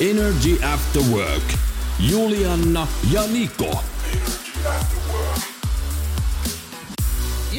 Energy 0.00 0.56
After 0.62 1.02
Work. 1.12 1.54
Julianna 1.98 2.86
ja 3.12 3.26
Niko. 3.26 3.82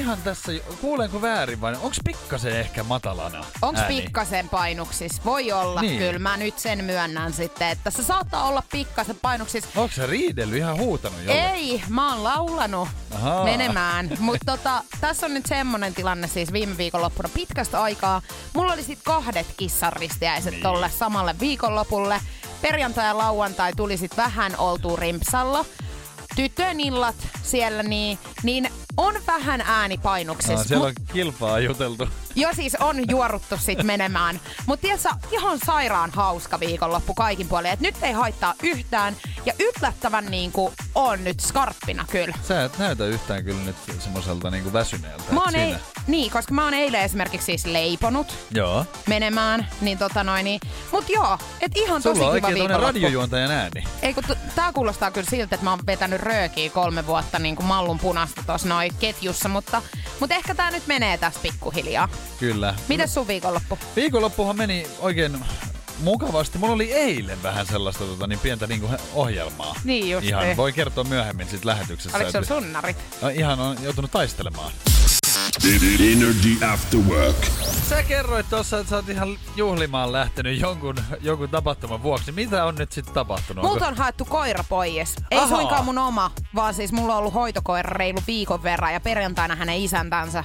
Ihan 0.05 0.17
tässä, 0.23 0.51
kuulenko 0.81 1.21
väärin 1.21 1.61
vai 1.61 1.73
onko 1.73 1.95
pikkasen 2.05 2.59
ehkä 2.59 2.83
matalana 2.83 3.45
ääni? 3.75 4.01
pikkasen 4.01 4.49
painuksis? 4.49 5.25
Voi 5.25 5.51
olla 5.51 5.81
Niin. 5.81 5.97
kyllä. 5.97 6.19
Mä 6.19 6.37
nyt 6.37 6.59
sen 6.59 6.83
myönnän 6.85 7.33
sitten, 7.33 7.67
että 7.69 7.91
se 7.91 8.03
saattaa 8.03 8.47
olla 8.47 8.63
pikkasen 8.71 9.15
painuksis. 9.21 9.63
Onko 9.75 9.95
se 9.95 10.05
riidellyt 10.05 10.57
ihan 10.57 10.77
huutanut 10.77 11.19
jolle? 11.23 11.51
Ei, 11.51 11.83
mä 11.89 12.09
oon 12.13 12.23
laulanut 12.23 12.89
Ahaa. 13.15 13.43
menemään. 13.43 14.09
Mutta 14.19 14.57
tota, 14.57 14.83
tässä 15.01 15.25
on 15.25 15.33
nyt 15.33 15.45
semmonen 15.45 15.93
tilanne 15.93 16.27
siis 16.27 16.53
viime 16.53 16.77
viikonloppuna 16.77 17.29
pitkästä 17.33 17.81
aikaa. 17.81 18.21
Mulla 18.53 18.73
oli 18.73 18.83
sit 18.83 18.99
kahdet 19.03 19.47
kissaristiäiset 19.57 20.51
niin. 20.51 20.63
tolle 20.63 20.89
samalle 20.89 21.35
viikonlopulle. 21.39 22.21
Perjantai 22.61 23.05
ja 23.05 23.17
lauantai 23.17 23.73
tuli 23.73 23.97
sit 23.97 24.17
vähän 24.17 24.55
oltu 24.57 24.95
rimpsalla. 24.95 25.65
Tyttöjen 26.35 26.79
illat 26.79 27.15
siellä, 27.43 27.83
niin, 27.83 28.17
niin 28.43 28.69
on 28.97 29.15
vähän 29.27 29.61
äänipainuksissa. 29.61 30.53
Aa, 30.57 30.63
siellä 30.63 30.85
on 30.87 30.93
kilpaa 31.13 31.59
juteltu. 31.59 32.07
Joo, 32.35 32.51
siis 32.55 32.75
on 32.79 33.09
juoruttu 33.09 33.57
sit 33.57 33.83
menemään. 33.83 34.39
Mutta 34.65 34.81
tiedätkö, 34.81 35.09
ihan 35.31 35.59
sairaan 35.65 36.11
hauska 36.11 36.59
viikonloppu 36.59 37.13
kaikin 37.13 37.47
puolin. 37.47 37.71
Et 37.71 37.79
nyt 37.79 37.95
ei 38.01 38.11
haittaa 38.13 38.53
yhtään. 38.63 39.15
Ja 39.45 39.53
yllättävän 39.59 40.25
niinku 40.25 40.73
on 40.95 41.23
nyt 41.23 41.39
skarppina 41.39 42.05
kyllä. 42.11 42.35
Sä 42.47 42.63
et 42.63 42.77
näytä 42.77 43.05
yhtään 43.05 43.43
kyllä 43.43 43.61
nyt 43.61 43.75
semmoiselta 43.99 44.51
niinku 44.51 44.73
väsyneeltä. 44.73 45.23
Mä 45.33 45.41
oon 45.41 45.55
ei, 45.55 45.75
niin, 46.07 46.31
koska 46.31 46.53
mä 46.53 46.63
oon 46.63 46.73
eilen 46.73 47.01
esimerkiksi 47.01 47.45
siis 47.45 47.65
leiponut 47.65 48.27
Joo. 48.51 48.85
menemään, 49.07 49.67
niin 49.81 49.97
tota 49.97 50.23
noin, 50.23 50.43
niin. 50.43 50.59
Mut 50.91 51.09
joo, 51.09 51.37
et 51.61 51.71
ihan 51.77 52.01
tosi 52.03 52.19
Sulla 52.19 52.31
on 52.31 52.35
kiva 52.35 52.47
oikein 52.47 52.67
tämmönen 52.67 52.69
viikonloppu. 52.69 52.85
radiojuontajan 52.87 53.51
ääni. 53.51 53.83
Ei 54.01 54.13
kun 54.13 54.23
tää 54.65 54.73
kuulostaa 54.73 55.11
kyllä 55.11 55.29
siltä, 55.29 55.55
että 55.55 55.63
mä 55.63 55.69
oon 55.69 55.79
vetänyt 55.87 56.21
röökiä 56.21 56.69
kolme 56.69 57.07
vuotta 57.07 57.39
niin 57.39 57.55
kuin 57.55 57.65
mallun 57.65 57.99
punasta 57.99 58.43
tuossa 58.45 58.67
noin 58.67 58.91
ketjussa, 58.99 59.49
mutta, 59.49 59.81
mutta 60.19 60.35
ehkä 60.35 60.55
tää 60.55 60.71
nyt 60.71 60.87
menee 60.87 61.17
tässä 61.17 61.39
pikkuhiljaa. 61.43 62.09
Kyllä. 62.39 62.75
Mites 62.87 63.13
sun 63.13 63.27
viikonloppu? 63.27 63.79
Viikonloppuhan 63.95 64.57
meni 64.57 64.87
oikein 64.99 65.45
mukavasti. 65.99 66.57
Mulla 66.57 66.73
oli 66.73 66.93
eilen 66.93 67.43
vähän 67.43 67.65
sellaista 67.65 68.03
tota, 68.03 68.27
niin 68.27 68.39
pientä 68.39 68.67
niinku 68.67 68.89
ohjelmaa. 69.13 69.75
Niin 69.83 70.09
just 70.09 70.27
Ihan, 70.27 70.43
niin. 70.43 70.57
voi 70.57 70.73
kertoa 70.73 71.03
myöhemmin 71.03 71.47
sit 71.47 71.65
lähetyksessä. 71.65 72.17
Oliko 72.17 72.31
sulla 72.31 72.45
sunnarit? 72.45 72.97
No, 73.21 73.29
ihan 73.29 73.59
on 73.59 73.77
joutunut 73.83 74.11
taistelemaan. 74.11 74.71
Energy 75.63 76.65
After 76.73 76.99
Work. 76.99 77.35
Sä 77.89 78.03
kerroit 78.03 78.49
tuossa, 78.49 78.77
että 78.79 78.89
sä 78.89 78.95
oot 78.95 79.09
ihan 79.09 79.37
juhlimaan 79.55 80.11
lähtenyt 80.11 80.59
jonkun, 80.59 80.95
jonkun 81.21 81.49
tapahtuman 81.49 82.03
vuoksi. 82.03 82.31
Mitä 82.31 82.65
on 82.65 82.75
nyt 82.75 82.91
sitten 82.91 83.13
tapahtunut? 83.13 83.63
Multa 83.63 83.87
on 83.87 83.97
haettu 83.97 84.25
koira 84.25 84.63
pois. 84.69 85.15
Ei 85.31 85.37
Ahaa. 85.37 85.49
suinkaan 85.49 85.85
mun 85.85 85.97
oma, 85.97 86.31
vaan 86.55 86.73
siis 86.73 86.91
mulla 86.91 87.13
on 87.13 87.19
ollut 87.19 87.33
hoitokoira 87.33 87.89
reilu 87.89 88.19
viikon 88.27 88.63
verran 88.63 88.93
ja 88.93 88.99
perjantaina 88.99 89.55
hänen 89.55 89.77
isäntänsä 89.77 90.43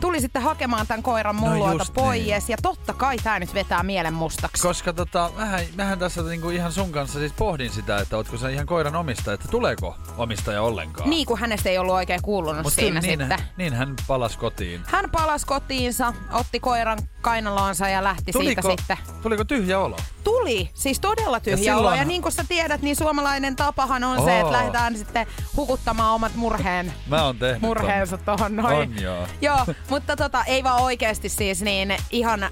tuli 0.00 0.20
sitten 0.20 0.42
hakemaan 0.42 0.86
tämän 0.86 1.02
koiran 1.02 1.36
mun 1.36 1.58
No 1.58 1.72
just 1.72 1.94
pois. 1.94 2.22
niin. 2.22 2.42
Ja 2.48 2.56
totta 2.62 2.92
kai 2.94 3.16
tää 3.16 3.38
nyt 3.38 3.54
vetää 3.54 3.82
mielen 3.82 4.14
mustaksi. 4.14 4.62
Koska 4.62 4.92
tota, 4.92 5.30
mähän, 5.36 5.60
mähän 5.76 5.98
tässä 5.98 6.22
niinku 6.22 6.50
ihan 6.50 6.72
sun 6.72 6.92
kanssa 6.92 7.18
siis 7.18 7.32
pohdin 7.32 7.70
sitä, 7.70 7.98
että 7.98 8.16
ootko 8.16 8.36
sä 8.38 8.48
ihan 8.48 8.66
koiran 8.66 8.96
omistaja, 8.96 9.34
että 9.34 9.48
tuleeko 9.48 9.96
omistaja 10.18 10.62
ollenkaan. 10.62 11.10
Niin 11.10 11.26
kuin 11.26 11.40
hänestä 11.40 11.68
ei 11.70 11.78
ollut 11.78 11.94
oikein 11.94 12.22
kuulunut 12.22 12.62
Mut 12.62 12.72
siinä 12.72 13.00
niin, 13.00 13.18
sitten. 13.20 13.38
niin 13.56 13.72
hän 13.74 13.94
palasi 14.06 14.38
kotiin. 14.38 14.82
Hän 14.86 15.10
palasi 15.10 15.46
kotiinsa, 15.46 16.14
otti 16.32 16.60
koiran 16.60 16.98
kainaloonsa 17.30 17.88
ja 17.88 18.04
lähti 18.04 18.32
Tuliko, 18.32 18.62
siitä 18.62 18.76
sitten. 18.82 18.96
tuliko 19.22 19.44
tyhjä 19.44 19.78
olo? 19.80 19.96
Tuli, 20.24 20.70
siis 20.74 21.00
todella 21.00 21.40
tyhjä 21.40 21.64
Ja 21.64 21.72
olo. 21.76 21.80
silloin- 21.82 21.98
Ja 21.98 22.04
niin 22.04 22.22
kuin 22.22 22.32
sä 22.32 22.44
tiedät, 22.48 22.82
niin 22.82 22.96
suomalainen 22.96 23.56
tapahan 23.56 24.04
on 24.04 24.16
se, 24.16 24.22
Oo. 24.32 24.40
että 24.40 24.52
lähdetään 24.52 24.96
sitten 24.98 25.26
hukuttamaan 25.56 26.14
omat 26.14 26.34
murheen 26.34 26.92
Mä 27.06 27.24
oon 27.24 27.38
tehnyt 27.38 27.60
ton. 27.60 27.68
murheensa 27.68 28.18
tohon 28.18 28.56
noin. 28.56 28.76
On 28.90 29.02
joo. 29.02 29.26
Joo, 29.40 29.58
mutta 29.90 30.16
tota, 30.16 30.44
ei 30.44 30.64
vaan 30.64 30.82
oikeasti 30.82 31.28
siis 31.28 31.62
niin 31.62 31.96
ihan, 32.10 32.42
äh, 32.42 32.50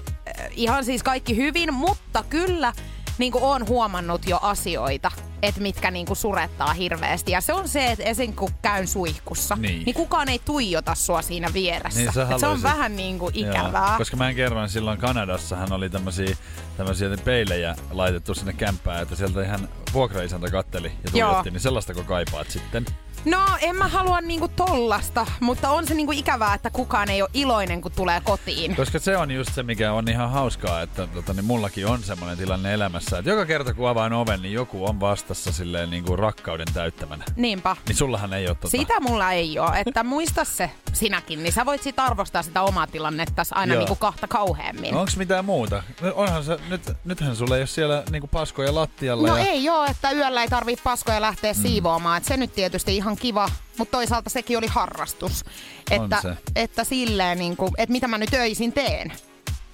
ihan 0.51 0.85
siis 0.85 1.03
kaikki 1.03 1.35
hyvin, 1.35 1.73
mutta 1.73 2.23
kyllä 2.29 2.73
niin 3.17 3.31
kuin 3.31 3.43
on 3.43 3.67
huomannut 3.67 4.27
jo 4.27 4.39
asioita, 4.41 5.11
että 5.43 5.61
mitkä 5.61 5.91
niin 5.91 6.05
kuin 6.05 6.17
surettaa 6.17 6.73
hirveästi. 6.73 7.31
Ja 7.31 7.41
se 7.41 7.53
on 7.53 7.67
se, 7.67 7.91
että 7.91 8.03
esim. 8.03 8.33
kun 8.33 8.49
käyn 8.61 8.87
suihkussa, 8.87 9.55
Niin. 9.55 9.83
niin, 9.85 9.93
kukaan 9.95 10.29
ei 10.29 10.39
tuijota 10.45 10.95
sua 10.95 11.21
siinä 11.21 11.53
vieressä. 11.53 11.99
Niin 11.99 12.07
Et 12.09 12.13
se 12.13 12.21
on 12.21 12.27
haluaisit- 12.27 12.63
vähän 12.63 12.95
niin 12.95 13.19
kuin 13.19 13.35
ikävää. 13.35 13.87
Joo, 13.89 13.97
koska 13.97 14.17
mä 14.17 14.29
en 14.29 14.35
kerroin 14.35 14.69
silloin 14.69 14.97
Kanadassahan 14.99 15.73
oli 15.73 15.89
tämmösiä, 15.89 16.37
tämmösiä 16.77 17.09
peilejä 17.25 17.75
laitettu 17.91 18.33
sinne 18.33 18.53
kämppään, 18.53 19.01
että 19.01 19.15
sieltä 19.15 19.43
ihan 19.43 19.69
vuokraisäntä 19.93 20.49
katteli 20.51 20.91
ja 21.03 21.11
tuijotti, 21.11 21.51
niin 21.51 21.59
sellaista 21.61 21.93
kun 21.93 22.05
kaipaat 22.05 22.51
sitten. 22.51 22.85
No, 23.25 23.39
en 23.61 23.75
mä 23.75 23.87
halua 23.87 24.21
niinku 24.21 24.47
tollasta, 24.47 25.25
mutta 25.39 25.69
on 25.69 25.87
se 25.87 25.93
niinku 25.93 26.11
ikävää, 26.11 26.53
että 26.53 26.69
kukaan 26.69 27.09
ei 27.09 27.21
ole 27.21 27.29
iloinen, 27.33 27.81
kun 27.81 27.91
tulee 27.91 28.21
kotiin. 28.23 28.75
Koska 28.75 28.99
se 28.99 29.17
on 29.17 29.31
just 29.31 29.53
se, 29.53 29.63
mikä 29.63 29.93
on 29.93 30.09
ihan 30.09 30.31
hauskaa, 30.31 30.81
että 30.81 31.07
tota, 31.07 31.33
niin 31.33 31.45
mullakin 31.45 31.87
on 31.87 32.03
semmoinen 32.03 32.37
tilanne 32.37 32.73
elämässä, 32.73 33.17
että 33.17 33.31
joka 33.31 33.45
kerta 33.45 33.73
kun 33.73 33.89
avaan 33.89 34.13
oven, 34.13 34.41
niin 34.41 34.53
joku 34.53 34.85
on 34.85 34.99
vastassa 34.99 35.51
silleen 35.51 35.89
niin 35.89 36.03
kuin 36.03 36.19
rakkauden 36.19 36.67
täyttämänä. 36.73 37.23
Niinpä. 37.35 37.75
Niin 37.87 37.95
sullahan 37.95 38.33
ei 38.33 38.47
ole 38.47 38.55
tota. 38.55 38.69
Sitä 38.77 38.99
mulla 38.99 39.31
ei 39.31 39.59
ole, 39.59 39.79
että 39.85 40.03
muista 40.03 40.43
se 40.43 40.71
sinäkin, 40.93 41.43
niin 41.43 41.53
sä 41.53 41.65
voit 41.65 41.83
sit 41.83 41.99
arvostaa 41.99 42.43
sitä 42.43 42.61
omaa 42.61 42.87
tilannetta 42.87 43.43
aina 43.51 43.73
Joo. 43.73 43.79
niinku 43.79 43.95
kahta 43.95 44.27
kauheammin. 44.27 44.95
Onks 44.95 45.17
mitään 45.17 45.45
muuta? 45.45 45.83
No, 46.01 46.11
Onhan 46.15 46.43
se, 46.43 46.57
nyt, 46.69 46.81
nythän 47.05 47.35
sulla 47.35 47.55
ei 47.55 47.61
ole 47.61 47.67
siellä 47.67 48.03
niinku 48.11 48.27
paskoja 48.27 48.75
lattialla. 48.75 49.27
No 49.27 49.37
ja... 49.37 49.45
ei 49.45 49.69
oo, 49.69 49.85
että 49.85 50.11
yöllä 50.11 50.41
ei 50.41 50.47
tarvii 50.47 50.77
paskoja 50.83 51.21
lähteä 51.21 51.53
mm. 51.53 51.61
siivoamaan. 51.61 52.17
Et 52.17 52.25
se 52.25 52.37
nyt 52.37 52.53
tietysti 52.55 52.95
ihan 52.95 53.14
kiva, 53.15 53.49
mutta 53.77 53.91
toisaalta 53.91 54.29
sekin 54.29 54.57
oli 54.57 54.67
harrastus. 54.67 55.45
Että, 55.91 56.21
se. 56.21 56.37
että 56.55 56.83
silleen, 56.83 57.37
niinku, 57.37 57.73
että 57.77 57.91
mitä 57.91 58.07
mä 58.07 58.17
nyt 58.17 58.33
öisin 58.33 58.73
teen, 58.73 59.13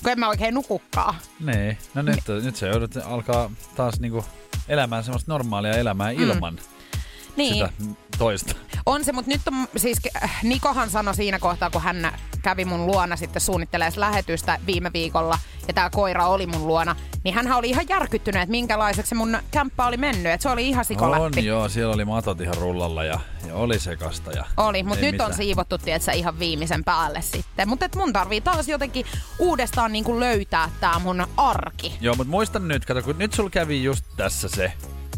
kun 0.03 0.11
en 0.11 0.19
mä 0.19 0.29
oikein 0.29 0.53
nukukkaa. 0.53 1.15
Niin, 1.39 1.77
no 1.93 2.01
nyt, 2.01 2.19
nyt 2.43 2.55
se 2.55 2.67
joudut 2.67 2.97
alkaa 2.97 3.51
taas 3.75 3.99
niinku 3.99 4.25
elämään 4.67 5.03
semmoista 5.03 5.31
normaalia 5.31 5.73
elämää 5.73 6.11
ilman 6.11 6.59
Niin. 7.35 7.53
sitä 7.53 7.69
toista. 8.17 8.55
On 8.85 9.03
se, 9.05 9.11
mutta 9.11 9.31
nyt 9.31 9.41
on 9.47 9.67
siis, 9.77 9.97
äh, 10.23 10.39
Nikohan 10.43 10.89
sanoi 10.89 11.15
siinä 11.15 11.39
kohtaa, 11.39 11.69
kun 11.69 11.81
hän 11.81 12.17
kävi 12.41 12.65
mun 12.65 12.85
luona 12.87 13.15
sitten 13.15 13.41
suunnittelee 13.41 13.89
lähetystä 13.95 14.59
viime 14.65 14.89
viikolla, 14.93 15.39
ja 15.67 15.73
tämä 15.73 15.89
koira 15.89 16.27
oli 16.27 16.47
mun 16.47 16.67
luona, 16.67 16.95
niin 17.23 17.35
hän 17.35 17.51
oli 17.53 17.69
ihan 17.69 17.85
järkyttynyt, 17.89 18.41
että 18.41 18.51
minkälaiseksi 18.51 19.09
se 19.09 19.15
mun 19.15 19.37
kämppä 19.51 19.85
oli 19.85 19.97
mennyt, 19.97 20.25
että 20.33 20.43
se 20.43 20.49
oli 20.49 20.69
ihan 20.69 20.79
On 20.79 20.85
sikoläppi. 20.85 21.45
joo, 21.45 21.69
siellä 21.69 21.93
oli 21.93 22.05
matot 22.05 22.41
ihan 22.41 22.57
rullalla 22.57 23.03
ja, 23.03 23.19
ja 23.47 23.55
oli 23.55 23.79
sekasta. 23.79 24.31
Ja 24.31 24.45
Oli, 24.57 24.83
mutta 24.83 25.01
nyt 25.01 25.09
on 25.09 25.13
mitään. 25.13 25.33
siivottu, 25.33 25.77
tietsä, 25.77 26.11
ihan 26.11 26.39
viimeisen 26.39 26.83
päälle 26.83 27.21
sitten. 27.21 27.69
Mutta 27.69 27.89
mun 27.95 28.13
tarvii 28.13 28.41
taas 28.41 28.67
jotenkin 28.67 29.05
uudestaan 29.39 29.91
niin 29.91 30.03
kuin 30.03 30.19
löytää 30.19 30.69
tää 30.79 30.99
mun 30.99 31.27
arki. 31.37 31.97
Joo, 32.01 32.15
mutta 32.15 32.31
muistan 32.31 32.67
nyt, 32.67 32.85
kato, 32.85 33.01
kun 33.01 33.17
nyt 33.17 33.33
sul 33.33 33.49
kävi 33.49 33.83
just 33.83 34.05
tässä 34.17 34.47
se, 34.47 34.73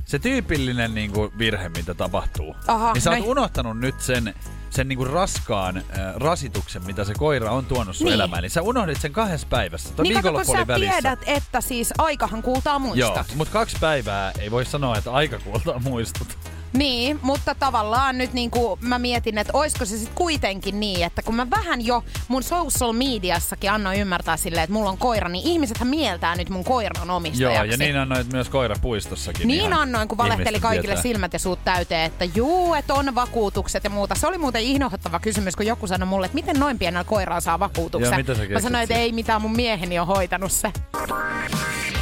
se 0.06 0.20
tyypillinen 0.20 0.96
niinku 0.96 1.34
virhe, 1.38 1.70
mitä 1.70 1.94
tapahtuu. 1.94 2.56
Aha, 2.68 2.94
niin 2.94 3.02
sä 3.02 3.10
oot 3.10 3.20
no- 3.20 3.26
unohtanut 3.26 3.80
nyt 3.80 4.02
sen, 4.02 4.34
sen 4.70 4.88
niinku 4.88 5.06
raskaan 5.06 5.78
äh, 5.78 5.84
rasituksen, 6.16 6.86
mitä 6.86 7.04
se 7.04 7.14
koira 7.14 7.52
on 7.52 7.66
tuonut 7.66 7.96
sun 7.96 8.06
Niin. 8.06 8.14
elämään. 8.14 8.42
Niin 8.42 8.50
sä 8.52 8.62
unohdit 8.62 9.02
sen 9.02 9.14
kahdessa 9.14 9.48
päivässä. 9.50 9.90
Niin 10.04 10.22
kato, 10.22 10.34
kun 10.34 10.46
sä 10.46 10.68
välissä. 10.68 11.02
tiedät, 11.02 11.20
että 11.26 11.62
siis 11.62 11.94
aikahan 11.98 12.42
kuultaa 12.42 12.74
Joo, 12.74 12.80
muistot. 12.80 13.36
mutta 13.36 13.54
kaksi 13.54 13.78
päivää 13.80 14.32
ei 14.40 14.52
voi 14.52 14.66
sanoa, 14.66 14.98
että 14.98 15.12
aika 15.12 15.40
kuultaa 15.40 15.80
muistut. 15.80 16.38
Niin, 16.74 17.20
mutta 17.22 17.56
tavallaan 17.56 18.18
nyt 18.18 18.34
niin 18.34 18.52
kuin 18.52 18.80
mä 18.82 19.00
mietin, 19.00 19.38
että 19.38 19.54
olisiko 19.56 19.86
se 19.86 19.98
sitten 19.98 20.16
kuitenkin 20.16 20.80
niin, 20.80 21.06
että 21.06 21.22
kun 21.22 21.36
mä 21.36 21.50
vähän 21.50 21.86
jo 21.86 22.04
mun 22.28 22.44
social 22.44 22.94
mediassakin 22.94 23.72
annoin 23.72 24.00
ymmärtää 24.00 24.38
silleen, 24.38 24.64
että 24.64 24.74
mulla 24.74 24.90
on 24.90 24.98
koira, 24.98 25.30
niin 25.30 25.48
ihmisethän 25.48 25.88
mieltää 25.88 26.36
nyt 26.36 26.50
mun 26.50 26.64
koiran 26.64 27.10
omistajaksi. 27.10 27.58
Joo, 27.58 27.64
ja 27.64 27.78
niin 27.78 27.98
annoit 27.98 28.32
myös 28.32 28.50
koirapuistossakin. 28.50 29.48
Niin 29.48 29.62
ihan 29.62 29.82
annoin, 29.82 30.08
kun 30.08 30.18
valehteli 30.18 30.60
kaikille 30.60 30.88
tietää. 30.88 31.04
silmät 31.04 31.34
ja 31.34 31.40
suut 31.40 31.60
täyteen, 31.66 32.06
että 32.06 32.26
juu, 32.36 32.74
että 32.74 32.94
on 32.94 33.16
vakuutukset 33.16 33.84
ja 33.84 33.90
muuta. 33.90 34.16
Se 34.16 34.28
oli 34.28 34.38
muuten 34.38 34.62
inhottava 34.62 35.20
kysymys, 35.20 35.56
kun 35.56 35.66
joku 35.66 35.88
sanoi 35.88 36.08
mulle, 36.08 36.26
että 36.26 36.36
miten 36.36 36.60
noin 36.60 36.80
pienellä 36.80 37.04
koiralla 37.04 37.42
saa 37.42 37.60
vakuutuksen. 37.60 38.12
Joo, 38.12 38.18
mitä 38.18 38.36
sä 38.36 38.44
Mä 38.54 38.60
sanoin, 38.60 38.84
että 38.84 38.96
ei 38.96 39.12
mitään, 39.12 39.42
mun 39.42 39.56
mieheni 39.56 40.00
on 40.00 40.08
hoitanut 40.08 40.52
se. 40.52 40.72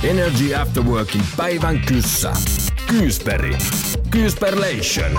Energy 0.04 0.56
After 0.56 0.84
Workin 0.84 1.24
päivän 1.38 1.80
kyssä. 1.80 2.34
Kyysperi. 2.88 3.58
Kyysperlation. 4.62 5.14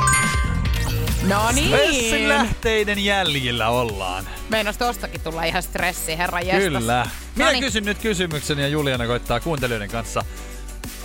No 1.29 1.49
Stressin 1.53 2.13
niin. 2.13 2.29
lähteiden 2.29 3.05
jäljillä 3.05 3.69
ollaan. 3.69 4.25
Meinas 4.49 4.77
tostakin 4.77 5.21
tulla 5.21 5.45
ihan 5.45 5.63
stressi, 5.63 6.19
herra 6.19 6.41
jestas. 6.41 6.63
Kyllä. 6.63 7.07
Minä 7.37 7.45
Noniin. 7.45 7.65
kysyn 7.65 7.85
nyt 7.85 7.99
kysymyksen 7.99 8.59
ja 8.59 8.69
Juliana 8.69 9.07
koittaa 9.07 9.41
kuuntelijoiden 9.41 9.91
kanssa 9.91 10.25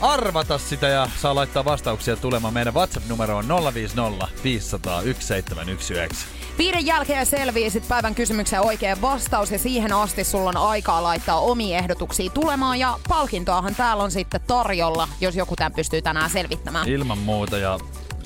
arvata 0.01 0.57
sitä 0.57 0.87
ja 0.87 1.09
saa 1.17 1.35
laittaa 1.35 1.65
vastauksia 1.65 2.15
tulemaan. 2.15 2.53
Meidän 2.53 2.73
WhatsApp-numero 2.73 3.37
on 3.37 3.47
050 3.73 4.27
500 4.43 5.01
1719. 5.01 6.25
Viiden 6.57 6.85
jälkeen 6.85 7.25
selviisit 7.25 7.87
päivän 7.87 8.15
kysymykseen 8.15 8.61
oikea 8.61 9.01
vastaus 9.01 9.51
ja 9.51 9.59
siihen 9.59 9.93
asti 9.93 10.23
sulla 10.23 10.49
on 10.49 10.57
aikaa 10.57 11.03
laittaa 11.03 11.39
omia 11.39 11.77
ehdotuksia 11.77 12.29
tulemaan 12.29 12.79
ja 12.79 12.99
palkintoahan 13.09 13.75
täällä 13.75 14.03
on 14.03 14.11
sitten 14.11 14.41
tarjolla, 14.47 15.07
jos 15.21 15.35
joku 15.35 15.55
tämän 15.55 15.73
pystyy 15.73 16.01
tänään 16.01 16.29
selvittämään. 16.29 16.87
Ilman 16.87 17.17
muuta 17.17 17.57
ja 17.57 17.79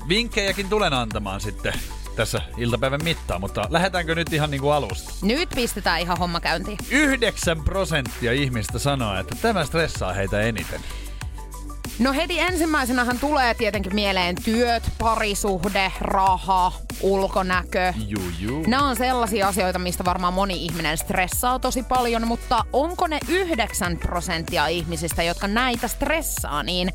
vinkkejäkin 0.07 0.69
tulen 0.69 0.93
antamaan 0.93 1.41
sitten 1.41 1.73
tässä 2.15 2.41
iltapäivän 2.57 3.03
mittaan, 3.03 3.41
mutta 3.41 3.67
lähdetäänkö 3.69 4.15
nyt 4.15 4.33
ihan 4.33 4.51
niin 4.51 4.61
kuin 4.61 4.73
alusta? 4.73 5.13
Nyt 5.21 5.49
pistetään 5.49 6.01
ihan 6.01 6.17
homma 6.17 6.39
käyntiin. 6.39 6.77
9 6.91 7.63
prosenttia 7.63 8.31
ihmistä 8.31 8.79
sanoo, 8.79 9.19
että 9.19 9.35
tämä 9.41 9.65
stressaa 9.65 10.13
heitä 10.13 10.41
eniten. 10.41 10.81
No 11.99 12.13
heti 12.13 12.39
ensimmäisenähän 12.39 13.19
tulee 13.19 13.53
tietenkin 13.53 13.95
mieleen 13.95 14.35
työt, 14.43 14.83
parisuhde, 14.99 15.91
raha, 16.01 16.73
ulkonäkö. 17.01 17.93
Juu, 18.07 18.31
juu. 18.39 18.63
Nämä 18.67 18.87
on 18.87 18.95
sellaisia 18.95 19.47
asioita, 19.47 19.79
mistä 19.79 20.05
varmaan 20.05 20.33
moni 20.33 20.65
ihminen 20.65 20.97
stressaa 20.97 21.59
tosi 21.59 21.83
paljon, 21.83 22.27
mutta 22.27 22.65
onko 22.73 23.07
ne 23.07 23.19
9 23.27 23.97
prosenttia 23.97 24.67
ihmisistä, 24.67 25.23
jotka 25.23 25.47
näitä 25.47 25.87
stressaa, 25.87 26.63
niin 26.63 26.93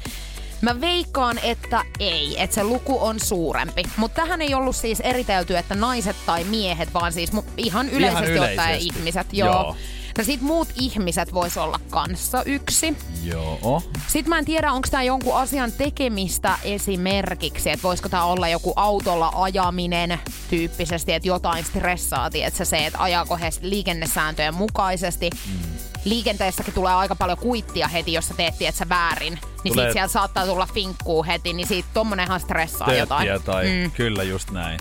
Mä 0.60 0.80
veikkaan, 0.80 1.38
että 1.42 1.82
ei, 1.98 2.42
että 2.42 2.54
se 2.54 2.64
luku 2.64 3.04
on 3.04 3.20
suurempi. 3.20 3.82
Mutta 3.96 4.22
tähän 4.22 4.42
ei 4.42 4.54
ollut 4.54 4.76
siis 4.76 5.00
eritelty, 5.00 5.56
että 5.56 5.74
naiset 5.74 6.16
tai 6.26 6.44
miehet, 6.44 6.94
vaan 6.94 7.12
siis 7.12 7.30
ihan 7.56 7.88
yleisesti, 7.88 8.38
ottaen 8.38 8.54
yleisesti. 8.54 8.98
ihmiset. 8.98 9.26
Joo. 9.32 9.48
Joo. 9.48 9.76
No 10.18 10.24
sit 10.24 10.40
muut 10.40 10.68
ihmiset 10.80 11.34
vois 11.34 11.56
olla 11.56 11.80
kanssa 11.90 12.42
yksi. 12.42 12.96
Joo. 13.24 13.82
Sitten 14.06 14.28
mä 14.28 14.38
en 14.38 14.44
tiedä, 14.44 14.72
onko 14.72 14.88
tämä 14.90 15.02
jonkun 15.02 15.36
asian 15.36 15.72
tekemistä 15.72 16.58
esimerkiksi, 16.64 17.70
että 17.70 17.82
voisiko 17.82 18.08
tämä 18.08 18.24
olla 18.24 18.48
joku 18.48 18.72
autolla 18.76 19.32
ajaminen 19.34 20.18
tyyppisesti, 20.50 21.12
että 21.12 21.28
jotain 21.28 21.64
stressaa, 21.64 22.30
että 22.34 22.64
se, 22.64 22.86
että 22.86 23.02
ajaako 23.02 23.36
he 23.36 23.50
liikennesääntöjen 23.60 24.54
mukaisesti. 24.54 25.30
Mm. 25.30 25.76
Liikenteessäkin 26.06 26.74
tulee 26.74 26.94
aika 26.94 27.16
paljon 27.16 27.38
kuittia 27.38 27.88
heti, 27.88 28.12
jos 28.12 28.28
sä 28.28 28.34
teet 28.34 28.74
sä 28.74 28.88
väärin. 28.88 29.38
Niin 29.64 29.72
Tulee- 29.74 29.86
sit 29.86 29.92
sieltä 29.92 30.12
saattaa 30.12 30.46
tulla 30.46 30.68
finkkuu 30.74 31.24
heti, 31.24 31.52
niin 31.52 31.66
siitä 31.66 31.88
tommonenhan 31.94 32.40
stressaa 32.40 32.94
jotain. 32.94 33.26
Tööttiä 33.28 33.52
tai 33.52 33.66
Mm. 33.84 33.90
kyllä 33.90 34.22
just 34.22 34.50
näin. 34.50 34.80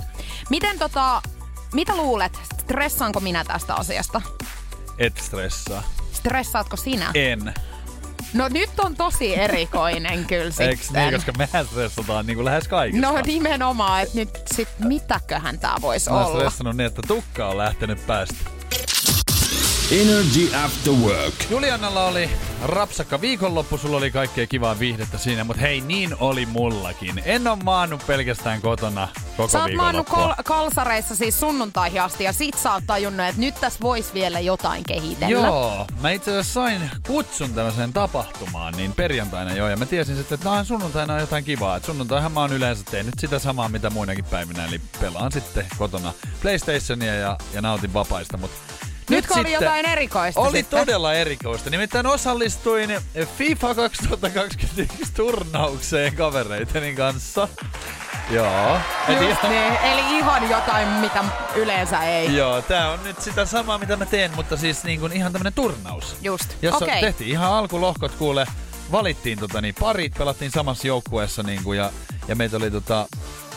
Miten 0.50 0.80
tota, 0.80 1.22
mitä 1.74 1.96
luulet, 1.96 2.40
stressaanko 2.62 3.20
minä 3.20 3.44
tästä 3.44 3.76
asiasta? 3.76 4.22
Et 4.98 5.18
stressaa. 5.18 5.84
Stressaatko 6.14 6.78
sinä? 6.78 7.12
En. 7.14 7.54
No 8.34 8.48
nyt 8.48 8.80
on 8.80 8.96
tosi 8.96 9.36
erikoinen 9.36 10.26
kyllä 10.32 10.50
sitten. 10.52 10.70
Eiks 10.70 10.92
niin, 10.92 11.14
koska 11.14 11.32
mehän 11.38 11.66
stressataan 11.68 12.26
niin 12.26 12.36
kuin 12.36 12.46
lähes 12.46 12.68
kaikesta. 12.68 13.08
No 13.12 13.22
nimenomaan, 13.26 14.02
että 14.02 14.18
nyt 14.18 14.30
sit 14.54 14.70
mitäköhän 14.80 15.60
tää 15.60 15.76
voisi 15.82 16.10
Mä 16.10 16.16
oon 16.18 16.26
olla. 16.26 16.36
stressannut 16.40 16.78
niin, 16.78 16.88
että 16.88 17.02
tukka 17.08 17.48
on 17.48 17.58
lähtenyt 17.58 18.08
päästä. 18.08 18.36
Energy 19.92 20.56
After 20.56 20.94
Work. 20.94 21.34
Juliannalla 21.50 22.06
oli 22.06 22.30
rapsakka 22.64 23.22
viikonloppu, 23.22 23.78
sulla 23.78 23.98
oli 23.98 24.12
kaikkea 24.12 24.48
kivaa 24.48 24.80
viihdettä 24.80 25.18
siinä, 25.18 25.44
mutta 25.44 25.62
hei, 25.62 25.82
niin 25.82 26.16
oli 26.20 26.46
mullakin. 26.46 27.22
En 27.26 27.48
oo 27.48 27.56
maannut 27.56 28.08
pelkästään 28.08 28.62
kotona 28.62 29.08
koko 29.38 29.50
Sä 29.50 29.62
oot 29.62 29.74
maannut 29.74 30.10
kol- 30.10 30.34
kalsareissa 30.46 31.16
siis 31.16 31.40
sunnuntaihin 31.40 32.02
asti 32.02 32.24
ja 32.24 32.34
sit 32.34 32.58
sä 32.58 32.74
oot 32.74 32.84
tajunnut, 32.88 33.26
että 33.26 33.42
nyt 33.42 33.56
tässä 33.62 33.80
vois 33.82 34.14
vielä 34.14 34.40
jotain 34.40 34.84
kehitellä. 34.84 35.28
Joo, 35.28 35.86
mä 36.02 36.12
itse 36.12 36.32
asiassa 36.32 36.54
sain 36.54 36.90
kutsun 37.08 37.54
tämmöiseen 37.54 37.94
tapahtumaan 37.94 38.74
niin 38.78 38.94
perjantaina 38.94 39.54
jo, 39.54 39.68
ja 39.68 39.78
mä 39.78 39.86
tiesin 39.86 40.16
sitten, 40.16 40.36
että 40.36 40.50
no, 40.50 40.64
sunnuntaina 40.64 41.14
on 41.14 41.20
jotain 41.20 41.44
kivaa. 41.44 41.78
Et 41.78 41.86
sunnuntaihan 41.86 42.32
mä 42.32 42.42
oon 42.42 42.54
yleensä 42.54 42.84
tehnyt 42.92 43.14
sitä 43.20 43.40
samaa, 43.40 43.70
mitä 43.70 43.90
muinakin 43.90 44.26
päivinä, 44.26 44.66
eli 44.66 44.82
pelaan 45.02 45.32
sitten 45.32 45.66
kotona 45.78 46.14
PlayStationia 46.42 47.16
ja, 47.16 47.38
ja 47.54 47.62
nautin 47.62 47.94
vapaista, 47.94 48.38
mutta 48.38 48.58
Nyt 49.10 49.26
oli 49.32 49.54
jotain 49.54 49.86
erikoista 49.90 50.42
Oli 50.42 50.58
sitten. 50.58 50.80
todella 50.80 51.14
erikoista. 51.14 51.70
Nimittäin 51.70 52.08
osallistuin 52.08 52.98
FIFA 53.38 53.76
2021 53.76 55.14
turnaukseen 55.16 56.16
kavereiteni 56.16 56.96
kanssa. 56.96 57.48
Joo. 58.30 58.78
Just 59.10 59.22
ihan- 59.44 59.50
niin, 59.52 59.74
eli 59.84 60.18
ihan 60.18 60.50
jotain, 60.50 60.88
mitä 60.88 61.24
yleensä 61.56 62.04
ei. 62.04 62.36
Joo, 62.36 62.62
tää 62.62 62.92
on 62.92 63.04
nyt 63.04 63.22
sitä 63.22 63.46
samaa, 63.46 63.78
mitä 63.78 63.98
mä 63.98 64.06
teen, 64.06 64.32
mutta 64.36 64.58
siis 64.58 64.84
niin 64.84 65.00
kuin 65.00 65.12
ihan 65.14 65.32
tämmönen 65.32 65.54
turnaus. 65.54 66.16
Just, 66.22 66.50
Jossa 66.62 66.86
okei. 66.86 67.02
tehtiin 67.02 67.30
ihan 67.30 67.52
alkulohkot, 67.54 68.12
kuule, 68.16 68.46
valittiin 68.92 69.40
tota, 69.40 69.62
niin 69.62 69.76
parit, 69.80 70.14
pelattiin 70.18 70.52
samassa 70.52 70.88
joukkueessa 70.88 71.44
niin 71.44 71.64
kuin, 71.64 71.78
ja, 71.78 71.92
ja 72.28 72.36
meitä 72.36 72.58
oli 72.58 72.72
tota, 72.72 73.08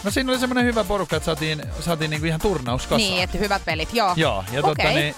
no 0.04 0.10
siinä 0.10 0.32
oli 0.32 0.38
semmoinen 0.38 0.64
hyvä 0.64 0.84
porukka, 0.84 1.16
että 1.16 1.24
saatiin, 1.26 1.62
saatiin 1.80 2.10
niin 2.10 2.20
kuin 2.20 2.28
ihan 2.28 2.40
turnaus 2.40 2.82
kasaan. 2.82 2.98
Niin, 3.00 3.22
että 3.22 3.38
hyvät 3.38 3.64
pelit, 3.64 3.94
joo. 3.94 4.12
Joo, 4.16 4.44
ja 4.52 4.60
Okei. 4.60 4.84
tota 4.86 4.98
niin, 4.98 5.14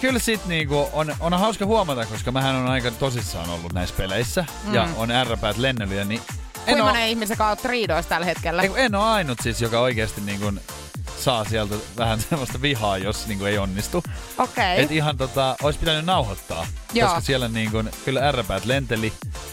kyllä 0.00 0.18
sit 0.18 0.46
niinku 0.46 0.88
on, 0.92 1.14
on 1.20 1.32
hauska 1.32 1.66
huomata, 1.66 2.06
koska 2.06 2.32
mähän 2.32 2.56
on 2.56 2.66
aika 2.66 2.90
tosissaan 2.90 3.50
ollut 3.50 3.72
näissä 3.72 3.94
peleissä 3.96 4.44
mm. 4.64 4.74
ja 4.74 4.88
on 4.96 5.10
ärräpäät 5.10 5.56
lennelyjä, 5.56 6.04
niin 6.04 6.22
en 6.30 6.64
Kuinka 6.64 6.82
oo, 6.82 6.88
monen 6.88 7.08
ihmisen 7.08 7.42
oot 7.42 7.64
riidoissa 7.64 8.08
tällä 8.08 8.26
hetkellä? 8.26 8.62
ei, 8.62 8.68
kun 8.68 8.78
en 8.78 8.94
oo 8.94 9.04
ainut 9.04 9.38
siis, 9.42 9.62
joka 9.62 9.80
oikeasti 9.80 10.20
niinku 10.20 10.52
saa 11.18 11.44
sieltä 11.44 11.74
vähän 11.96 12.20
semmoista 12.28 12.62
vihaa, 12.62 12.98
jos 12.98 13.26
niinku 13.26 13.44
ei 13.44 13.58
onnistu. 13.58 14.02
Okei. 14.38 14.82
Et 14.82 14.90
ihan 14.90 15.16
tota, 15.16 15.56
olisi 15.62 15.78
pitänyt 15.78 16.04
nauhoittaa, 16.04 16.66
Joo. 16.92 17.08
koska 17.08 17.20
siellä 17.20 17.48
niinku, 17.48 17.84
kyllä 18.04 18.28
ärräpäät 18.28 18.64
lenteli. 18.64 19.12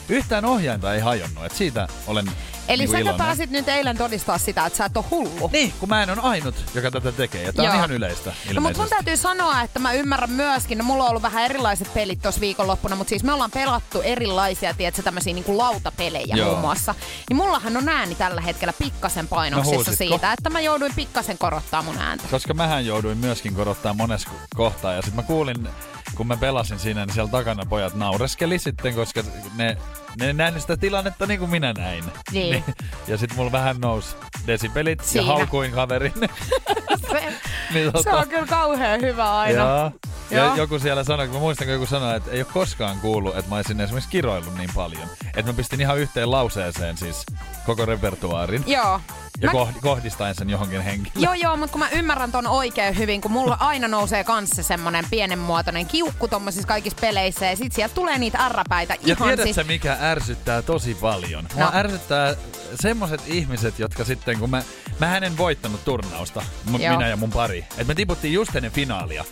Yhtään 0.10 0.46
ohjainta 0.46 0.94
ei 0.94 1.00
hajonnut, 1.00 1.46
et 1.46 1.56
siitä 1.56 1.88
olen 2.08 2.32
Eli 2.68 2.88
säkö 2.88 3.00
iloinen. 3.00 3.16
pääsit 3.26 3.50
nyt 3.50 3.70
eilen 3.70 3.98
todistaa 3.98 4.38
sitä, 4.38 4.66
että 4.66 4.78
sä 4.78 4.86
et 4.86 4.98
ole 4.98 5.06
hullu? 5.12 5.50
Niin, 5.54 5.74
kun 5.80 5.90
mä 5.90 6.04
en 6.04 6.10
ole 6.10 6.20
ainut, 6.22 6.56
joka 6.76 6.92
tätä 6.92 7.12
tekee. 7.12 7.44
Ja 7.44 7.54
tää 7.54 7.64
on 7.64 7.68
Joo. 7.70 7.76
ihan 7.76 7.92
yleistä 7.92 8.34
No 8.54 8.62
mutta 8.62 8.80
mun 8.80 8.90
täytyy 8.90 9.18
sanoa, 9.18 9.62
että 9.62 9.80
mä 9.80 9.94
ymmärrän 9.94 10.30
myöskin, 10.32 10.78
no 10.78 10.84
mulla 10.84 11.04
on 11.04 11.10
ollut 11.10 11.22
vähän 11.24 11.46
erilaiset 11.46 11.94
pelit 11.94 12.22
tuossa 12.22 12.42
viikonloppuna, 12.42 12.96
mutta 12.96 13.10
siis 13.10 13.24
me 13.24 13.34
ollaan 13.34 13.52
pelattu 13.52 14.02
erilaisia, 14.02 14.74
tiedätkö, 14.74 15.02
tämmöisiä 15.02 15.34
niinku 15.34 15.58
lautapelejä 15.58 16.36
Joo. 16.36 16.48
muun 16.50 16.60
muassa. 16.62 16.96
Niin 17.30 17.38
mullahan 17.38 17.78
on 17.78 17.90
ääni 17.90 18.16
tällä 18.16 18.42
hetkellä 18.42 18.74
pikkasen 18.80 19.28
painoksissa 19.28 19.92
No 19.92 19.98
siitä, 19.98 20.34
että 20.34 20.50
mä 20.50 20.60
jouduin 20.62 20.96
pikkasen 20.96 21.38
korottaa 21.38 21.82
mun 21.82 21.98
ääntä. 21.98 22.24
Koska 22.32 22.54
mähän 22.54 22.86
jouduin 22.86 23.18
myöskin 23.18 23.56
korottaa 23.56 23.94
monessa 23.94 24.30
kohtaa 24.56 24.94
ja 24.94 25.02
sitten 25.02 25.16
mä 25.16 25.24
kuulin, 25.28 25.68
kun 26.16 26.28
mä 26.28 26.38
pelasin 26.38 26.80
siinä, 26.80 27.06
niin 27.06 27.14
siellä 27.14 27.32
takana 27.32 27.64
pojat 27.70 27.96
naureskeli 27.96 28.60
sitten, 28.60 28.96
koska 28.96 29.24
ne, 29.56 29.78
ne 30.20 30.34
näin 30.34 30.62
sitä 30.62 30.78
tilannetta 30.78 31.26
niin 31.26 31.40
kuin 31.40 31.52
minä 31.52 31.74
näin. 31.74 32.04
Niin. 32.32 32.64
ja 33.08 33.18
sitten 33.18 33.38
mulla 33.38 33.52
vähän 33.52 33.76
nousi 33.80 34.16
desipelit 34.48 35.04
Siinä. 35.04 35.28
ja 35.28 35.34
haukuin 35.34 35.72
kaverin. 35.72 36.14
Se, 37.12 37.34
niin, 37.74 37.92
se 38.04 38.10
on 38.10 38.28
kyllä 38.30 38.46
kauhean 38.46 39.02
hyvä 39.02 39.40
aina. 39.40 39.62
Joo. 39.62 39.92
Ja 40.32 40.44
Joo. 40.46 40.56
joku 40.56 40.80
siellä 40.80 41.04
sanoi, 41.04 41.28
mä 41.28 41.40
muistan, 41.40 41.66
kun 41.68 41.74
joku 41.74 41.86
sanoi, 41.86 42.18
että 42.18 42.32
ei 42.32 42.40
ole 42.40 42.48
koskaan 42.54 43.00
kuullut, 43.00 43.38
että 43.38 43.50
mä 43.50 43.56
olisin 43.56 43.82
esimerkiksi 43.82 44.10
kiroillut 44.10 44.58
niin 44.58 44.70
paljon. 44.76 45.08
Että 45.28 45.52
mä 45.52 45.54
pistin 45.54 45.82
ihan 45.82 45.98
yhteen 45.98 46.32
lauseeseen 46.32 46.98
siis 46.98 47.24
koko 47.66 47.86
repertuaarin 47.86 48.64
Joo. 48.68 49.02
ja 49.42 49.52
Mä- 49.52 49.60
kohd- 49.60 49.82
kohdistaen 49.82 50.36
sen 50.36 50.50
johonkin 50.50 50.82
henkilöön. 50.82 51.24
Joo, 51.24 51.34
joo, 51.34 51.58
mutta 51.58 51.72
kun 51.72 51.80
mä 51.80 51.90
ymmärrän 51.90 52.32
ton 52.32 52.48
oikein 52.48 52.98
hyvin, 52.98 53.22
kun 53.22 53.32
mulla 53.32 53.58
aina 53.60 53.88
nousee 53.88 54.24
kanssa 54.24 54.64
semmonen 54.64 55.06
pienenmuotoinen 55.10 55.86
kiukku 55.86 56.28
tommosissa 56.28 56.68
kaikissa 56.68 56.98
peleissä 57.02 57.46
ja 57.46 57.56
sit 57.56 57.72
sieltä 57.72 57.96
tulee 57.96 58.18
niitä 58.18 58.38
ärräpäitä 58.46 58.94
Ja 58.94 59.00
ihan 59.06 59.18
tiedätkö, 59.18 59.54
siis... 59.54 59.68
mikä 59.68 59.98
ärsyttää 60.02 60.62
tosi 60.62 60.96
paljon? 60.96 61.48
Mua 61.56 61.64
No. 61.66 61.72
ärsyttää 61.74 62.36
semmoset 62.82 63.22
ihmiset, 63.28 63.80
jotka 63.80 64.06
sitten, 64.06 64.40
kun 64.40 64.50
mä, 64.50 64.64
mä 65.00 65.18
en 65.18 65.38
voittanut 65.38 65.86
turnausta, 65.86 66.42
m- 66.66 66.72
minä 66.72 67.08
ja 67.08 67.16
mun 67.16 67.32
pari, 67.32 67.60
että 67.60 67.84
me 67.84 67.96
tiputtiin 67.96 68.34
just 68.34 68.56
ennen 68.56 68.72
finaalia. 68.72 69.26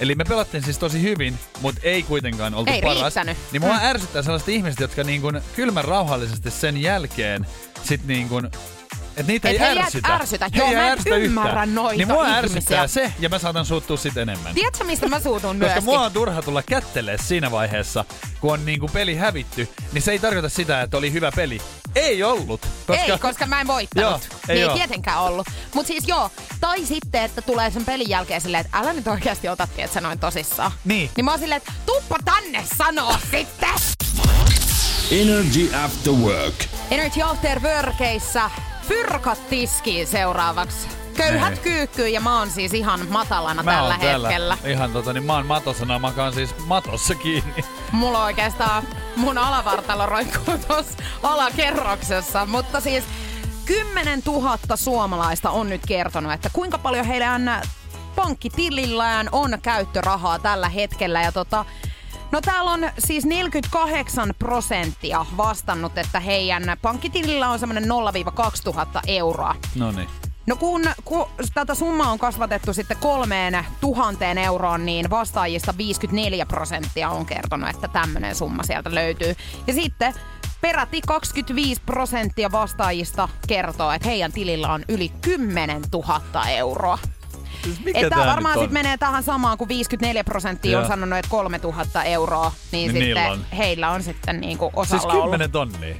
Eli 0.00 0.14
me 0.14 0.24
pelattiin 0.24 0.62
siis 0.64 0.78
tosi 0.78 1.02
hyvin, 1.02 1.38
mutta 1.60 1.80
ei 1.84 2.02
kuitenkaan 2.02 2.54
oltu 2.54 2.72
Ei 2.72 2.82
paras. 2.82 3.02
riittänyt. 3.02 3.36
Niin 3.52 3.62
mua 3.62 3.74
Mm. 3.74 3.84
ärsyttää 3.84 4.22
sellaiset 4.22 4.48
ihmiset, 4.48 4.80
jotka 4.80 5.04
niin 5.04 5.20
kuin 5.20 5.40
kylmän 5.56 5.84
rauhallisesti 5.84 6.50
sen 6.50 6.82
jälkeen 6.82 7.46
sit 7.84 8.06
niin 8.06 8.28
kuin 8.28 8.50
Et 9.16 9.26
niitä 9.26 9.48
Et 9.48 9.60
ei 9.60 9.78
ärsytä. 9.78 10.08
ärsytä. 10.14 10.50
Joo, 10.54 10.66
mä 10.66 10.72
en 10.86 10.92
ärsytä 10.92 11.16
ymmärrä 11.16 11.50
yhtään. 11.50 11.74
noita 11.74 11.96
Niin 11.96 12.08
mua 12.08 12.22
ihmisiä. 12.22 12.38
ärsyttää 12.38 12.86
se, 12.86 13.12
ja 13.20 13.28
mä 13.28 13.38
saatan 13.38 13.66
suuttua 13.66 13.96
sit 13.96 14.16
enemmän. 14.16 14.54
Tiedätkö, 14.54 14.84
mistä 14.84 15.08
mä 15.08 15.20
suutun 15.20 15.50
Koska 15.58 15.64
myöskin? 15.64 15.84
mua 15.84 16.00
on 16.04 16.12
turha 16.12 16.42
tulla 16.42 16.62
kättelee 16.62 17.18
siinä 17.18 17.50
vaiheessa, 17.50 18.04
kun 18.40 18.52
on 18.52 18.64
niinku 18.66 18.88
peli 18.92 19.14
hävitty, 19.16 19.68
niin 19.92 20.02
se 20.02 20.12
ei 20.12 20.18
tarkoita 20.18 20.48
sitä, 20.48 20.82
että 20.82 20.96
oli 20.96 21.12
hyvä 21.12 21.32
peli. 21.36 21.60
Ei 21.94 22.22
ollut. 22.22 22.60
Koska... 22.86 23.02
Ei, 23.04 23.18
koska 23.18 23.46
mä 23.46 23.60
en 23.60 23.66
voittanut. 23.66 24.10
Joo, 24.10 24.20
ei 24.48 24.54
niin 24.56 24.70
ei 24.70 24.76
tietenkään 24.76 25.20
ollut. 25.20 25.46
Mut 25.74 25.86
siis 25.86 26.08
joo, 26.08 26.30
tai 26.60 26.86
sitten, 26.86 27.22
että 27.22 27.42
tulee 27.42 27.70
sen 27.70 27.84
pelin 27.84 28.08
jälkeen 28.08 28.40
silleen, 28.40 28.64
että 28.66 28.78
älä 28.78 28.92
nyt 28.92 29.06
oikeasti 29.08 29.48
ota, 29.48 29.68
että 29.78 29.94
sä 29.94 30.00
noin 30.00 30.18
tosissaan. 30.18 30.72
Niin. 30.84 31.10
Niin 31.16 31.24
mä 31.24 31.30
oon 31.30 31.40
silleen, 31.40 31.56
että 31.56 31.72
tuppa 31.86 32.16
tänne 32.24 32.64
sanoo 32.76 33.16
sitten! 33.30 33.68
Energy 35.10 35.70
After 35.84 36.12
Work. 36.12 36.54
Energy 36.90 37.22
After 37.22 37.60
Workissa 37.60 38.50
fyrkat 38.88 39.48
tiskiin 39.48 40.06
seuraavaksi. 40.06 40.88
Köyhät 41.16 41.50
Niin. 41.50 41.62
kyykkyy 41.62 42.08
ja 42.08 42.20
mä 42.20 42.38
oon 42.38 42.50
siis 42.50 42.74
ihan 42.74 43.00
matalana 43.08 43.62
Mä 43.62 43.72
tällä 43.72 43.88
oon 43.88 44.00
täällä 44.00 44.28
hetkellä. 44.28 44.58
ihan 44.64 44.92
tota, 44.92 45.12
niin 45.12 45.24
mä 45.24 45.32
oon 45.34 45.46
matossa, 45.46 45.84
mä 45.84 46.00
siis 46.34 46.54
matossa 46.66 47.14
kiinni. 47.14 47.64
Mulla 47.92 48.24
oikeastaan 48.24 48.84
mun 49.16 49.38
alavartalo 49.38 50.06
roikkuu 50.06 50.58
tuossa 50.66 50.98
alakerroksessa, 51.22 52.46
mutta 52.46 52.80
siis 52.80 53.04
10 53.64 54.22
000 54.26 54.58
suomalaista 54.76 55.50
on 55.50 55.68
nyt 55.68 55.82
kertonut, 55.86 56.32
että 56.32 56.50
kuinka 56.52 56.78
paljon 56.78 57.06
heidän 57.06 57.62
pankkitilillään 58.16 59.28
on 59.32 59.58
käyttörahaa 59.62 60.38
tällä 60.38 60.68
hetkellä. 60.68 61.22
Ja 61.22 61.32
tota, 61.32 61.64
no 62.32 62.40
täällä 62.40 62.70
on 62.70 62.90
siis 62.98 63.24
48 63.24 64.34
prosenttia 64.38 65.26
vastannut, 65.36 65.98
että 65.98 66.20
heidän 66.20 66.76
pankkitilillä 66.82 67.50
on 67.50 67.58
semmoinen 67.58 67.84
0-2 67.84 67.86
000 68.66 68.86
euroa. 69.06 69.54
No 69.74 69.92
niin. 69.92 70.08
No 70.46 70.56
kun, 70.56 70.82
kun 71.04 71.26
tätä 71.54 71.74
summaa 71.74 72.10
on 72.10 72.18
kasvatettu 72.18 72.72
sitten 72.72 72.96
kolmeen 73.00 73.66
tuhanteen 73.80 74.38
euroon, 74.38 74.86
niin 74.86 75.10
vastaajista 75.10 75.74
54 75.78 76.46
prosenttia 76.46 77.10
on 77.10 77.26
kertonut, 77.26 77.70
että 77.70 77.88
tämmöinen 77.88 78.34
summa 78.34 78.62
sieltä 78.62 78.94
löytyy. 78.94 79.34
Ja 79.66 79.72
sitten 79.72 80.14
peräti 80.60 81.00
25 81.06 81.82
prosenttia 81.86 82.52
vastaajista 82.52 83.28
kertoo, 83.48 83.90
että 83.92 84.08
heidän 84.08 84.32
tilillä 84.32 84.68
on 84.72 84.84
yli 84.88 85.08
10 85.20 85.82
000 85.92 86.48
euroa. 86.48 86.98
Mikä 87.84 88.00
Että 88.00 88.16
tää 88.16 88.26
varmaan 88.26 88.58
on? 88.58 88.62
sitten 88.64 88.72
menee 88.82 88.96
tähän 88.96 89.22
samaan, 89.22 89.58
kun 89.58 89.68
54 89.68 90.24
prosenttia 90.24 90.78
on 90.78 90.82
Joo. 90.82 90.88
sanonut, 90.88 91.18
että 91.18 91.30
3000 91.30 92.04
euroa, 92.04 92.52
niin, 92.72 92.94
Niin 92.94 93.04
sitten 93.06 93.30
on. 93.32 93.46
heillä 93.56 93.90
on 93.90 94.02
sitten 94.02 94.40
niinku 94.40 94.70
osalla 94.76 95.00
Siis 95.02 95.04
ollut 95.14 95.24
10 95.24 95.50
tonnia. 95.50 95.94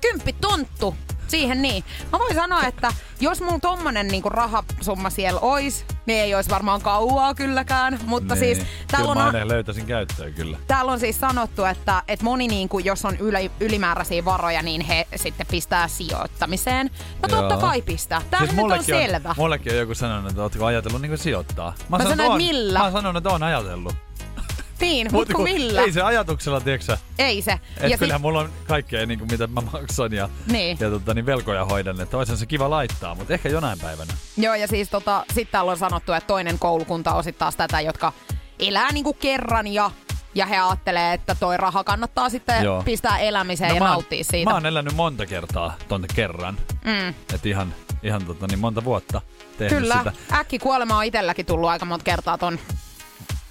kymppi 0.00 0.32
tonttu 0.32 0.96
siihen 1.30 1.62
niin. 1.62 1.84
Mä 2.12 2.18
voin 2.18 2.34
sanoa, 2.34 2.64
että 2.64 2.92
jos 3.20 3.40
mulla 3.40 3.58
tommonen 3.58 4.08
niinku 4.08 4.28
rahasumma 4.28 5.10
siellä 5.10 5.40
ois, 5.40 5.84
niin 6.06 6.18
ei 6.18 6.34
olisi 6.34 6.50
varmaan 6.50 6.82
kauaa 6.82 7.34
kylläkään. 7.34 7.98
Mutta 8.06 8.34
niin. 8.34 8.56
siis 8.56 8.68
täällä 8.90 9.12
kyllä 9.12 9.26
on, 9.26 9.32
mä 9.32 9.48
löytäisin 9.48 9.86
käyttöön 9.86 10.34
kyllä. 10.34 10.58
täällä 10.66 10.92
on 10.92 11.00
siis 11.00 11.20
sanottu, 11.20 11.64
että, 11.64 12.02
että 12.08 12.24
moni 12.24 12.48
niinku, 12.48 12.78
jos 12.78 13.04
on 13.04 13.16
yli, 13.16 13.50
ylimääräisiä 13.60 14.24
varoja, 14.24 14.62
niin 14.62 14.80
he 14.80 15.06
sitten 15.16 15.46
pistää 15.50 15.88
sijoittamiseen. 15.88 16.90
No 17.22 17.28
totta 17.28 17.54
Joo. 17.54 17.60
kai 17.60 17.82
pistää. 17.82 18.22
Tämä 18.30 18.40
siis 18.40 18.50
nyt 18.50 18.58
on 18.58 18.64
mullekin 18.64 18.84
selvä. 18.84 19.34
mullekin 19.36 19.72
on 19.72 19.78
joku 19.78 19.94
sanonut, 19.94 20.30
että 20.30 20.42
ootko 20.42 20.64
ajatellut 20.64 21.02
niin 21.02 21.18
sijoittaa. 21.18 21.72
Mä, 21.88 21.98
Mä 21.98 22.02
sanon, 22.04 22.16
sanoin, 22.16 22.30
on, 22.30 22.40
että 22.40 22.52
millä? 22.52 22.78
Mä 22.78 22.90
sanon, 22.90 23.16
että 23.16 23.30
on 23.30 23.42
ajatellut. 23.42 24.09
Niin, 24.80 25.08
Mut 25.12 25.28
kun 25.32 25.44
millä? 25.44 25.82
Ei 25.82 25.92
se 25.92 26.02
ajatuksella, 26.02 26.60
tiedätkö 26.60 26.96
Ei 27.18 27.42
se. 27.42 27.60
Et 27.80 27.98
kyllähän 27.98 28.20
mulla 28.20 28.40
on 28.40 28.50
kaikkea, 28.68 29.06
niin 29.06 29.18
kuin, 29.18 29.30
mitä 29.30 29.46
mä 29.46 29.60
maksan 29.72 30.12
ja, 30.12 30.28
Niin. 30.46 30.76
ja 30.80 30.90
tota, 30.90 31.14
niin 31.14 31.26
velkoja 31.26 31.64
hoidan. 31.64 32.00
Että 32.00 32.24
se 32.36 32.46
kiva 32.46 32.70
laittaa, 32.70 33.14
mutta 33.14 33.34
ehkä 33.34 33.48
jonain 33.48 33.78
päivänä. 33.78 34.12
Joo, 34.36 34.54
ja 34.54 34.68
siis 34.68 34.88
tota, 34.88 35.24
sitten 35.28 35.52
täällä 35.52 35.70
on 35.70 35.78
sanottu, 35.78 36.12
että 36.12 36.26
toinen 36.26 36.58
koulukunta 36.58 37.14
on 37.14 37.24
sitten 37.24 37.38
taas 37.38 37.56
tätä, 37.56 37.80
jotka 37.80 38.12
elää 38.58 38.92
niinku 38.92 39.12
kerran 39.12 39.66
ja 39.66 39.90
ja 40.34 40.46
he 40.46 40.58
ajattelee, 40.58 41.12
että 41.14 41.34
toi 41.40 41.56
raha 41.56 41.84
kannattaa 41.84 42.28
sitten 42.28 42.64
Joo. 42.64 42.82
pistää 42.82 43.18
elämiseen 43.18 43.74
ja 43.74 43.80
mä, 43.80 43.84
oon- 43.84 43.90
nauttia 43.92 44.24
siitä. 44.24 44.50
Mä 44.50 44.54
oon 44.54 44.66
elänyt 44.66 44.94
monta 44.94 45.26
kertaa 45.26 45.74
tonne 45.88 46.08
kerran. 46.14 46.58
Mm. 46.84 47.08
Et 47.34 47.46
ihan, 47.46 47.74
ihan 48.02 48.24
tota, 48.24 48.46
niin 48.46 48.58
monta 48.58 48.84
vuotta 48.84 49.20
tehnyt 49.58 49.78
Kyllä, 49.78 49.98
sitä. 49.98 50.12
äkki 50.32 50.58
kuolema 50.58 50.96
on 50.98 51.04
itselläkin 51.04 51.46
tullut 51.46 51.68
aika 51.70 51.84
monta 51.84 52.04
kertaa 52.04 52.38
ton, 52.38 52.58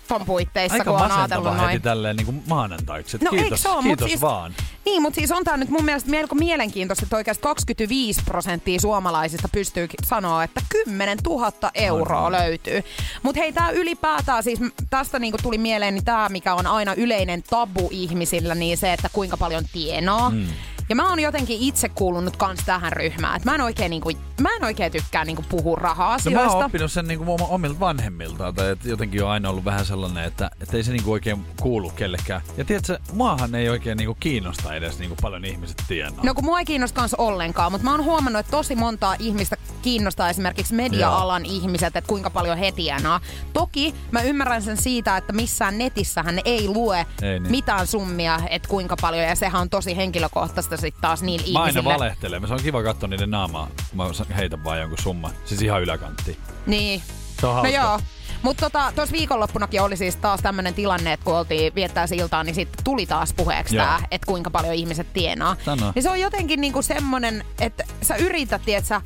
ton 0.09 0.25
puitteissa, 0.25 0.73
Aika 0.77 0.91
kun 0.91 1.01
on 1.01 1.11
ajatellut 1.11 1.53
heti 1.53 1.63
noin. 1.65 1.81
tälleen 1.81 2.15
niin 2.15 2.25
kuin 2.25 2.43
maanantaiksi. 2.47 3.17
No 3.21 3.29
kiitos, 3.29 3.43
eikö 3.45 3.57
se 3.57 3.69
oo? 3.69 3.81
Kiitos 3.81 4.07
siis- 4.07 4.21
vaan. 4.21 4.53
Niin, 4.85 5.01
mutta 5.01 5.15
siis 5.15 5.31
on 5.31 5.43
tää 5.43 5.57
nyt 5.57 5.69
mun 5.69 5.85
mielestä 5.85 6.09
melko 6.09 6.35
mielenkiintoista, 6.35 7.05
että 7.05 7.15
oikeasti 7.15 7.41
25 7.41 8.21
prosenttia 8.25 8.79
suomalaisista 8.79 9.49
pystyy 9.51 9.87
sanoa, 10.05 10.43
että 10.43 10.61
10 10.69 11.17
000 11.25 11.51
euroa 11.73 12.17
Aivan. 12.25 12.31
löytyy. 12.31 12.83
Mutta 13.23 13.41
hei, 13.41 13.53
tää 13.53 13.69
ylipäätään, 13.69 14.43
siis 14.43 14.59
tästä 14.89 15.19
niinku 15.19 15.37
tuli 15.43 15.57
mieleen, 15.57 15.93
niin 15.93 16.05
tää 16.05 16.29
mikä 16.29 16.53
on 16.55 16.67
aina 16.67 16.93
yleinen 16.93 17.43
tabu 17.49 17.87
ihmisillä, 17.91 18.55
niin 18.55 18.77
se, 18.77 18.93
että 18.93 19.09
kuinka 19.13 19.37
paljon 19.37 19.63
tienaa. 19.73 20.29
Mm. 20.29 20.47
Ja 20.89 20.96
mä 20.96 21.10
oon 21.10 21.19
jotenkin 21.19 21.58
itse 21.60 21.89
kuulunut 21.89 22.38
kans 22.38 22.60
tähän 22.65 22.93
ryhmään. 22.93 23.36
että 23.36 23.50
mä 23.50 23.55
en 23.55 23.62
oikein, 23.62 23.89
niinku, 23.89 24.12
mä 24.41 24.50
en 24.55 24.63
oikein 24.63 24.91
tykkää 24.91 25.25
niinku 25.25 25.46
puhua 25.50 25.77
No 26.25 26.31
mä 26.31 26.48
oon 26.48 26.65
oppinut 26.65 26.91
sen 26.91 27.08
niinku 27.08 27.38
omilta 27.50 27.79
vanhemmilta, 27.79 28.53
tai 28.53 28.72
että 28.72 28.89
jotenkin 28.89 29.24
on 29.24 29.29
aina 29.29 29.50
ollut 29.50 29.65
vähän 29.65 29.86
sellainen, 29.86 30.24
että, 30.24 30.51
että 30.62 30.77
ei 30.77 30.84
se 30.84 30.91
niinku 30.91 31.12
oikein 31.12 31.46
kuulu 31.62 31.89
kellekään. 31.89 32.41
Ja 32.58 32.65
tiedätkö, 32.65 33.00
muahan 33.13 33.55
ei 33.55 33.69
oikein 33.69 33.98
niinku 33.98 34.17
kiinnosta 34.19 34.75
edes 34.75 35.00
niinku 35.00 35.15
paljon 35.22 35.46
ihmiset 35.46 35.84
tienaa. 35.88 36.24
No 36.24 36.34
kun 36.34 36.46
mua 36.46 36.60
ei 36.60 36.65
kiinnosta 36.65 37.01
kans 37.01 37.13
ollenkaan, 37.13 37.72
mutta 37.72 37.86
mä 37.86 37.91
oon 37.91 38.03
huomannut, 38.03 38.39
että 38.39 38.51
tosi 38.51 38.75
montaa 38.75 39.15
ihmistä 39.19 39.58
kiinnostaa 39.81 40.29
esimerkiksi 40.29 40.74
media-alan 40.74 41.46
ihmiset, 41.46 41.96
että 41.96 42.08
kuinka 42.08 42.29
paljon 42.29 42.58
he 42.58 42.72
tienaa. 42.72 43.22
Toki 43.53 43.96
mä 44.12 44.22
ymmärrän 44.22 44.62
sen 44.62 44.77
siitä, 44.77 45.17
että 45.17 45.34
missään 45.34 45.77
netissähän 45.77 46.39
ei 46.46 46.67
lue 46.67 47.05
Ei 47.22 47.39
niin. 47.39 47.51
mitään 47.51 47.88
summia, 47.88 48.39
että 48.50 48.69
kuinka 48.69 48.96
paljon, 49.01 49.25
ja 49.25 49.36
sehän 49.36 49.62
on 49.62 49.69
tosi 49.69 49.98
henkilökohtaista 49.98 50.77
sitten 50.79 51.01
taas 51.01 51.21
niillä 51.21 51.53
Mä 51.53 51.59
aina 51.59 51.69
ihmisille. 51.69 51.93
valehtelen. 51.93 52.48
Se 52.48 52.53
on 52.53 52.59
kiva 52.63 52.83
katsoa 52.83 53.09
niiden 53.09 53.31
naamaa, 53.31 53.67
kun 53.89 53.98
mä 53.98 54.36
heitän 54.36 54.63
vaan 54.63 54.79
jonkun 54.79 54.98
summan. 54.98 55.31
Siis 55.45 55.62
ihan 55.62 55.81
yläkantti. 55.81 56.38
Niin. 56.65 57.01
Se 57.41 57.48
on 57.48 57.55
No 57.55 57.62
hauska. 57.62 57.69
joo. 57.77 58.00
Mutta 58.41 58.62
tota, 58.69 58.91
tuossa 58.95 59.13
viikonloppunakin 59.13 59.81
oli 59.81 59.98
siis 59.98 60.15
taas 60.15 60.39
tämmöinen 60.41 60.74
tilanne, 60.74 61.13
että 61.13 61.24
kun 61.24 61.36
oltiin 61.38 61.75
viettää 61.75 62.07
siltaa, 62.07 62.43
niin 62.43 62.55
sitten 62.55 62.83
tuli 62.83 63.05
taas 63.05 63.33
puheeksi 63.33 63.75
tämä, 63.75 64.00
että 64.12 64.25
kuinka 64.25 64.50
paljon 64.50 64.74
ihmiset 64.74 65.13
tienaa. 65.13 65.55
Sano. 65.65 65.91
Niin 65.95 66.03
se 66.03 66.09
on 66.09 66.19
jotenkin 66.19 66.62
niinku 66.62 66.81
semmonen, 66.81 67.45
että 67.62 67.83
sä 68.01 68.15
yrität, 68.15 68.62
tietsä, 68.65 69.01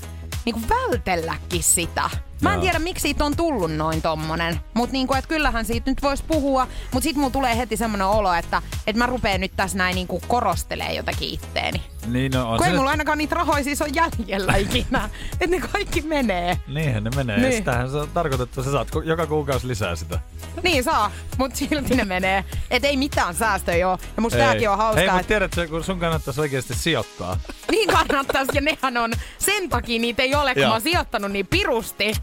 niinku 0.45 0.61
vältelläkin 0.69 1.63
sitä. 1.63 2.09
Mä 2.43 2.49
en 2.49 2.55
Joo. 2.55 2.61
tiedä, 2.61 2.79
miksi 2.79 3.01
siitä 3.01 3.25
on 3.25 3.35
tullut 3.35 3.71
noin 3.71 4.01
tommonen. 4.01 4.59
Mut 4.73 4.91
niinku, 4.91 5.13
et 5.13 5.27
kyllähän 5.27 5.65
siitä 5.65 5.91
nyt 5.91 6.01
voisi 6.01 6.23
puhua. 6.27 6.67
Mut 6.93 7.03
sit 7.03 7.15
mulla 7.15 7.29
tulee 7.29 7.57
heti 7.57 7.77
semmonen 7.77 8.07
olo, 8.07 8.33
että 8.33 8.61
et 8.87 8.95
mä 8.95 9.05
rupeen 9.05 9.41
nyt 9.41 9.51
tässä 9.55 9.77
näin 9.77 9.95
niinku 9.95 10.21
korostelee 10.27 10.93
jotakin 10.93 11.29
itteeni. 11.33 11.81
Niin, 12.07 12.31
no, 12.31 12.41
on 12.51 12.57
Kun 12.57 12.59
se 12.59 12.65
ei 12.65 12.71
nyt- 12.71 12.77
mulla 12.77 12.91
ainakaan 12.91 13.17
niitä 13.17 13.35
rahoja 13.35 13.63
siis 13.63 13.81
on 13.81 13.89
jäljellä 13.95 14.55
ikinä. 14.55 15.09
että 15.41 15.47
ne 15.47 15.59
kaikki 15.59 16.01
menee. 16.01 16.57
Niinhän 16.67 17.03
ne 17.03 17.09
menee. 17.15 17.37
Niin. 17.39 17.53
Sitähän 17.53 17.91
se 17.91 17.97
on 17.97 18.09
tarkoitettu, 18.13 18.63
sä 18.63 18.71
saat 18.71 18.87
joka 19.05 19.27
kuukausi 19.27 19.67
lisää 19.67 19.95
sitä. 19.95 20.19
Niin 20.63 20.83
saa, 20.83 21.11
mut 21.37 21.55
silti 21.55 21.95
ne 21.95 22.05
menee. 22.05 22.43
Et 22.71 22.85
ei 22.85 22.97
mitään 22.97 23.35
säästöjä 23.35 23.89
oo. 23.89 23.97
Ja 24.15 24.21
musta 24.21 24.37
Ei. 24.39 24.45
tääkin 24.45 24.69
on 24.69 24.77
hauskaa, 24.77 24.99
Hei, 24.99 25.07
mutta 25.07 25.19
että 25.19 25.27
tiedätkö, 25.27 25.67
kun 25.67 25.83
sun 25.83 25.99
kannattaisi 25.99 26.41
oikeasti 26.41 26.75
sijoittaa. 26.75 27.37
niin 27.71 27.89
kannattais 27.89 28.47
ja 28.53 28.61
nehän 28.61 28.97
on. 28.97 29.13
Sen 29.39 29.69
takia 29.69 29.99
niitä 29.99 30.23
ei 30.23 30.35
ole, 30.35 30.53
kun 30.53 30.61
Joo. 30.61 30.69
mä 30.69 30.73
oon 30.73 30.81
sijoittanut 30.81 31.31
niin 31.31 31.47
pirusti. 31.47 32.13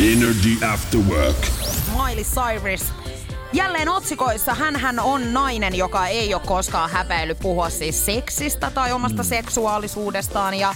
Energy 0.00 0.64
After 0.72 1.00
Work. 1.00 1.36
Miley 2.06 2.24
Cyrus. 2.24 3.05
Jälleen 3.56 3.88
otsikoissa 3.88 4.54
hän 4.54 5.00
on 5.00 5.32
nainen, 5.32 5.74
joka 5.74 6.06
ei 6.06 6.34
ole 6.34 6.42
koskaan 6.46 6.90
häpeillyt 6.90 7.38
puhua 7.38 7.70
siis 7.70 8.06
seksistä 8.06 8.70
tai 8.70 8.92
omasta 8.92 9.22
mm. 9.22 9.26
seksuaalisuudestaan. 9.28 10.54
Ja, 10.54 10.74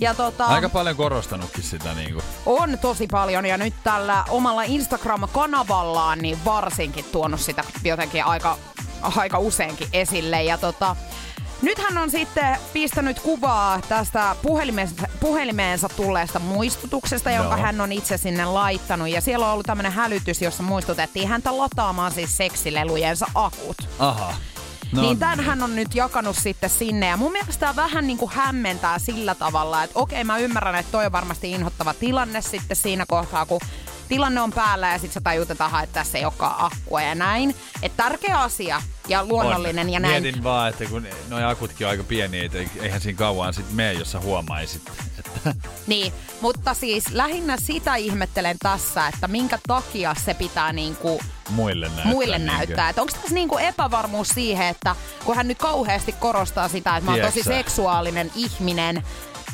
ja 0.00 0.14
tota, 0.14 0.46
Aika 0.46 0.68
paljon 0.68 0.96
korostanutkin 0.96 1.62
sitä 1.62 1.94
niinku. 1.94 2.22
on 2.46 2.78
tosi 2.78 3.06
paljon 3.06 3.46
ja 3.46 3.56
nyt 3.56 3.74
tällä 3.84 4.24
omalla 4.28 4.62
Instagram-kanavallaan 4.62 6.18
niin 6.18 6.44
varsinkin 6.44 7.04
tuonut 7.12 7.40
sitä 7.40 7.64
jotenkin 7.84 8.24
aika, 8.24 8.58
aika 9.16 9.38
useinkin 9.38 9.88
esille. 9.92 10.42
Ja 10.42 10.58
tota, 10.58 10.96
nyt 11.62 11.78
hän 11.78 11.98
on 11.98 12.10
sitten 12.10 12.58
pistänyt 12.72 13.20
kuvaa 13.20 13.80
tästä 13.88 14.36
puhelimeensa, 14.42 15.08
puhelimeensa 15.20 15.88
tulleesta 15.88 16.38
muistutuksesta, 16.38 17.30
jonka 17.30 17.54
Joo. 17.54 17.62
hän 17.62 17.80
on 17.80 17.92
itse 17.92 18.16
sinne 18.16 18.44
laittanut. 18.44 19.08
Ja 19.08 19.20
siellä 19.20 19.46
on 19.46 19.52
ollut 19.52 19.66
tämmöinen 19.66 19.92
hälytys, 19.92 20.42
jossa 20.42 20.62
muistutettiin 20.62 21.28
häntä 21.28 21.58
lataamaan 21.58 22.12
siis 22.12 22.36
seksilelujensa 22.36 23.26
akut. 23.34 23.76
Aha. 23.98 24.34
No, 24.92 25.02
niin 25.02 25.18
tämän 25.18 25.40
hän 25.40 25.62
on 25.62 25.76
nyt 25.76 25.94
jakanut 25.94 26.36
sitten 26.36 26.70
sinne. 26.70 27.06
Ja 27.06 27.16
mun 27.16 27.32
mielestä 27.32 27.60
tämä 27.60 27.76
vähän 27.76 28.06
niin 28.06 28.18
kuin 28.18 28.30
hämmentää 28.30 28.98
sillä 28.98 29.34
tavalla, 29.34 29.82
että 29.82 29.98
okei 29.98 30.24
mä 30.24 30.38
ymmärrän, 30.38 30.74
että 30.74 30.92
toi 30.92 31.06
on 31.06 31.12
varmasti 31.12 31.50
inhottava 31.50 31.94
tilanne 31.94 32.40
sitten 32.40 32.76
siinä 32.76 33.04
kohtaa, 33.08 33.46
kun 33.46 33.60
tilanne 34.08 34.40
on 34.40 34.52
päällä 34.52 34.88
ja 34.88 34.98
sitten 34.98 35.12
sä 35.14 35.20
tajut, 35.20 35.50
että, 35.50 35.64
aha, 35.64 35.82
että 35.82 35.94
tässä 35.94 36.18
ei 36.18 36.24
olekaan 36.24 36.54
akkua 36.58 37.02
ja 37.02 37.14
näin. 37.14 37.56
Että 37.82 38.02
tärkeä 38.02 38.40
asia 38.40 38.82
ja 39.08 39.24
luonnollinen 39.24 39.86
on. 39.86 39.92
ja 39.92 40.00
näin. 40.00 40.22
Mietin 40.22 40.42
vaan, 40.42 40.70
että 40.70 40.84
kun 40.84 41.06
nuo 41.28 41.48
akutkin 41.48 41.86
on 41.86 41.90
aika 41.90 42.02
pieniä, 42.02 42.44
että 42.44 42.58
eihän 42.80 43.00
siinä 43.00 43.18
kauan 43.18 43.54
sitten 43.54 43.76
mene, 43.76 43.92
jos 43.92 44.12
sä 44.12 44.20
huomaisit. 44.20 44.82
Että... 45.18 45.54
Niin, 45.86 46.12
mutta 46.40 46.74
siis 46.74 47.04
lähinnä 47.10 47.56
sitä 47.56 47.94
ihmettelen 47.94 48.56
tässä, 48.58 49.08
että 49.08 49.28
minkä 49.28 49.58
takia 49.66 50.14
se 50.24 50.34
pitää 50.34 50.72
niinku 50.72 51.20
muille 51.50 51.86
näyttää. 51.86 52.06
Muille 52.06 52.38
näyttää. 52.38 52.88
Että 52.88 53.02
onko 53.02 53.12
tässä 53.14 53.34
niinku 53.34 53.58
epävarmuus 53.58 54.28
siihen, 54.28 54.66
että 54.66 54.96
kun 55.24 55.36
hän 55.36 55.48
nyt 55.48 55.58
kauheasti 55.58 56.12
korostaa 56.12 56.68
sitä, 56.68 56.96
että 56.96 57.10
mä 57.10 57.16
oon 57.16 57.26
tosi 57.26 57.42
seksuaalinen 57.42 58.32
ihminen 58.34 59.02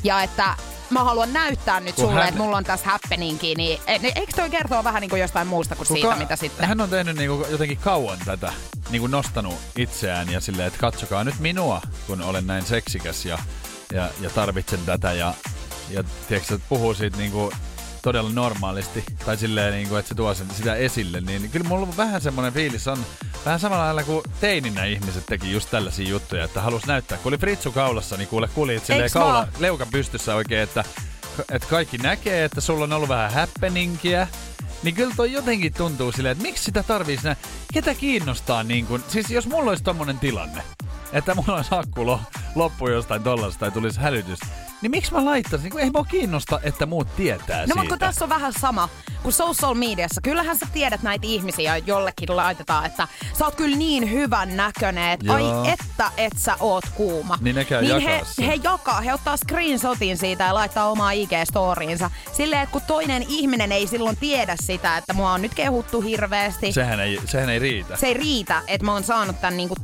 ja 0.04 0.22
että 0.22 0.54
mä 0.90 1.04
haluan 1.04 1.32
näyttää 1.32 1.80
nyt 1.80 1.96
sulle, 1.96 2.12
hän... 2.12 2.28
että 2.28 2.40
mulla 2.40 2.56
on 2.56 2.64
tässä 2.64 2.86
happeningi, 2.86 3.54
niin 3.54 3.80
e, 3.86 3.92
eikö 3.92 4.32
toi 4.36 4.50
kertoa 4.50 4.84
vähän 4.84 5.00
niin 5.00 5.10
kuin 5.10 5.20
jostain 5.20 5.46
muusta 5.46 5.76
kuin 5.76 5.88
Kuka... 5.88 6.00
siitä, 6.00 6.16
mitä 6.16 6.36
sitten? 6.36 6.68
Hän 6.68 6.80
on 6.80 6.90
tehnyt 6.90 7.16
niin 7.16 7.30
kuin 7.30 7.50
jotenkin 7.50 7.78
kauan 7.78 8.18
tätä, 8.24 8.52
niin 8.90 9.00
kuin 9.00 9.10
nostanut 9.10 9.54
itseään 9.76 10.32
ja 10.32 10.40
silleen, 10.40 10.68
että 10.68 10.80
katsokaa 10.80 11.24
nyt 11.24 11.38
minua, 11.38 11.82
kun 12.06 12.22
olen 12.22 12.46
näin 12.46 12.64
seksikäs 12.64 13.24
ja, 13.24 13.38
ja, 13.92 14.08
ja 14.20 14.30
tarvitsen 14.30 14.80
tätä 14.86 15.12
ja, 15.12 15.34
ja 15.90 16.04
tiedätkö, 16.28 16.54
että 16.54 16.66
puhuu 16.68 16.94
siitä 16.94 17.16
niin 17.16 17.32
kuin 17.32 17.52
todella 18.02 18.30
normaalisti, 18.30 19.04
tai 19.26 19.36
silleen, 19.36 19.72
niin 19.72 19.88
kuin, 19.88 19.98
että 19.98 20.08
se 20.08 20.14
tuo 20.14 20.34
sen, 20.34 20.46
sitä 20.56 20.74
esille, 20.74 21.20
niin 21.20 21.50
kyllä 21.50 21.68
mulla 21.68 21.86
on 21.86 21.96
vähän 21.96 22.20
semmoinen 22.20 22.52
fiilis 22.52 22.88
on, 22.88 22.98
vähän 23.44 23.60
samalla 23.60 23.84
lailla 23.84 24.02
kuin 24.02 24.22
teininä 24.40 24.84
ihmiset 24.84 25.26
teki 25.26 25.52
just 25.52 25.70
tällaisia 25.70 26.08
juttuja, 26.08 26.44
että 26.44 26.60
halus 26.60 26.86
näyttää. 26.86 27.18
Kun 27.18 27.30
oli 27.30 27.38
Fritsu 27.38 27.72
kaulassa, 27.72 28.16
niin 28.16 28.28
kuule 28.28 28.48
kulit 28.54 28.86
silleen 28.86 29.10
kaula, 29.10 29.48
leuka 29.58 29.86
pystyssä 29.86 30.34
oikein, 30.34 30.62
että, 30.62 30.84
että 31.52 31.68
kaikki 31.68 31.98
näkee, 31.98 32.44
että 32.44 32.60
sulla 32.60 32.84
on 32.84 32.92
ollut 32.92 33.08
vähän 33.08 33.32
happeningia, 33.32 34.26
niin 34.82 34.94
kyllä 34.94 35.14
toi 35.16 35.32
jotenkin 35.32 35.74
tuntuu 35.74 36.12
silleen, 36.12 36.32
että 36.32 36.42
miksi 36.42 36.64
sitä 36.64 36.82
tarvii 36.82 37.16
sinä, 37.16 37.36
ketä 37.72 37.94
kiinnostaa 37.94 38.62
niin 38.62 38.86
kuin, 38.86 39.04
siis 39.08 39.30
jos 39.30 39.46
mulla 39.46 39.70
olisi 39.70 39.84
tommonen 39.84 40.18
tilanne, 40.18 40.62
että 41.12 41.34
mulla 41.34 41.56
olisi 41.56 41.74
akku 41.74 42.20
loppu 42.54 42.88
jostain 42.88 43.22
tollasta 43.22 43.60
tai 43.60 43.70
tulisi 43.70 44.00
hälytys, 44.00 44.38
niin 44.82 44.90
miksi 44.90 45.12
mä 45.12 45.24
laittaisin? 45.24 45.70
Niin 45.70 45.84
ei 45.84 45.90
mua 45.90 46.04
kiinnosta, 46.04 46.60
että 46.62 46.86
muut 46.86 47.16
tietää 47.16 47.56
no, 47.56 47.64
siitä. 47.64 47.74
No 47.74 47.82
mutta 47.82 47.96
tässä 47.96 48.24
on 48.24 48.28
vähän 48.28 48.52
sama 48.52 48.88
kuin 49.22 49.32
social 49.32 49.74
mediassa. 49.74 50.20
Kyllähän 50.20 50.58
sä 50.58 50.66
tiedät 50.72 51.02
näitä 51.02 51.26
ihmisiä, 51.26 51.76
jollekin 51.76 52.36
laitetaan, 52.36 52.86
että 52.86 53.08
sä 53.38 53.44
oot 53.44 53.54
kyllä 53.54 53.76
niin 53.76 54.10
hyvän 54.10 54.56
näköinen, 54.56 55.10
että 55.10 55.34
ai 55.34 55.44
että 55.72 56.10
et 56.16 56.32
sä 56.36 56.56
oot 56.60 56.84
kuuma. 56.94 57.38
Niin 57.40 57.56
ne 57.56 57.64
käy 57.64 57.82
niin 57.82 58.00
he, 58.00 58.22
he 58.46 58.60
jakaa, 58.62 59.00
he 59.00 59.14
ottaa 59.14 59.36
screenshotin 59.36 60.16
siitä 60.16 60.44
ja 60.44 60.54
laittaa 60.54 60.90
omaa 60.90 61.12
IG-storiinsa. 61.12 62.10
Silleen, 62.32 62.62
että 62.62 62.72
kun 62.72 62.82
toinen 62.86 63.24
ihminen 63.28 63.72
ei 63.72 63.86
silloin 63.86 64.16
tiedä 64.16 64.56
sitä, 64.60 64.96
että 64.96 65.12
mua 65.12 65.32
on 65.32 65.42
nyt 65.42 65.54
kehuttu 65.54 66.00
hirveästi. 66.00 66.72
Sehän 66.72 67.00
ei, 67.00 67.20
sehän 67.24 67.50
ei 67.50 67.58
riitä. 67.58 67.96
Se 67.96 68.06
ei 68.06 68.14
riitä, 68.14 68.62
että 68.66 68.84
mä 68.84 68.92
oon 68.92 69.04
saanut 69.04 69.40
tämän 69.40 69.56
niinku, 69.56 69.74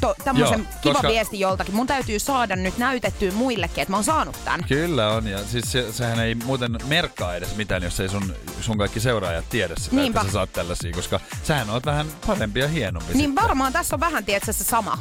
to, 0.00 0.14
tämmöisen 0.24 0.68
kiva 0.80 0.94
koska... 0.94 1.08
viesti 1.08 1.40
joltakin. 1.40 1.74
Mun 1.74 1.86
täytyy 1.86 2.18
saada 2.18 2.56
nyt 2.56 2.78
näytettyä 2.78 3.32
muillekin, 3.32 3.82
että 3.82 3.92
mä 3.92 3.96
oon 3.96 4.04
saanut 4.04 4.33
tämän. 4.44 4.64
Kyllä 4.68 5.08
on, 5.08 5.26
ja 5.26 5.44
siis 5.44 5.72
se, 5.72 5.92
sehän 5.92 6.20
ei 6.20 6.34
muuten 6.34 6.78
merkkaa 6.86 7.36
edes 7.36 7.56
mitään, 7.56 7.82
jos 7.82 8.00
ei 8.00 8.08
sun, 8.08 8.34
sun 8.60 8.78
kaikki 8.78 9.00
seuraajat 9.00 9.48
tiedä 9.50 9.74
sitä, 9.78 9.96
Niinpä. 9.96 10.20
että 10.20 10.30
sä 10.30 10.32
saat 10.32 10.52
tällaisia, 10.52 10.92
koska 10.92 11.20
sähän 11.42 11.70
oot 11.70 11.86
vähän 11.86 12.06
parempi 12.26 12.60
ja 12.60 12.68
hienompi. 12.68 13.12
Niin 13.12 13.26
sitten. 13.26 13.42
varmaan 13.42 13.72
tässä 13.72 13.96
on 13.96 14.00
vähän, 14.00 14.24
tietysti 14.24 14.52
se 14.52 14.64
sama 14.64 14.98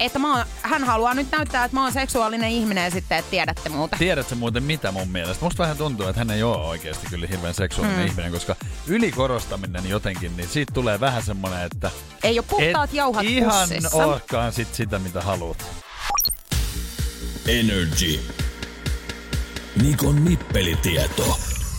että 0.00 0.18
mä 0.18 0.36
oon, 0.36 0.46
hän 0.62 0.84
haluaa 0.84 1.14
nyt 1.14 1.26
näyttää, 1.32 1.64
että 1.64 1.76
mä 1.76 1.82
oon 1.82 1.92
seksuaalinen 1.92 2.50
ihminen 2.50 2.84
ja 2.84 2.90
sitten, 2.90 3.18
että 3.18 3.30
tiedätte 3.30 3.68
muuta. 3.68 3.96
Tiedätkö 3.96 4.34
muuten 4.34 4.62
mitä 4.62 4.92
mun 4.92 5.08
mielestä? 5.08 5.44
Musta 5.44 5.62
vähän 5.62 5.76
tuntuu, 5.76 6.06
että 6.06 6.20
hän 6.20 6.30
ei 6.30 6.42
ole 6.42 6.56
oikeasti 6.56 7.06
kyllä 7.10 7.26
hirveän 7.26 7.54
seksuaalinen 7.54 8.00
mm. 8.00 8.06
ihminen, 8.06 8.32
koska 8.32 8.56
ylikorostaminen 8.86 9.88
jotenkin, 9.88 10.36
niin 10.36 10.48
siitä 10.48 10.72
tulee 10.74 11.00
vähän 11.00 11.22
semmoinen, 11.22 11.62
että... 11.62 11.90
Ei 12.22 12.38
ole 12.38 12.46
puhtaat 12.50 12.92
jauhat 12.92 13.24
ihan 13.24 13.68
pussissa. 13.68 14.50
sit 14.50 14.74
sitä, 14.74 14.98
mitä 14.98 15.20
haluat. 15.20 15.66
Energy. 17.46 18.20
Nikon 19.76 20.24
nippelitieto. 20.24 21.38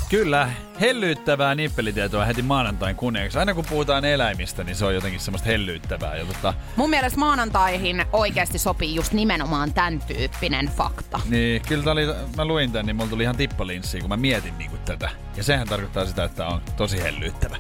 Kyllä, 0.10 0.50
hellyyttävää 0.82 1.56
nippelitietoa 1.56 2.26
heti 2.26 2.42
maanantain 2.42 2.96
kunniaksi. 2.96 3.38
Aina 3.38 3.54
kun 3.54 3.66
puhutaan 3.70 4.06
eläimistä, 4.06 4.64
niin 4.64 4.76
se 4.76 4.86
on 4.86 4.96
jotenkin 4.96 5.20
semmoista 5.20 5.50
hellyyttävää. 5.50 6.16
Ja 6.16 6.26
tota... 6.26 6.54
Mun 6.76 6.90
mielestä 6.90 7.20
maanantaihin 7.20 8.06
oikeasti 8.14 8.60
sopii 8.60 8.96
just 8.96 9.14
nimenomaan 9.14 9.74
tämän 9.74 10.00
tyyppinen 10.00 10.68
fakta. 10.68 11.20
Niin, 11.30 11.62
kyllä 11.62 11.92
oli, 11.92 12.06
mä 12.38 12.46
luin 12.46 12.72
tän, 12.72 12.86
niin 12.86 12.96
mulla 12.96 13.10
tuli 13.10 13.24
ihan 13.24 13.36
tippalinssi, 13.36 14.00
kun 14.00 14.10
mä 14.10 14.18
mietin 14.18 14.58
niinku 14.58 14.78
tätä. 14.86 15.10
Ja 15.38 15.44
sehän 15.44 15.68
tarkoittaa 15.68 16.06
sitä, 16.06 16.24
että 16.24 16.48
on 16.48 16.62
tosi 16.78 17.04
hellyyttävä. 17.04 17.58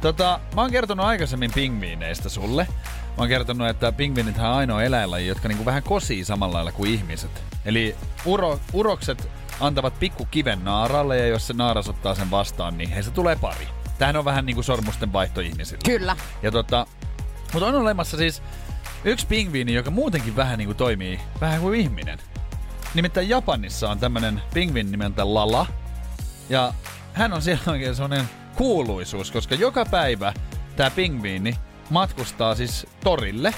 Tota, 0.00 0.40
mä 0.54 0.60
oon 0.60 0.70
kertonut 0.70 1.06
aikaisemmin 1.06 1.52
pingviineistä 1.52 2.28
sulle. 2.28 2.66
Mä 2.86 3.14
oon 3.18 3.28
kertonut, 3.28 3.68
että 3.68 3.92
pingviinithän 3.92 4.50
on 4.50 4.56
ainoa 4.56 4.82
eläinlaji, 4.82 5.26
jotka 5.26 5.48
niinku 5.48 5.64
vähän 5.64 5.82
kosii 5.82 6.24
samalla 6.24 6.54
lailla 6.54 6.72
kuin 6.72 6.90
ihmiset. 6.90 7.30
Eli 7.64 7.96
uro, 8.24 8.60
urokset 8.72 9.28
antavat 9.60 9.98
pikku 9.98 10.26
kiven 10.30 10.64
naaralle 10.64 11.18
ja 11.18 11.26
jos 11.26 11.46
se 11.46 11.52
naaras 11.52 11.88
ottaa 11.88 12.14
sen 12.14 12.30
vastaan, 12.30 12.78
niin 12.78 12.90
heistä 12.90 13.10
tulee 13.10 13.36
pari. 13.36 13.68
Tähän 13.98 14.16
on 14.16 14.24
vähän 14.24 14.46
niinku 14.46 14.62
sormusten 14.62 15.12
vaihto 15.12 15.40
ihmisillä. 15.40 15.80
Kyllä. 15.84 16.16
Ja 16.42 16.50
tota, 16.50 16.86
mutta 17.52 17.66
on 17.66 17.74
olemassa 17.74 18.16
siis 18.16 18.42
yksi 19.04 19.26
pingviini, 19.26 19.74
joka 19.74 19.90
muutenkin 19.90 20.36
vähän 20.36 20.58
niinku 20.58 20.74
toimii 20.74 21.20
vähän 21.40 21.60
kuin 21.60 21.80
ihminen. 21.80 22.18
Nimittäin 22.94 23.28
Japanissa 23.28 23.90
on 23.90 23.98
tämmönen 23.98 24.42
pingviini 24.54 24.90
nimeltä 24.90 25.34
Lala. 25.34 25.66
Ja 26.48 26.74
hän 27.12 27.32
on 27.32 27.42
siellä 27.42 27.62
oikein 27.66 27.94
sellainen 27.94 28.28
kuuluisuus, 28.56 29.30
koska 29.30 29.54
joka 29.54 29.84
päivä 29.84 30.32
tämä 30.76 30.90
pingviini 30.90 31.58
matkustaa 31.90 32.54
siis 32.54 32.86
torille. 33.04 33.54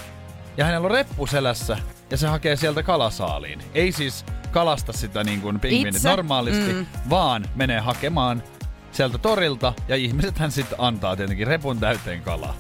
Ja 0.57 0.65
hänellä 0.65 0.85
on 0.85 0.91
reppu 0.91 1.27
selässä 1.27 1.79
ja 2.11 2.17
se 2.17 2.27
hakee 2.27 2.57
sieltä 2.57 2.83
kalasaaliin. 2.83 3.63
Ei 3.75 3.93
siis 3.93 4.25
kalasta 4.51 4.93
sitä 4.93 5.25
niin 5.25 5.41
kuin 5.41 5.61
pingviinit 5.61 6.03
normaalisti, 6.03 6.73
mm. 6.73 6.87
vaan 7.11 7.45
menee 7.55 7.81
hakemaan 7.81 8.43
sieltä 8.93 9.19
torilta 9.19 9.73
ja 9.89 9.97
ihmiset 9.97 10.39
hän 10.39 10.53
sitten 10.53 10.81
antaa 10.81 11.17
tietenkin 11.17 11.47
repun 11.47 11.79
täyteen 11.79 12.23
kalaa. 12.23 12.55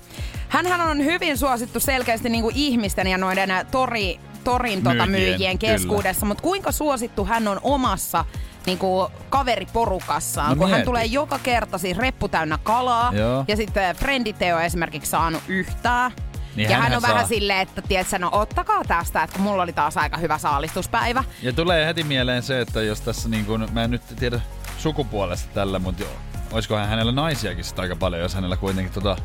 Hänhän 0.48 0.80
on 0.80 1.04
hyvin 1.04 1.38
suosittu 1.38 1.80
selkeästi 1.80 2.28
niin 2.28 2.42
kuin 2.42 2.56
ihmisten 2.56 3.06
ja 3.06 3.18
noiden 3.18 3.50
tori, 3.70 4.20
torin 4.44 4.82
tota 4.82 5.06
myyjien, 5.06 5.30
myyjien 5.30 5.58
keskuudessa, 5.58 6.26
mutta 6.26 6.42
kuinka 6.42 6.72
suosittu 6.72 7.24
hän 7.24 7.48
on 7.48 7.60
omassa 7.62 8.24
niin 8.66 8.78
kuin 8.78 9.12
kaveriporukassaan, 9.28 10.50
no 10.50 10.56
kun 10.56 10.66
mieti. 10.66 10.76
hän 10.76 10.84
tulee 10.84 11.04
joka 11.04 11.38
kerta 11.38 11.78
siis 11.78 11.98
reppu 11.98 12.28
täynnä 12.28 12.58
kalaa 12.62 13.12
Joo. 13.14 13.44
ja 13.48 13.56
sitten 13.56 13.96
frendit 13.96 14.42
ei 14.42 14.52
ole 14.52 14.64
esimerkiksi 14.64 15.10
saanut 15.10 15.42
yhtään. 15.48 16.12
Niin 16.58 16.70
ja 16.70 16.78
hän 16.78 16.94
on 16.94 17.00
saa. 17.00 17.10
vähän 17.10 17.28
silleen, 17.28 17.60
että 17.60 17.82
tiedätkö, 17.82 18.18
no 18.18 18.28
ottakaa 18.32 18.84
tästä, 18.84 19.22
että 19.22 19.38
mulla 19.38 19.62
oli 19.62 19.72
taas 19.72 19.96
aika 19.96 20.16
hyvä 20.16 20.38
saalistuspäivä. 20.38 21.24
Ja 21.42 21.52
tulee 21.52 21.86
heti 21.86 22.04
mieleen 22.04 22.42
se, 22.42 22.60
että 22.60 22.82
jos 22.82 23.00
tässä 23.00 23.28
niin 23.28 23.44
kuin, 23.44 23.68
mä 23.72 23.84
en 23.84 23.90
nyt 23.90 24.02
tiedä 24.18 24.40
sukupuolesta 24.78 25.48
tällä, 25.54 25.78
mutta 25.78 26.02
jo, 26.02 26.08
olisikohan 26.52 26.88
hänellä 26.88 27.12
naisiakin 27.12 27.64
sitä 27.64 27.82
aika 27.82 27.96
paljon, 27.96 28.22
jos 28.22 28.34
hänellä 28.34 28.56
kuitenkin 28.56 28.94
tota 28.94 29.16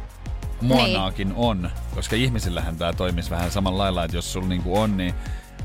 muonaakin 0.61 1.27
niin. 1.27 1.37
on. 1.37 1.71
Koska 1.95 2.15
ihmisillähän 2.15 2.75
tämä 2.75 2.93
toimisi 2.93 3.29
vähän 3.29 3.51
samalla 3.51 3.83
lailla, 3.83 4.03
että 4.03 4.17
jos 4.17 4.33
sulla 4.33 4.47
niinku 4.47 4.79
on, 4.79 4.97
niin 4.97 5.13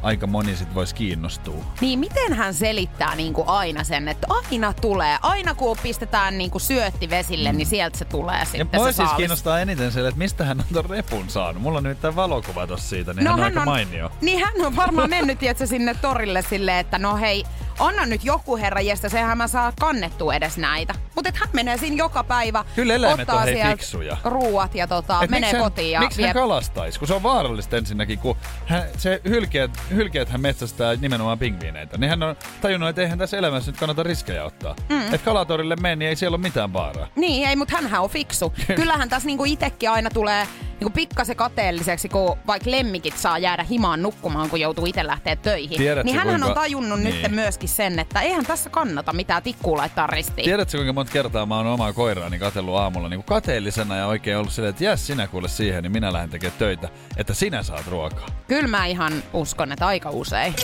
aika 0.02 0.26
moni 0.26 0.56
sit 0.56 0.74
voisi 0.74 0.94
kiinnostua. 0.94 1.64
Niin 1.80 1.98
miten 1.98 2.32
hän 2.32 2.54
selittää 2.54 3.14
niinku 3.14 3.44
aina 3.46 3.84
sen, 3.84 4.08
että 4.08 4.26
aina 4.30 4.72
tulee, 4.72 5.18
aina 5.22 5.54
kun 5.54 5.76
pistetään 5.82 6.38
niinku 6.38 6.58
syötti 6.58 7.11
vesille, 7.11 7.52
mm. 7.52 7.58
niin 7.58 7.66
sieltä 7.66 7.98
se 7.98 8.04
tulee 8.04 8.44
sitten 8.44 8.68
ja 8.72 8.84
se 8.84 8.92
siis 8.92 9.12
kiinnostaa 9.16 9.61
eniten 9.61 9.92
se, 9.92 10.08
että 10.08 10.18
mistä 10.18 10.44
hän 10.44 10.61
on 10.61 10.66
ton 10.72 10.90
repun 10.90 11.28
saanut. 11.28 11.62
Mulla 11.62 11.78
on 11.78 11.84
nyt 11.84 12.00
tämä 12.00 12.16
valokuva 12.16 12.66
tossa 12.66 12.88
siitä, 12.88 13.14
niin 13.14 13.24
no, 13.24 13.30
hän 13.30 13.38
on 13.38 13.44
hän 13.44 13.50
aika 13.50 13.61
on, 13.61 13.66
mainio. 13.66 14.11
Niin 14.20 14.44
hän 14.44 14.66
on 14.66 14.76
varmaan 14.76 15.11
mennyt 15.11 15.38
tietysti 15.38 15.66
sinne 15.66 15.94
torille 15.94 16.42
silleen, 16.42 16.78
että 16.78 16.98
no 16.98 17.16
hei, 17.16 17.44
anna 17.78 18.06
nyt 18.06 18.24
joku 18.24 18.56
herra 18.56 18.80
jestä, 18.80 19.08
sehän 19.08 19.38
mä 19.38 19.48
saa 19.48 19.72
kannettua 19.80 20.34
edes 20.34 20.56
näitä. 20.56 20.94
Mutta 21.14 21.30
hän 21.34 21.48
menee 21.52 21.78
siinä 21.78 21.96
joka 21.96 22.24
päivä, 22.24 22.64
Kyllä 22.74 22.94
eläimet 22.94 23.20
ottaa 23.20 23.37
on 23.37 23.42
hei 23.42 23.64
fiksuja. 23.70 24.16
ruuat 24.24 24.74
ja 24.74 24.87
tota, 24.87 25.22
Et 25.22 25.30
menee 25.30 25.52
hän, 25.52 25.62
kotiin. 25.62 25.90
Ja 25.90 26.00
miksi 26.00 26.18
vie... 26.18 26.26
hän 26.26 26.34
kalastaisi? 26.34 26.98
Kun 26.98 27.08
se 27.08 27.14
on 27.14 27.22
vaarallista 27.22 27.76
ensinnäkin, 27.76 28.18
kun 28.18 28.37
hän, 28.66 28.82
se 28.96 29.20
hylkeet, 29.24 29.70
hylkeet 29.90 30.29
hän 30.29 30.40
metsästää 30.40 30.94
nimenomaan 30.94 31.38
pingviineitä. 31.38 31.98
Niin 31.98 32.11
hän 32.11 32.22
on 32.22 32.37
tajunnut, 32.61 32.88
että 32.88 33.03
eihän 33.03 33.18
tässä 33.18 33.37
elämässä 33.37 33.70
nyt 33.70 33.81
kannata 33.81 34.03
riskejä 34.03 34.44
ottaa. 34.44 34.77
Mm. 34.88 35.01
Että 35.01 35.18
kalatorille 35.18 35.77
meni, 35.77 35.96
niin 35.96 36.09
ei 36.09 36.16
siellä 36.16 36.35
ole 36.35 36.42
mitään 36.42 36.72
vaaraa. 36.72 37.07
Niin, 37.16 37.48
ei, 37.48 37.57
mutta 37.57 37.77
hän 37.81 38.01
on 38.01 38.11
fiksu. 38.11 38.53
Kyllähän 38.77 39.09
tässä 39.09 39.27
niinku 39.27 39.44
itekin 39.44 39.90
aina 39.90 40.11
tulee 40.11 40.48
niinku 40.80 40.90
pikkasen 40.90 41.36
kateelliseksi, 41.36 42.08
kun 42.08 42.38
vaikka 42.46 42.70
lemmikit 42.70 43.16
saa 43.16 43.38
jäädä 43.38 43.62
himaan 43.62 44.02
nukkumaan, 44.02 44.50
kun 44.50 44.60
joutuu 44.60 44.86
itse 44.86 45.06
lähteä 45.06 45.36
töihin. 45.36 45.78
Tiedätkö, 45.78 46.04
niin 46.04 46.16
hän 46.16 46.28
kuinka... 46.28 46.46
on 46.46 46.54
tajunnut 46.54 47.00
niin. 47.00 47.22
nyt 47.22 47.32
myöskin 47.32 47.68
sen, 47.68 47.98
että 47.98 48.20
eihän 48.20 48.46
tässä 48.46 48.70
kannata 48.70 49.12
mitään 49.12 49.42
tikkuu 49.42 49.76
laittaa 49.76 50.06
ristiin. 50.06 50.44
Tiedätkö, 50.44 50.78
kuinka 50.78 50.92
monta 50.92 51.12
kertaa 51.12 51.46
mä 51.46 51.56
oon 51.56 51.66
omaa 51.66 51.92
koiraani 51.92 52.38
katellut 52.38 52.76
aamulla 52.76 53.08
niin 53.08 53.24
kateellisena 53.24 53.96
ja 53.96 54.06
oikein 54.06 54.38
ollut 54.38 54.52
silleen, 54.52 54.70
että 54.70 54.84
jäs 54.84 55.06
sinä 55.06 55.26
kuule 55.26 55.48
siihen, 55.48 55.82
niin 55.82 55.92
minä 55.92 56.12
lähden 56.12 56.30
tekemään 56.30 56.58
töitä, 56.58 56.88
että 57.16 57.34
sinä 57.34 57.62
saat 57.62 57.86
ruokaa. 57.86 58.26
Kyllä 58.48 58.68
mä 58.68 58.86
ihan 58.86 59.12
uskon, 59.32 59.72
että 59.72 59.86
aika 59.86 60.10
usein. 60.10 60.54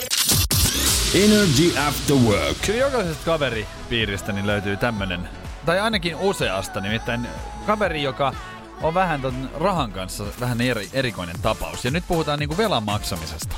Energy 1.15 1.79
After 1.87 2.15
Work. 2.15 2.57
Kyllä 2.65 2.79
jokaisesta 2.79 3.25
kaveripiiristä 3.25 4.31
niin 4.31 4.47
löytyy 4.47 4.77
tämmönen 4.77 5.29
tai 5.65 5.79
ainakin 5.79 6.15
useasta, 6.15 6.81
nimittäin 6.81 7.27
kaveri, 7.65 8.03
joka 8.03 8.33
on 8.81 8.93
vähän 8.93 9.21
ton 9.21 9.49
rahan 9.59 9.91
kanssa 9.91 10.23
vähän 10.39 10.61
eri, 10.61 10.89
erikoinen 10.93 11.35
tapaus. 11.41 11.85
Ja 11.85 11.91
nyt 11.91 12.03
puhutaan 12.07 12.39
niinku 12.39 12.57
velan 12.57 12.83
maksamisesta. 12.83 13.55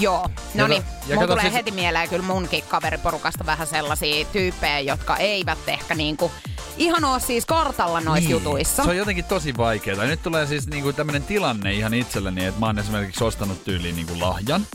Joo, 0.00 0.28
no 0.54 0.66
niin. 0.66 0.82
kato 1.14 1.26
tulee 1.26 1.42
siis- 1.42 1.54
heti 1.54 1.70
mieleen 1.70 2.08
kyllä 2.08 2.26
munkin 2.26 2.64
kaveriporukasta 2.68 3.46
vähän 3.46 3.66
sellaisia 3.66 4.24
tyyppejä, 4.24 4.80
jotka 4.80 5.16
eivät 5.16 5.58
ehkä 5.66 5.94
niinku 5.94 6.30
ihan 6.76 7.04
oo 7.04 7.18
siis 7.18 7.46
kartalla 7.46 8.00
noissa 8.00 8.30
jutuissa. 8.30 8.82
Niin. 8.82 8.86
Se 8.86 8.90
on 8.90 8.96
jotenkin 8.96 9.24
tosi 9.24 9.56
vaikeaa. 9.56 10.04
Nyt 10.04 10.22
tulee 10.22 10.46
siis 10.46 10.66
niinku 10.66 10.92
tämmönen 10.92 11.22
tilanne 11.22 11.72
ihan 11.72 11.94
itselleni, 11.94 12.44
että 12.44 12.60
mä 12.60 12.66
oon 12.66 12.78
esimerkiksi 12.78 13.24
ostanut 13.24 13.64
tyyliin 13.64 13.96
niinku 13.96 14.20
lahjan. 14.20 14.66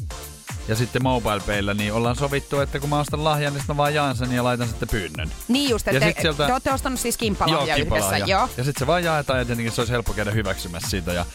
Ja 0.69 0.75
sitten 0.75 1.03
MobilePayllä 1.03 1.73
niin 1.73 1.93
ollaan 1.93 2.15
sovittu, 2.15 2.59
että 2.59 2.79
kun 2.79 2.89
mä 2.89 2.99
ostan 2.99 3.23
lahjan, 3.23 3.53
niin 3.53 3.63
mä 3.67 3.77
vaan 3.77 3.93
jaan 3.93 4.15
sen 4.17 4.31
ja 4.31 4.43
laitan 4.43 4.67
sitten 4.67 4.89
pyynnön. 4.89 5.31
Niin 5.47 5.69
just, 5.69 5.87
että 5.87 5.99
te, 5.99 6.21
sieltä- 6.21 6.45
te 6.47 6.53
olette 6.53 6.71
ostanut 6.73 6.99
siis 6.99 7.17
kimppalahja 7.17 7.75
yhdessä. 7.75 8.17
Joo. 8.17 8.49
Ja 8.57 8.63
sitten 8.63 8.79
se 8.79 8.87
vaan 8.87 9.03
jaetaan 9.03 9.39
ja 9.39 9.45
tietenkin 9.45 9.71
se 9.73 9.81
olisi 9.81 9.93
helppo 9.93 10.13
käydä 10.13 10.31
hyväksymässä 10.31 10.89
siitä. 10.89 11.13
Ja, 11.13 11.25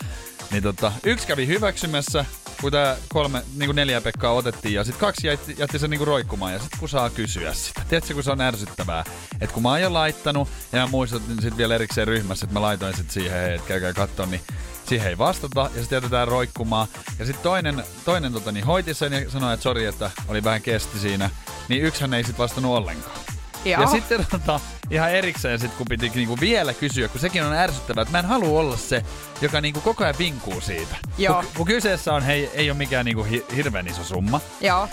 niin 0.51 0.63
tota, 0.63 0.93
yksi 1.05 1.27
kävi 1.27 1.47
hyväksymässä, 1.47 2.25
kun 2.61 2.73
tää 2.73 2.97
kolme, 3.09 3.43
niinku 3.57 3.73
neljä 3.73 4.01
Pekkaa 4.01 4.33
otettiin 4.33 4.75
ja 4.75 4.85
sitten 4.85 5.01
kaksi 5.01 5.27
jätti, 5.27 5.55
jätti 5.59 5.79
sen 5.79 5.91
niinku 5.91 6.05
roikkumaan 6.05 6.53
ja 6.53 6.59
sitten 6.59 6.79
kun 6.81 6.89
saa 6.89 7.11
kysyä 7.11 7.55
sitä. 7.55 7.83
Tiedätkö, 7.89 8.15
kun 8.15 8.23
se 8.23 8.31
on 8.31 8.41
ärsyttävää, 8.41 9.05
että 9.41 9.55
kun 9.55 9.63
mä 9.63 9.69
oon 9.71 9.81
jo 9.81 9.93
laittanut 9.93 10.49
ja 10.73 10.79
mä 10.81 10.87
muistutin 10.87 11.35
sitten 11.35 11.57
vielä 11.57 11.75
erikseen 11.75 12.09
ryhmässä, 12.09 12.45
että 12.45 12.55
mä 12.55 12.63
laitoin 12.63 12.97
sitten 12.97 13.15
siihen, 13.15 13.41
hei, 13.41 13.55
että 13.55 13.69
käykää 13.69 13.93
katsoa, 13.93 14.27
niin 14.27 14.41
siihen 14.87 15.09
ei 15.09 15.19
vastata 15.19 15.71
ja 15.75 15.81
sitten 15.81 15.97
jätetään 15.97 16.29
roikkumaan. 16.29 16.89
Ja 17.19 17.27
sitten 17.27 17.43
toinen, 17.43 17.85
toinen 18.05 18.33
tota, 18.33 18.53
niin 18.53 18.67
hoiti 18.67 18.95
sen 18.95 19.13
ja 19.13 19.31
sanoi, 19.31 19.55
että 19.55 19.63
sori, 19.65 19.85
että 19.87 20.11
oli 20.29 20.45
vähän 20.45 20.63
kesti 20.63 20.99
siinä. 20.99 21.31
Niin 21.69 21.83
yksihän 21.83 22.15
ei 22.15 22.23
sitten 22.25 22.39
vastannut 22.43 22.73
ollenkaan. 22.77 23.17
Joo. 23.65 23.81
Ja 23.83 23.87
sitten 23.87 24.27
tota, 24.31 24.61
ihan 24.91 25.11
erikseen 25.11 25.59
sit, 25.61 25.75
kun 25.75 25.87
piti 25.89 26.09
niinku 26.15 26.41
vielä 26.41 26.75
kysyä, 26.75 27.09
kun 27.09 27.21
sekin 27.21 27.43
on 27.45 27.53
ärsyttävää, 27.53 28.03
että 28.03 28.13
mä 28.13 28.19
en 28.19 28.25
halua 28.25 28.61
olla 28.61 28.77
se, 28.77 29.03
joka 29.41 29.61
niinku 29.61 29.81
koko 29.81 30.05
ajan 30.05 30.15
vinkuu 30.19 30.61
siitä. 30.61 30.97
Joo. 31.19 31.35
Kun, 31.35 31.45
kun 31.57 31.67
kyseessä 31.67 32.15
on, 32.15 32.23
hei, 32.23 32.51
ei 32.55 32.71
ole 32.71 32.79
mikään 32.79 33.05
niinku 33.05 33.25
hi- 33.25 33.45
hirveän 33.57 33.87
iso 33.89 34.05
summa. 34.05 34.41
Joo. 34.61 34.89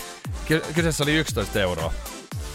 Ky- 0.45 0.63
kyseessä 0.75 1.03
oli 1.03 1.15
11 1.15 1.59
euroa. 1.59 1.93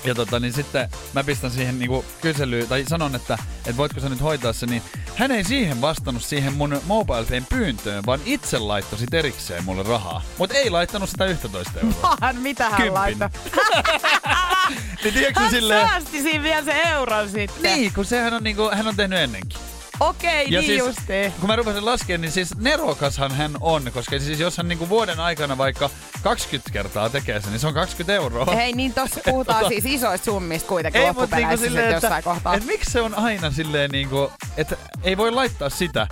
Ja 0.07 0.15
tota, 0.15 0.41
niin 0.41 0.53
sitten 0.53 0.89
mä 1.13 1.25
pistän 1.25 1.51
siihen 1.51 1.79
niinku 1.79 2.05
kyselyyn, 2.21 2.69
tai 2.69 2.85
sanon, 2.89 3.15
että, 3.15 3.39
että 3.59 3.77
voitko 3.77 4.01
sä 4.01 4.09
nyt 4.09 4.23
hoitaa 4.23 4.53
se, 4.53 4.67
niin 4.67 4.83
hän 5.17 5.31
ei 5.31 5.45
siihen 5.45 5.81
vastannut 5.81 6.23
siihen 6.25 6.53
mun 6.53 6.81
MobilePayn 6.87 7.47
pyyntöön, 7.49 8.07
vaan 8.07 8.21
itse 8.25 8.59
laittoi 8.59 8.99
sit 8.99 9.15
erikseen 9.15 9.65
mulle 9.65 9.83
rahaa. 9.83 10.23
Mut 10.39 10.51
ei 10.51 10.71
laittanut 10.71 11.11
sitä 11.11 11.25
11 11.25 11.81
euroa. 11.81 12.17
Hän, 12.21 12.37
mitä 12.37 12.71
hän 12.71 12.95
laittoi? 12.95 13.29
niin 15.05 15.33
Hän 15.37 15.51
silleen, 15.51 15.89
säästi 15.89 16.23
siinä 16.23 16.43
vielä 16.43 16.65
se 16.65 16.83
euron 16.83 17.31
sitten. 17.31 17.63
niin, 17.63 17.93
kun 17.95 18.05
sehän 18.05 18.35
on 18.35 18.45
niinku, 18.45 18.71
hän 18.73 18.87
on 18.87 18.97
tehnyt 18.97 19.19
ennenkin. 19.19 19.59
Okei, 20.01 20.47
Ja 20.51 20.61
niin 20.61 20.67
siis, 20.67 20.79
justiin. 20.79 21.33
kun 21.33 21.47
mä 21.49 21.57
rupesin 21.57 21.85
laskemaan, 21.85 22.21
niin 22.21 22.33
siis 22.33 22.57
nerokashan 22.57 23.33
hän 23.35 23.53
on, 23.61 23.91
koska 23.95 24.19
siis 24.19 24.41
jos 24.41 24.57
hän 24.57 24.69
niinku 24.69 24.89
vuoden 24.89 25.21
aikana 25.21 25.59
vaikka 25.59 25.91
20 26.23 26.71
kertaa 26.73 27.09
tekee 27.11 27.41
sen, 27.41 27.51
niin 27.51 27.61
se 27.61 27.67
on 27.67 27.75
20 27.75 28.13
euroa. 28.15 28.45
Hei, 28.55 28.73
niin 28.73 28.93
tossa 28.95 29.21
puhutaan 29.25 29.65
Tota- 29.65 29.69
siis 29.73 29.85
isoista 29.87 30.25
summista 30.25 30.69
kuitenkin 30.69 31.01
ei, 31.01 31.07
niinku 31.07 31.21
loppupeleissä 31.21 31.57
silleen, 31.57 31.71
silleen, 31.71 31.95
että, 31.95 32.07
jossain 32.07 32.25
kohtaa. 32.25 32.55
että 32.55 32.67
miksi 32.67 32.91
se 32.93 33.01
on 33.01 33.15
aina 33.15 33.51
silleen 33.51 33.91
niinku, 33.91 34.33
että 34.57 34.77
ei 35.03 35.17
voi 35.17 35.31
laittaa 35.31 35.71
sitä, 35.71 36.07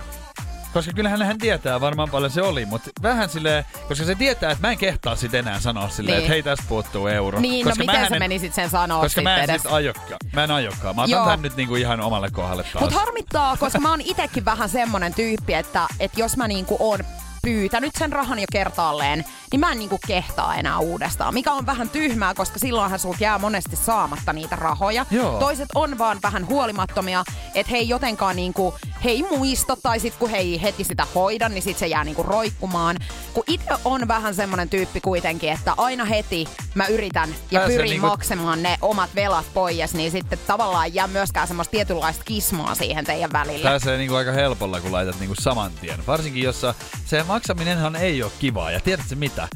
koska 0.75 0.91
kyllähän 0.93 1.21
hän 1.21 1.37
tietää 1.37 1.81
varmaan 1.81 2.09
paljon 2.09 2.31
se 2.31 2.41
oli, 2.41 2.65
mutta 2.65 2.89
vähän 3.01 3.29
silleen, 3.29 3.65
koska 3.87 4.05
se 4.05 4.15
tietää, 4.15 4.51
että 4.51 4.67
mä 4.67 4.71
en 4.71 4.77
kehtaa 4.77 5.15
sit 5.15 5.33
enää 5.33 5.59
sanoa 5.59 5.89
silleen, 5.89 6.13
Niin. 6.15 6.21
että 6.23 6.33
hei 6.33 6.43
tästä 6.43 6.65
puuttuu 6.69 7.07
euro. 7.07 7.39
Niin, 7.39 7.65
no 7.65 7.69
koska 7.69 7.81
miten 7.83 7.95
mähän 7.95 8.09
sä 8.09 8.15
en- 8.15 8.21
menisit 8.21 8.53
sen 8.53 8.69
sanoa 8.69 9.01
Koska 9.01 9.21
mä 9.21 9.37
en 9.37 9.43
edes? 9.49 9.61
sit 9.61 9.71
ajokkaan. 9.71 10.17
Mä 10.33 10.43
en 10.43 10.51
ajokkaan. 10.51 10.95
Mä 10.95 11.01
otan 11.01 11.11
Joo. 11.11 11.25
tän 11.25 11.41
nyt 11.41 11.55
niinku 11.55 11.75
ihan 11.75 12.01
omalle 12.01 12.29
kohdalle 12.31 12.63
taas. 12.63 12.83
Mut 12.85 12.93
harmittaa, 12.93 13.57
koska 13.57 13.79
mä 13.79 13.89
oon 13.89 14.01
itekin 14.01 14.45
vähän 14.45 14.69
semmonen 14.69 15.13
tyyppi, 15.13 15.53
että, 15.53 15.87
että 15.99 16.19
jos 16.19 16.37
mä 16.37 16.47
niinku 16.47 16.77
oon 16.79 16.99
pyytänyt 17.41 17.91
sen 17.99 18.11
rahan 18.13 18.39
jo 18.39 18.45
kertaalleen, 18.51 19.25
niin 19.51 19.59
mä 19.59 19.71
en 19.71 19.79
niinku 19.79 19.99
kehtaa 20.07 20.55
enää 20.55 20.79
uudestaan. 20.79 21.33
Mikä 21.33 21.51
on 21.51 21.65
vähän 21.65 21.89
tyhmää, 21.89 22.33
koska 22.33 22.59
silloinhan 22.59 22.99
sulta 22.99 23.17
jää 23.23 23.37
monesti 23.39 23.75
saamatta 23.75 24.33
niitä 24.33 24.55
rahoja. 24.55 25.05
Joo. 25.11 25.39
Toiset 25.39 25.69
on 25.75 25.97
vaan 25.97 26.19
vähän 26.23 26.47
huolimattomia, 26.47 27.23
että 27.55 27.71
he 27.71 27.77
ei 27.77 27.89
jotenkaan 27.89 28.35
niinku, 28.35 28.75
he 29.03 29.09
ei 29.09 29.23
muista, 29.37 29.77
tai 29.83 29.99
sit 29.99 30.15
kun 30.15 30.29
he 30.29 30.37
ei 30.37 30.61
heti 30.61 30.83
sitä 30.83 31.07
hoida, 31.15 31.49
niin 31.49 31.63
sit 31.63 31.77
se 31.77 31.87
jää 31.87 32.03
niinku 32.03 32.23
roikkumaan. 32.23 32.97
Kun 33.33 33.43
itse 33.47 33.73
on 33.85 34.07
vähän 34.07 34.35
semmonen 34.35 34.69
tyyppi 34.69 35.01
kuitenkin, 35.01 35.51
että 35.51 35.73
aina 35.77 36.05
heti 36.05 36.45
mä 36.75 36.87
yritän 36.87 37.35
ja 37.51 37.59
Pääsee 37.59 37.75
pyrin 37.77 37.89
niinku- 37.89 38.07
maksamaan 38.07 38.63
ne 38.63 38.77
omat 38.81 39.09
velat 39.15 39.45
pois, 39.53 39.93
niin 39.93 40.11
sitten 40.11 40.39
tavallaan 40.47 40.93
jää 40.93 41.07
myöskään 41.07 41.47
semmoista 41.47 41.71
tietynlaista 41.71 42.23
kismaa 42.23 42.75
siihen 42.75 43.05
teidän 43.05 43.31
välille. 43.33 43.69
Pääsee 43.69 43.97
niinku 43.97 44.15
aika 44.15 44.31
helpolla, 44.31 44.81
kun 44.81 44.91
laitat 44.91 45.19
niinku 45.19 45.35
saman 45.39 45.71
tien. 45.81 46.07
Varsinkin 46.07 46.43
jossa 46.43 46.73
se 47.05 47.23
maksaminenhan 47.23 47.95
ei 47.95 48.23
ole 48.23 48.31
kivaa. 48.39 48.71
Ja 48.71 48.79
tiedätkö 48.79 49.15
mitä? 49.15 49.47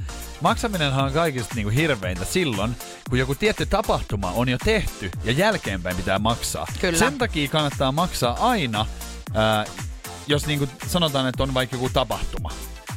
Maksaminenhan 0.41 1.05
on 1.05 1.13
kaikista 1.13 1.55
niinku 1.55 1.69
hirveintä 1.69 2.25
silloin, 2.25 2.75
kun 3.09 3.19
joku 3.19 3.35
tietty 3.35 3.65
tapahtuma 3.65 4.31
on 4.31 4.49
jo 4.49 4.57
tehty 4.65 5.11
ja 5.23 5.31
jälkeenpäin 5.31 5.95
pitää 5.95 6.19
maksaa. 6.19 6.67
Kyllä. 6.81 6.99
Sen 6.99 7.17
takia 7.17 7.47
kannattaa 7.47 7.91
maksaa 7.91 8.37
aina, 8.49 8.85
ää, 9.33 9.65
jos 10.27 10.45
niinku 10.47 10.67
sanotaan, 10.87 11.27
että 11.27 11.43
on 11.43 11.53
vaikka 11.53 11.75
joku 11.75 11.89
tapahtuma 11.89 12.49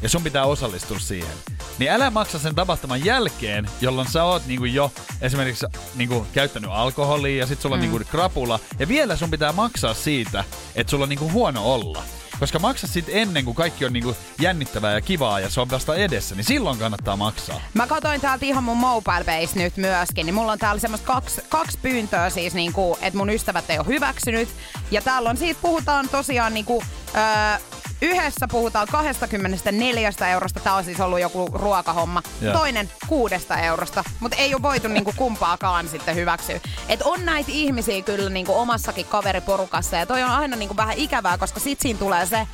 ja 0.02 0.08
sun 0.08 0.22
pitää 0.22 0.44
osallistua 0.44 0.98
siihen. 0.98 1.36
Niin 1.78 1.90
älä 1.90 2.10
maksa 2.10 2.38
sen 2.38 2.54
tapahtuman 2.54 3.04
jälkeen, 3.04 3.70
jolloin 3.80 4.10
sä 4.10 4.24
oot 4.24 4.46
niinku 4.46 4.64
jo 4.64 4.92
esimerkiksi 5.20 5.66
niinku 5.94 6.26
käyttänyt 6.32 6.70
alkoholia 6.72 7.38
ja 7.38 7.46
sit 7.46 7.60
sulla 7.60 7.74
on 7.74 7.80
Mm. 7.82 7.90
niinku 7.90 8.04
krapula. 8.10 8.60
Ja 8.78 8.88
vielä 8.88 9.16
sun 9.16 9.30
pitää 9.30 9.52
maksaa 9.52 9.94
siitä, 9.94 10.44
että 10.74 10.90
sulla 10.90 11.02
on 11.02 11.08
niinku 11.08 11.30
huono 11.30 11.74
olla. 11.74 12.02
Koska 12.42 12.58
maksa 12.58 12.86
sit 12.86 13.04
ennen, 13.08 13.44
kuin 13.44 13.54
kaikki 13.54 13.84
on 13.84 13.92
niinku 13.92 14.16
jännittävää 14.40 14.92
ja 14.92 15.00
kivaa 15.00 15.40
ja 15.40 15.50
se 15.50 15.60
on 15.60 15.70
vasta 15.70 15.94
edessä, 15.94 16.34
niin 16.34 16.44
silloin 16.44 16.78
kannattaa 16.78 17.16
maksaa. 17.16 17.60
Mä 17.74 17.86
katsoin 17.86 18.20
täältä 18.20 18.46
ihan 18.46 18.64
mun 18.64 18.76
mobile 18.76 19.24
base 19.24 19.58
nyt 19.58 19.76
myöskin, 19.76 20.26
niin 20.26 20.34
mulla 20.34 20.52
on 20.52 20.58
täällä 20.58 20.80
semmoista 20.80 21.06
kaksi, 21.06 21.42
kaksi 21.48 21.78
pyyntöä 21.82 22.30
siis, 22.30 22.54
niinku, 22.54 22.98
että 23.00 23.18
mun 23.18 23.30
ystävät 23.30 23.70
ei 23.70 23.78
ole 23.78 23.86
hyväksynyt. 23.86 24.48
Ja 24.90 25.02
täällä 25.02 25.30
on 25.30 25.36
siitä, 25.36 25.60
puhutaan 25.62 26.08
tosiaan 26.08 26.54
niinku, 26.54 26.82
öö, 27.14 27.60
yhdessä 28.02 28.48
puhutaan 28.48 28.88
24 28.90 30.10
eurosta, 30.32 30.60
tää 30.60 30.74
on 30.74 30.84
siis 30.84 31.00
ollut 31.00 31.20
joku 31.20 31.48
ruokahomma. 31.52 32.22
Joo. 32.40 32.52
Toinen 32.52 32.90
kuudesta 33.08 33.56
eurosta, 33.56 34.04
mutta 34.20 34.36
ei 34.36 34.54
ole 34.54 34.62
voitu 34.62 34.88
niinku 34.88 35.12
kumpaakaan 35.16 35.88
sitten 35.88 36.14
hyväksyä. 36.14 36.60
Et 36.88 37.02
on 37.02 37.24
näitä 37.24 37.52
ihmisiä 37.52 38.02
kyllä 38.02 38.30
niinku 38.30 38.54
omassakin 38.54 39.06
kaveriporukassa 39.06 39.96
ja 39.96 40.06
toi 40.06 40.22
on 40.22 40.30
aina 40.30 40.56
niinku 40.56 40.76
vähän 40.76 40.96
ikävää, 40.96 41.38
koska 41.38 41.60
sit 41.60 41.80
siinä 41.80 41.98
tulee 41.98 42.26
se 42.26 42.46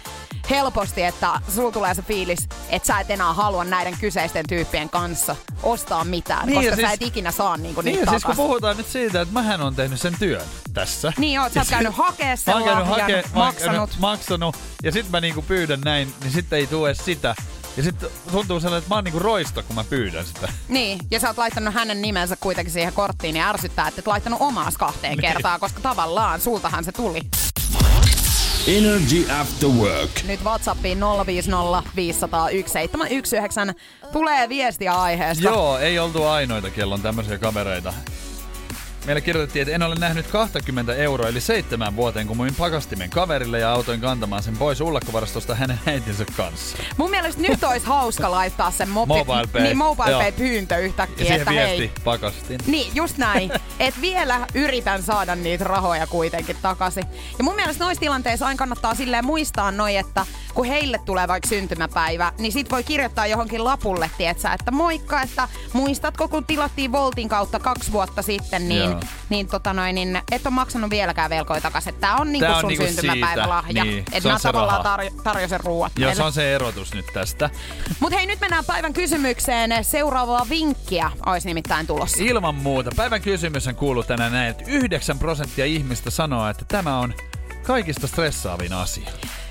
helposti, 0.51 1.03
että 1.03 1.41
sulla 1.55 1.73
tulee 1.73 1.95
se 1.95 2.03
fiilis, 2.03 2.49
että 2.69 2.87
sä 2.87 3.01
et 3.01 3.11
enää 3.11 3.33
halua 3.33 3.65
näiden 3.65 3.97
kyseisten 4.01 4.45
tyyppien 4.49 4.91
kanssa 4.91 5.37
ostaa 5.63 6.05
mitään, 6.05 6.47
Niin, 6.47 6.55
koska 6.55 6.71
ja 6.71 6.77
sä 6.77 6.83
siis- 6.83 6.93
et 6.93 7.03
ikinä 7.03 7.31
saa 7.31 7.57
niinku 7.57 7.81
Niin, 7.81 7.93
niitä 7.93 8.07
ja 8.07 8.11
siis 8.11 8.25
kun 8.25 8.37
puhutaan 8.37 8.77
nyt 8.77 8.87
siitä, 8.89 9.21
että 9.21 9.35
mähän 9.35 9.61
on 9.61 9.75
tehnyt 9.75 10.01
sen 10.01 10.15
työn 10.19 10.43
tässä. 10.75 11.13
Niin 11.19 11.41
oot, 11.41 11.53
sä 11.53 11.61
oot 11.61 11.67
Ja 11.71 11.71
käynyt 11.77 11.95
hakee 11.97 12.37
sen 12.37 12.57
mä 12.59 12.65
käynyt 12.65 12.89
lahjan, 12.89 13.11
mä 13.11 13.17
oon 13.17 13.31
maksanut. 13.35 13.75
käynyt 13.75 13.99
maksanut, 13.99 14.57
ja 14.83 14.93
sit 14.93 15.11
mä 15.11 15.21
niinku 15.21 15.43
pyydän 15.43 15.81
näin, 15.81 16.15
niin 16.23 16.33
sitten 16.33 16.59
ei 16.59 16.67
tule 16.67 16.95
sitä. 16.95 17.35
Ja 17.77 17.83
sitten 17.83 18.11
tuntuu 18.33 18.61
sellainen, 18.61 18.79
että 18.79 18.89
mä 18.89 18.95
oon 18.95 19.05
niinku 19.05 19.19
roisto, 19.19 19.63
kun 19.63 19.77
mä 19.77 19.85
pyydän 19.85 20.27
sitä. 20.27 20.49
Niin, 20.69 20.99
ja 21.11 21.21
sä 21.21 21.29
oot 21.29 21.39
laittanut 21.39 21.75
hänen 21.75 22.03
nimensä 22.03 22.37
kuitenkin 22.37 22.73
siihen 22.73 22.93
korttiin, 22.93 23.33
niin 23.35 23.45
ärsyttää, 23.45 23.89
että 23.89 24.01
et 24.01 24.07
laittanut 24.07 24.41
omaas 24.43 24.77
kahteen 24.77 25.17
Niin. 25.19 25.33
kertaa, 25.33 25.59
koska 25.59 25.81
tavallaan 25.81 26.41
sultahan 26.41 26.85
se 26.85 26.93
tuli. 26.93 27.21
Energy 28.67 29.31
After 29.41 29.69
Work. 29.69 30.11
Nyt 30.27 30.45
WhatsAppiin 30.45 31.01
050 31.27 31.83
501 31.97 32.73
719 32.73 33.75
tulee 34.13 34.49
viestiä 34.49 34.93
aiheesta. 34.93 35.45
Joo, 35.45 35.79
ei 35.79 35.99
oltu 35.99 36.25
ainoita, 36.25 36.71
kello 36.71 36.95
on 36.95 37.03
tämmöisiä 37.03 37.39
kavereita. 37.39 37.93
Meille 39.09 39.21
kirjoitettiin, 39.21 39.63
että 39.63 39.75
en 39.75 39.83
ole 39.83 39.95
nähnyt 39.95 40.27
20 40.27 40.95
euroa 40.95 41.29
eli 41.29 41.41
seitsemän 41.41 41.97
vuoteen, 41.97 42.27
kun 42.27 42.37
muin 42.37 42.55
pakastimen 42.55 43.11
kaverille 43.11 43.59
ja 43.59 43.73
autoin 43.73 44.01
kantamaan 44.01 44.43
sen 44.43 44.57
pois 44.57 44.81
ullakkovarastosta 44.81 45.55
hänen 45.55 45.81
äitinsä 45.87 46.25
kanssa. 46.37 46.77
Mun 46.97 47.11
mielestä 47.11 47.43
nyt 47.43 47.65
olisi 47.65 47.87
hauska 47.87 48.31
laittaa 48.31 48.71
sen 48.71 48.89
mobi- 48.89 49.07
Mobile 49.19 49.47
pay. 49.53 49.63
Niin, 49.63 49.77
mobile 49.79 50.13
pay 50.19 50.33
pyyntö 50.33 50.75
Ja 50.75 50.81
yhtäkkiä, 50.81 51.27
siihen 51.27 51.41
että 51.41 51.51
viesti 51.51 51.79
hei, 51.79 51.91
pakastin. 52.05 52.61
Niin, 52.67 52.93
just 52.95 53.19
näin. 53.19 53.51
Et 53.81 54.01
vielä 54.01 54.47
yritän 54.55 55.03
saada 55.03 55.35
niitä 55.35 55.65
rahoja 55.65 56.07
kuitenkin 56.07 56.57
takaisin. 56.63 57.05
Ja 57.39 57.45
mun 57.45 57.57
mielestä 57.57 57.85
noissa 57.85 58.01
tilanteissa 58.01 58.47
aina 58.47 58.59
kannattaa 58.59 58.95
silleen 58.95 59.27
muistaa 59.27 59.71
noi, 59.71 59.97
että 59.97 60.27
kun 60.55 60.67
heille 60.67 60.99
tulee 61.05 61.29
vaikka 61.29 61.49
syntymäpäivä, 61.49 62.33
niin 62.39 62.53
sit 62.53 62.71
voi 62.71 62.85
kirjoittaa 62.85 63.27
johonkin 63.27 63.65
lapulle, 63.65 64.11
tietsä, 64.19 64.53
että 64.53 64.71
moikka, 64.71 65.23
että 65.23 65.49
muistatko 65.73 66.29
kun 66.29 66.45
tilattiin 66.45 66.93
Voltin 66.93 67.29
kautta 67.29 67.59
kaksi 67.59 67.93
vuotta 67.93 68.23
sitten, 68.23 68.69
niin, 68.69 68.91
Joo. 68.91 68.98
Niin, 69.29 69.47
tota 69.49 69.73
noin, 69.73 69.95
niin 69.95 70.21
et 70.33 70.47
ole 70.47 70.55
maksanut 70.55 70.91
vieläkään 70.91 71.31
velkoja 71.31 71.61
takaisin. 71.61 71.95
Tää 71.95 72.17
on 72.17 72.33
niinku 72.33 72.47
Tää 72.47 72.55
on 72.57 72.61
sun 72.61 72.69
niinku 72.69 72.85
syntymäpäivälahja. 72.87 73.85
niin, 73.85 74.05
Et 74.13 74.23
se 74.23 74.29
se 74.39 74.43
tavallaan 74.43 74.85
tarjo- 74.85 75.23
tarjosin 75.23 75.61
ruuat 75.61 75.93
Joo, 75.99 76.15
se 76.15 76.23
on 76.23 76.33
se 76.33 76.55
erotus 76.55 76.95
nyt 76.95 77.07
tästä. 77.15 77.51
Mut 78.01 78.13
hei, 78.13 78.27
nyt 78.27 78.41
mennään 78.41 78.65
päivän 78.65 78.93
kysymykseen. 78.93 79.85
Seuraavaa 79.85 80.47
vinkkiä 80.49 81.11
olisi 81.27 81.49
nimittäin 81.49 81.87
tulossa. 81.87 82.17
Ilman 82.21 82.55
muuta. 82.55 82.91
Päivän 82.97 83.23
kysymys 83.23 83.69
kuuluu 83.77 84.03
tänään 84.03 84.33
näin, 84.33 84.51
että 84.51 84.65
9 84.67 85.19
prosenttia 85.19 85.65
ihmistä 85.65 86.11
sanoo, 86.11 86.49
että 86.49 86.65
tämä 86.69 86.99
on 86.99 87.15
kaikista 87.67 88.07
stressaavin 88.07 88.73
asia. 88.73 89.11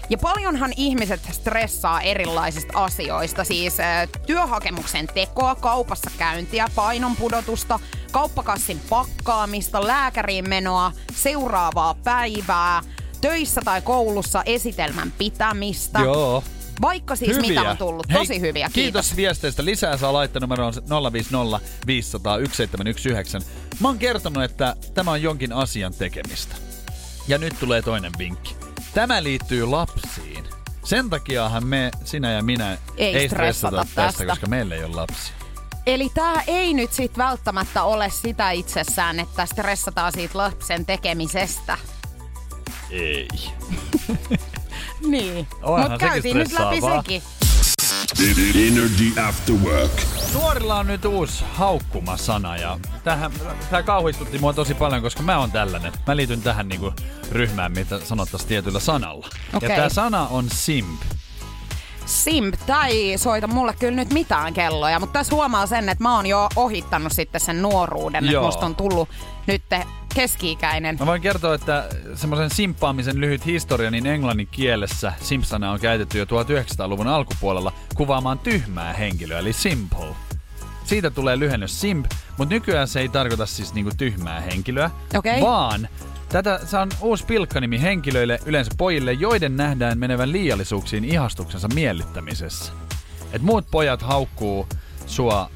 Ja 0.09 0.17
paljonhan 0.17 0.73
ihmiset 0.77 1.21
stressaa 1.31 2.01
erilaisista 2.01 2.83
asioista, 2.83 3.43
siis 3.43 3.79
äh, 3.79 4.07
työhakemuksen 4.27 5.07
tekoa, 5.07 5.55
kaupassa 5.55 6.11
käyntiä, 6.17 6.67
painon 6.75 7.15
pudotusta, 7.15 7.79
kauppakassin 8.11 8.81
pakkaamista, 8.89 9.87
lääkäriin 9.87 10.49
menoa, 10.49 10.91
seuraavaa 11.15 11.93
päivää, 11.93 12.81
töissä 13.21 13.61
tai 13.65 13.81
koulussa 13.81 14.43
esitelmän 14.45 15.13
pitämistä. 15.17 15.99
Joo. 15.99 16.43
Vaikka 16.81 17.15
siis 17.15 17.35
hyviä. 17.37 17.49
mitä 17.49 17.69
on 17.71 17.77
tullut, 17.77 18.07
tosi 18.13 18.33
Hei, 18.33 18.41
hyviä, 18.41 18.69
kiitos. 18.73 19.05
kiitos. 19.05 19.15
viesteistä. 19.15 19.65
Lisää 19.65 19.97
saa 19.97 20.13
laittaa 20.13 20.39
numeroon 20.39 20.73
050 21.13 21.59
500 21.87 22.33
1719. 22.37 23.51
Mä 23.79 23.87
oon 23.87 23.97
kertonut, 23.97 24.43
että 24.43 24.75
tämä 24.93 25.11
on 25.11 25.21
jonkin 25.21 25.53
asian 25.53 25.93
tekemistä. 25.93 26.55
Ja 27.27 27.37
nyt 27.37 27.59
tulee 27.59 27.81
toinen 27.81 28.11
vinkki. 28.17 28.55
Tämä 28.93 29.23
liittyy 29.23 29.65
lapsiin. 29.65 30.43
Sen 30.83 31.09
takiahan 31.09 31.65
me, 31.67 31.91
sinä 32.03 32.31
ja 32.31 32.43
minä, 32.43 32.77
Ei 32.97 33.29
stressata 33.29 33.77
tästä, 33.77 33.95
tästä. 33.95 34.25
koska 34.25 34.47
meillä 34.47 34.75
ei 34.75 34.83
ole 34.83 34.95
lapsia. 34.95 35.36
Eli 35.87 36.09
tämä 36.13 36.41
ei 36.47 36.73
nyt 36.73 36.93
sit 36.93 37.17
välttämättä 37.17 37.83
ole 37.83 38.09
sitä 38.09 38.51
itsessään, 38.51 39.19
että 39.19 39.45
stressataan 39.45 40.11
siitä 40.11 40.37
lapsen 40.37 40.85
tekemisestä. 40.85 41.77
Ei. 42.91 43.27
Niin. 45.07 45.47
Mutta 45.61 45.97
käytiin 45.97 46.37
nyt 46.37 46.51
läpi 46.51 46.81
sekin. 46.81 47.23
Energy 48.67 49.21
After 49.27 49.55
Work. 49.55 49.91
Nuorilla 50.33 50.75
on 50.75 50.87
nyt 50.87 51.05
uusi 51.05 51.43
haukkumasana 51.53 52.57
ja 52.57 52.79
tähän, 53.03 53.31
tämä 53.69 53.83
kauhistutti 53.83 54.39
mua 54.39 54.53
tosi 54.53 54.73
paljon, 54.73 55.01
koska 55.01 55.23
mä 55.23 55.37
oon 55.37 55.51
tällainen. 55.51 55.93
Mä 56.07 56.15
liityn 56.15 56.41
tähän 56.41 56.67
niinku 56.67 56.93
ryhmään, 57.31 57.71
mitä 57.71 57.99
sanottaisiin 57.99 58.47
tietyllä 58.47 58.79
sanalla. 58.79 59.27
Okei. 59.53 59.69
Ja 59.69 59.75
tämä 59.75 59.89
sana 59.89 60.27
on 60.27 60.45
simp. 60.53 61.01
Simp, 62.07 62.55
ei 62.87 63.17
soita 63.17 63.47
mulle 63.47 63.73
kyllä 63.79 63.95
nyt 63.95 64.13
mitään 64.13 64.53
kelloja, 64.53 64.99
mutta 64.99 65.19
tässä 65.19 65.35
huomaa 65.35 65.65
sen, 65.65 65.89
että 65.89 66.03
mä 66.03 66.15
oon 66.15 66.25
jo 66.25 66.49
ohittanut 66.55 67.11
sitten 67.11 67.41
sen 67.41 67.61
nuoruuden, 67.61 68.23
että 68.23 68.33
Joo. 68.33 68.45
musta 68.45 68.65
on 68.65 68.75
tullut 68.75 69.09
nyt 69.47 69.61
keski-ikäinen. 70.15 70.97
Mä 70.99 71.05
voin 71.05 71.21
kertoa, 71.21 71.53
että 71.53 71.89
semmoisen 72.15 72.49
simppaamisen 72.49 73.21
lyhyt 73.21 73.45
historia, 73.45 73.91
niin 73.91 74.05
englannin 74.05 74.47
kielessä 74.51 75.13
simpsana 75.21 75.71
on 75.71 75.79
käytetty 75.79 76.17
jo 76.17 76.25
1900-luvun 76.25 77.07
alkupuolella 77.07 77.73
kuvaamaan 77.95 78.39
tyhmää 78.39 78.93
henkilöä, 78.93 79.39
eli 79.39 79.53
simple. 79.53 80.15
Siitä 80.83 81.09
tulee 81.09 81.39
lyhennys 81.39 81.81
simp, 81.81 82.05
mutta 82.37 82.55
nykyään 82.55 82.87
se 82.87 82.99
ei 82.99 83.09
tarkoita 83.09 83.45
siis 83.45 83.73
niinku 83.73 83.91
tyhmää 83.97 84.39
henkilöä, 84.39 84.89
Okei. 85.15 85.41
vaan 85.41 85.87
tätä 86.29 86.59
se 86.65 86.77
on 86.77 86.89
uusi 87.01 87.25
pilkkanimi 87.25 87.81
henkilöille, 87.81 88.39
yleensä 88.45 88.71
pojille, 88.77 89.13
joiden 89.13 89.57
nähdään 89.57 89.99
menevän 89.99 90.31
liiallisuuksiin 90.31 91.05
ihastuksensa 91.05 91.67
miellyttämisessä. 91.67 92.71
Et 93.33 93.41
muut 93.41 93.65
pojat 93.71 94.01
haukkuu 94.01 94.67
sua 95.05 95.49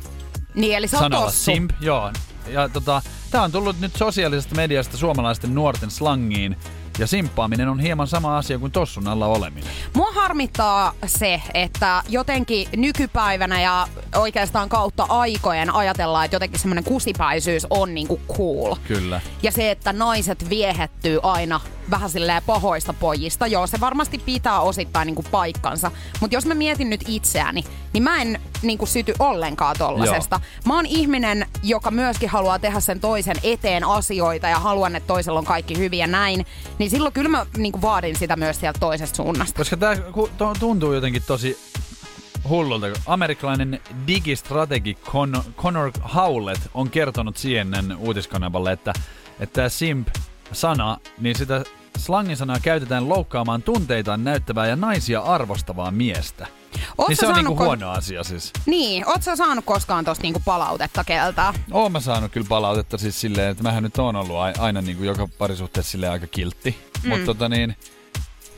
Niin, 0.56 0.78
eli 0.78 0.88
sanalla 0.88 1.26
tossu. 1.26 1.44
simp, 1.44 1.72
joo. 1.82 2.12
Ja 2.48 2.70
tota, 2.70 3.02
tää 3.32 3.42
on 3.42 3.52
tullut 3.52 3.80
nyt 3.80 3.96
sosiaalisesta 3.96 4.56
mediasta 4.56 4.98
suomalaisten 4.98 5.56
nuorten 5.56 5.92
slangiin. 5.92 6.58
Ja 7.00 7.08
simppaaminen 7.08 7.70
on 7.70 7.80
hieman 7.80 8.08
sama 8.08 8.38
asia 8.38 8.60
kuin 8.60 8.72
tossun 8.72 9.08
alla 9.08 9.28
oleminen. 9.28 9.70
Mua 9.96 10.12
harmittaa 10.12 10.94
se, 11.06 11.42
että 11.54 12.04
jotenkin 12.10 12.68
nykypäivänä 12.76 13.62
ja 13.62 13.88
oikeastaan 14.16 14.70
kautta 14.70 15.06
aikojen 15.10 15.76
ajatellaan, 15.76 16.26
että 16.26 16.36
jotenkin 16.36 16.60
semmoinen 16.60 16.84
kusipäisyys 16.84 17.68
on 17.70 17.96
niinku 17.96 18.20
cool. 18.38 18.76
Kyllä. 18.88 19.22
Ja 19.44 19.52
se, 19.52 19.72
että 19.72 19.94
naiset 19.94 20.50
viehettyy 20.50 21.20
aina 21.24 21.60
vähän 21.92 22.10
silleen 22.10 22.44
pahoista 22.46 22.94
pojista. 22.94 23.48
Joo, 23.48 23.68
se 23.68 23.80
varmasti 23.80 24.18
pitää 24.18 24.60
osittain 24.60 25.06
niinku 25.06 25.24
paikkansa. 25.32 25.92
Mutta 26.20 26.36
jos 26.36 26.46
mä 26.46 26.54
mietin 26.54 26.90
nyt 26.90 27.02
itseäni, 27.08 27.64
niin 27.94 28.04
mä 28.04 28.22
en 28.22 28.42
niinku 28.62 28.86
syty 28.86 29.14
ollenkaan 29.20 29.76
tollasesta. 29.80 30.40
Mä 30.66 30.76
oon 30.76 30.86
ihminen, 30.86 31.48
joka 31.64 31.92
myöskin 31.92 32.30
haluaa 32.30 32.60
tehdä 32.60 32.80
sen 32.80 33.00
toisen 33.00 33.36
eteen 33.44 33.84
asioita 33.84 34.48
ja 34.48 34.60
haluan, 34.60 34.96
että 34.96 35.08
toisella 35.08 35.40
on 35.40 35.46
kaikki 35.46 35.78
hyviä 35.78 36.08
näin. 36.08 36.46
Niin 36.80 36.90
silloin 36.90 37.14
kyllä 37.14 37.30
mä 37.30 37.46
niinku 37.58 37.82
vaadin 37.82 38.16
sitä 38.16 38.36
myös 38.36 38.60
sieltä 38.60 38.80
toisesta 38.80 39.16
suunnasta. 39.16 39.58
Koska 39.58 39.78
tää 39.78 39.98
tuntuu 40.60 40.94
jotenkin 40.94 41.24
tosi 41.28 41.58
hullulta. 42.50 42.88
Amerikkalainen 43.06 43.82
digistrategi 44.08 44.98
Con- 45.06 45.54
Connor 45.58 45.92
Howlett 46.16 46.62
on 46.74 46.90
kertonut 46.90 47.36
CNN 47.36 47.98
uutiskanavalle, 47.98 48.72
että, 48.72 48.94
että 49.40 49.54
tämä 49.54 49.70
simp-sana, 49.70 50.98
niin 51.20 51.36
sitä 51.36 51.64
slangisanaa 51.98 52.60
käytetään 52.60 53.10
loukkaamaan 53.10 53.64
tunteitaan 53.64 54.24
näyttävää 54.24 54.68
ja 54.68 54.76
naisia 54.76 55.22
arvostavaa 55.22 55.92
miestä. 55.92 56.48
Oot 56.98 57.10
niin 57.10 57.18
se 57.18 57.28
on 57.28 57.36
niinku 57.36 57.54
ko- 57.56 57.64
huono 57.64 57.92
asia 57.92 58.24
siis. 58.24 58.52
Niin, 58.66 59.10
oot 59.10 59.24
sä 59.24 59.36
saanut 59.36 59.66
koskaan 59.66 60.06
tosta 60.06 60.22
niinku 60.22 60.42
palautetta 60.46 61.04
keltää? 61.04 61.54
Oon 61.72 61.92
mä 61.92 62.00
saanut 62.00 62.32
kyllä 62.32 62.48
palautetta 62.50 62.98
siis 62.98 63.22
silleen, 63.22 63.52
että 63.52 63.64
mähän 63.64 63.84
nyt 63.84 63.98
oon 64.00 64.16
ollut 64.16 64.38
ai- 64.38 64.54
aina 64.60 64.82
niin 64.82 64.98
kuin 64.98 65.08
joka 65.08 65.28
parisuhteessa 65.38 65.92
silleen 65.92 66.12
aika 66.12 66.28
kiltti. 66.28 66.78
Mm. 67.04 67.10
Mutta 67.10 67.26
tota 67.26 67.50
niin, 67.50 67.76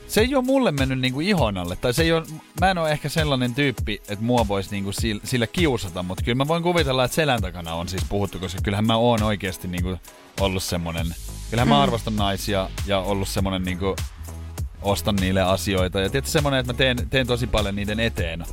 se 0.08 0.20
ei 0.20 0.34
ole 0.34 0.44
mulle 0.44 0.72
mennyt 0.72 0.98
niinku 0.98 1.20
ihon 1.20 1.58
alle. 1.58 1.76
Tai 1.76 1.94
se 1.94 2.02
ei 2.02 2.12
ole, 2.12 2.24
mä 2.60 2.70
en 2.70 2.78
ole 2.78 2.90
ehkä 2.90 3.08
sellainen 3.08 3.54
tyyppi, 3.54 3.94
että 4.08 4.24
mua 4.24 4.48
voisi 4.48 4.70
niinku 4.70 4.90
sillä 5.24 5.46
kiusata, 5.46 6.02
mutta 6.02 6.24
kyllä 6.24 6.36
mä 6.36 6.48
voin 6.48 6.62
kuvitella, 6.62 7.04
että 7.04 7.14
selän 7.14 7.42
takana 7.42 7.74
on 7.74 7.88
siis 7.88 8.04
puhuttu, 8.08 8.38
koska 8.38 8.60
kyllähän 8.62 8.86
mä 8.86 8.96
oon 8.96 9.22
oikeasti 9.22 9.68
niinku 9.68 9.96
ollut 10.40 10.62
semmonen, 10.62 11.14
kyllähän 11.54 11.68
mä 11.68 11.82
arvostan 11.82 12.16
naisia 12.16 12.68
ja 12.86 12.98
ollut 12.98 13.28
semmonen 13.28 13.62
niinku, 13.62 13.96
ostan 14.82 15.16
niille 15.16 15.42
asioita. 15.42 16.00
Ja 16.00 16.10
tietysti 16.10 16.32
semmonen, 16.32 16.60
että 16.60 16.72
mä 16.72 16.76
teen, 16.76 16.96
teen 17.10 17.26
tosi 17.26 17.46
paljon 17.46 17.76
niiden 17.76 18.00
eteen. 18.00 18.44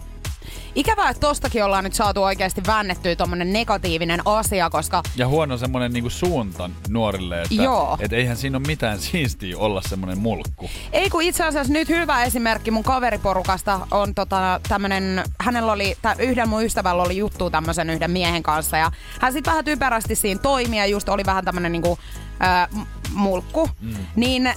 Ikävää, 0.75 1.09
että 1.09 1.27
tostakin 1.27 1.63
ollaan 1.63 1.83
nyt 1.83 1.93
saatu 1.93 2.23
oikeasti 2.23 2.61
väännettyä 2.67 3.15
tommonen 3.15 3.53
negatiivinen 3.53 4.21
asia, 4.25 4.69
koska 4.69 5.03
Ja 5.15 5.27
huono 5.27 5.57
semmonen 5.57 5.93
niinku 5.93 6.09
suunta 6.09 6.69
nuorille, 6.89 7.41
että 7.41 7.63
Joo. 7.63 7.97
et 7.99 8.13
eihän 8.13 8.37
siinä 8.37 8.57
ole 8.57 8.67
mitään 8.67 8.99
siistiä 8.99 9.57
olla 9.57 9.81
semmonen 9.85 10.17
mulkku. 10.17 10.69
Ei 10.91 11.09
kun 11.09 11.21
itse 11.21 11.43
asiassa 11.43 11.73
nyt 11.73 11.89
hyvä 11.89 12.23
esimerkki 12.23 12.71
mun 12.71 12.83
kaveriporukasta 12.83 13.87
on 13.91 14.15
tota, 14.15 14.59
tämmönen, 14.67 15.23
hänellä 15.39 15.71
oli, 15.71 15.95
tä, 16.01 16.15
yhden 16.19 16.49
mun 16.49 16.63
ystävällä 16.63 17.03
oli 17.03 17.17
juttu 17.17 17.49
tämmöisen 17.49 17.89
yhden 17.89 18.11
miehen 18.11 18.43
kanssa 18.43 18.77
ja 18.77 18.91
hän 19.19 19.33
sitten 19.33 19.51
vähän 19.51 19.65
typerästi 19.65 20.15
siinä 20.15 20.41
toimi 20.41 20.77
ja 20.77 20.85
just 20.85 21.09
oli 21.09 21.25
vähän 21.25 21.45
tämmönen 21.45 21.71
niinku 21.71 21.99
ää, 22.41 22.67
mulkku. 23.13 23.69
Mm. 23.81 23.95
Niin 24.15 24.53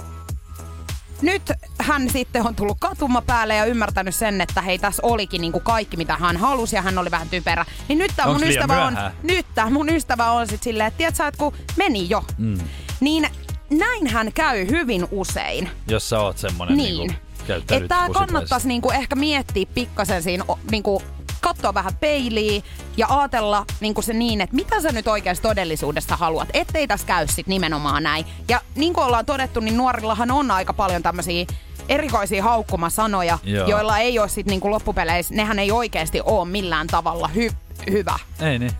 nyt 1.21 1.41
hän 1.79 2.09
sitten 2.09 2.47
on 2.47 2.55
tullut 2.55 2.77
katuma 2.79 3.21
päälle 3.21 3.55
ja 3.55 3.65
ymmärtänyt 3.65 4.15
sen, 4.15 4.41
että 4.41 4.61
hei 4.61 4.79
tässä 4.79 5.01
olikin 5.05 5.41
niinku 5.41 5.59
kaikki 5.59 5.97
mitä 5.97 6.17
hän 6.17 6.37
halusi 6.37 6.75
ja 6.75 6.81
hän 6.81 6.97
oli 6.97 7.11
vähän 7.11 7.29
typerä. 7.29 7.65
Niin 7.87 7.99
nyt 7.99 8.11
tää 8.15 8.25
Onks 8.25 8.41
mun 8.41 8.49
ystävä 8.49 8.85
on, 8.85 8.97
nyt 9.23 9.45
tää 9.55 9.69
mun 9.69 9.89
ystävä 9.89 10.31
on 10.31 10.47
sit 10.47 10.63
silleen, 10.63 10.87
että 10.87 10.97
tiedät 10.97 11.15
sä, 11.15 11.27
että 11.27 11.37
kun 11.37 11.53
meni 11.77 12.09
jo, 12.09 12.23
mm. 12.37 12.57
niin 12.99 13.27
näin 13.69 14.07
hän 14.07 14.33
käy 14.33 14.67
hyvin 14.69 15.07
usein. 15.11 15.69
Jos 15.87 16.09
sä 16.09 16.19
oot 16.19 16.37
semmonen 16.37 16.77
Niin. 16.77 16.97
niinku, 16.97 17.13
Että 17.49 17.75
kusipäisesti. 17.77 18.13
kannattaisi 18.13 18.67
niinku 18.67 18.91
ehkä 18.91 19.15
miettiä 19.15 19.65
pikkasen 19.73 20.23
siinä, 20.23 20.45
niinku, 20.71 21.03
katsoa 21.45 21.73
vähän 21.73 21.95
peiliin 21.95 22.63
ja 22.97 23.07
ajatella 23.09 23.65
niinku 23.79 24.01
se 24.01 24.13
niin, 24.13 24.41
että 24.41 24.55
mitä 24.55 24.81
sä 24.81 24.91
nyt 24.91 25.07
oikeasti 25.07 25.43
todellisuudessa 25.43 26.15
haluat. 26.15 26.49
Ettei 26.53 26.87
tässä 26.87 27.07
käy 27.07 27.27
sit 27.27 27.47
nimenomaan 27.47 28.03
näin. 28.03 28.25
Ja 28.49 28.61
niin 28.75 28.93
kuin 28.93 29.05
ollaan 29.05 29.25
todettu, 29.25 29.59
niin 29.59 29.77
nuorillahan 29.77 30.31
on 30.31 30.51
aika 30.51 30.73
paljon 30.73 31.03
tämmöisiä 31.03 31.45
erikoisia 31.89 32.43
haukkumasanoja, 32.43 33.39
Joo. 33.43 33.67
joilla 33.69 33.97
ei 33.99 34.19
ole 34.19 34.29
sit 34.29 34.45
niinku 34.45 34.71
loppupeleissä, 34.71 35.35
nehän 35.35 35.59
ei 35.59 35.71
oikeasti 35.71 36.21
ole 36.23 36.47
millään 36.47 36.87
tavalla 36.87 37.29
hy- 37.35 37.55
hyvä. 37.91 38.19
Ei 38.41 38.59
niin. 38.59 38.71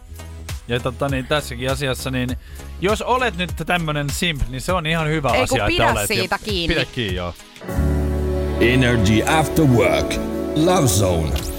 Ja 0.68 0.80
tota 0.80 1.10
niin, 1.10 1.26
tässäkin 1.28 1.72
asiassa, 1.72 2.12
niin 2.12 2.30
jos 2.82 3.02
olet 3.02 3.38
nyt 3.38 3.52
tämmönen 3.66 4.10
simp, 4.10 4.42
niin 4.50 4.62
se 4.62 4.74
on 4.74 4.86
ihan 4.86 5.08
hyvä 5.08 5.30
Ei 5.30 5.42
asia, 5.44 5.66
pidä 5.66 5.84
että 5.84 6.00
olet. 6.00 6.08
siitä 6.08 6.36
ja 6.36 6.40
kiinni. 6.46 6.76
Pidä 6.76 6.86
kiinni, 6.86 7.16
joo. 7.16 7.34
Energy 8.60 9.24
After 9.40 9.66
Work. 9.66 10.14
Love 10.56 10.88
Zone. 10.88 11.55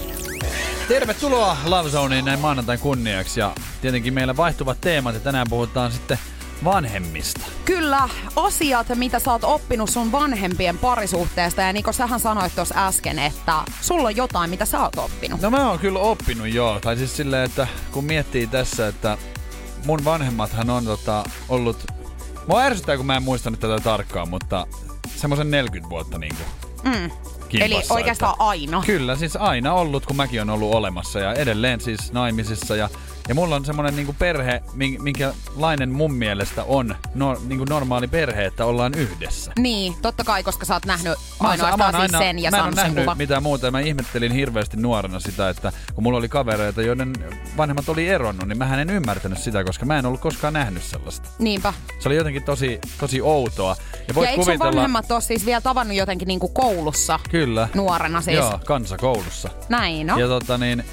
Tervetuloa 0.87 1.57
Love 1.65 1.89
Zoneen 1.89 2.25
näin 2.25 2.39
maanantain 2.39 2.79
kunniaksi 2.79 3.39
ja 3.39 3.55
tietenkin 3.81 4.13
meillä 4.13 4.37
vaihtuvat 4.37 4.81
teemat 4.81 5.13
ja 5.13 5.19
tänään 5.19 5.47
puhutaan 5.49 5.91
sitten 5.91 6.19
vanhemmista. 6.63 7.41
Kyllä, 7.65 8.09
asiat, 8.35 8.87
mitä 8.95 9.19
sä 9.19 9.31
oot 9.31 9.43
oppinut 9.43 9.89
sun 9.89 10.11
vanhempien 10.11 10.77
parisuhteesta. 10.77 11.61
Ja 11.61 11.73
Niko, 11.73 11.91
sähän 11.93 12.19
sanoit 12.19 12.55
tuossa 12.55 12.87
äsken, 12.87 13.19
että 13.19 13.53
sulla 13.81 14.07
on 14.07 14.15
jotain, 14.15 14.49
mitä 14.49 14.65
sä 14.65 14.79
oot 14.81 14.97
oppinut. 14.97 15.41
No 15.41 15.49
mä 15.49 15.69
oon 15.69 15.79
kyllä 15.79 15.99
oppinut 15.99 16.47
joo. 16.47 16.79
Tai 16.79 16.97
siis 16.97 17.17
silleen, 17.17 17.43
että 17.43 17.67
kun 17.91 18.05
miettii 18.05 18.47
tässä, 18.47 18.87
että 18.87 19.17
mun 19.85 20.05
vanhemmathan 20.05 20.69
on 20.69 20.85
tota, 20.85 21.23
ollut... 21.49 21.85
Mua 22.47 22.61
ärsyttää, 22.61 22.97
kun 22.97 23.05
mä 23.05 23.15
en 23.17 23.23
muista 23.23 23.49
nyt 23.49 23.59
tätä 23.59 23.79
tarkkaan, 23.79 24.29
mutta 24.29 24.67
semmoisen 25.15 25.51
40 25.51 25.89
vuotta 25.89 26.17
niinku 26.17 26.43
Mm. 26.83 27.11
Kimpassa, 27.47 27.75
Eli 27.75 27.83
oikeastaan 27.89 28.33
että- 28.33 28.43
aina. 28.43 28.83
Kyllä, 28.85 29.15
siis 29.15 29.35
aina 29.35 29.73
ollut, 29.73 30.05
kun 30.05 30.15
mäkin 30.15 30.41
on 30.41 30.49
ollut 30.49 30.73
olemassa 30.75 31.19
ja 31.19 31.33
edelleen 31.33 31.81
siis 31.81 32.11
naimisissa 32.13 32.75
ja 32.75 32.89
Ja 33.27 33.35
mulla 33.35 33.55
on 33.55 33.65
semmonen 33.65 33.95
niinku 33.95 34.15
perhe, 34.19 34.63
min- 34.73 35.01
minkälainen 35.03 35.89
mun 35.91 36.13
mielestä 36.13 36.63
on 36.63 36.95
no, 37.15 37.37
niinku 37.47 37.65
normaali 37.69 38.07
perhe, 38.07 38.45
että 38.45 38.65
ollaan 38.65 38.93
yhdessä. 38.93 39.51
Niin, 39.59 39.95
totta 40.01 40.23
kai, 40.23 40.43
koska 40.43 40.65
sä 40.65 40.73
oot 40.73 40.85
nähnyt 40.85 41.13
ainoastaan 41.39 41.79
mä 41.79 41.85
oon 41.85 41.93
siis 41.93 42.01
aina- 42.15 42.17
sen 42.17 42.39
ja 42.39 42.51
mä 42.51 42.57
en 42.57 42.63
Samsen 42.63 42.83
nähnyt 42.83 43.03
kuva. 43.03 43.15
mitään 43.15 43.43
muuta. 43.43 43.71
Mä 43.71 43.79
ihmettelin 43.79 44.31
hirveästi 44.31 44.77
nuorena 44.77 45.19
sitä, 45.19 45.49
että 45.49 45.71
kun 45.93 46.03
mulla 46.03 46.17
oli 46.17 46.29
kavereita, 46.29 46.81
joiden 46.81 47.13
vanhemmat 47.57 47.89
oli 47.89 48.07
eronnut, 48.07 48.47
niin 48.47 48.57
mä 48.57 48.81
en 48.81 48.89
ymmärtänyt 48.89 49.39
sitä, 49.39 49.63
koska 49.63 49.85
mä 49.85 49.99
en 49.99 50.05
ollut 50.05 50.21
koskaan 50.21 50.53
nähnyt 50.53 50.83
sellaista. 50.83 51.29
Niinpä. 51.39 51.73
Se 51.99 52.09
oli 52.09 52.15
jotenkin 52.15 52.43
tosi, 52.43 52.79
tosi 52.99 53.21
outoa. 53.21 53.75
Ja 54.07 54.15
voit 54.15 54.25
ja 54.25 54.31
eikö 54.31 54.43
kuvitella... 54.43 54.71
vanhemmat 54.71 55.11
ole 55.11 55.21
siis 55.21 55.45
vielä 55.45 55.61
tavannut 55.61 55.97
jotenkin 55.97 56.27
niinku 56.27 56.47
koulussa 56.47 57.19
Kyllä. 57.29 57.67
nuorena 57.75 58.21
siis? 58.21 58.37
Joo, 58.37 58.59
kansakoulussa. 58.65 59.49
Näin, 59.69 60.07
no. 60.07 60.17
Ja 60.19 60.27
tota 60.27 60.57
niin, 60.57 60.83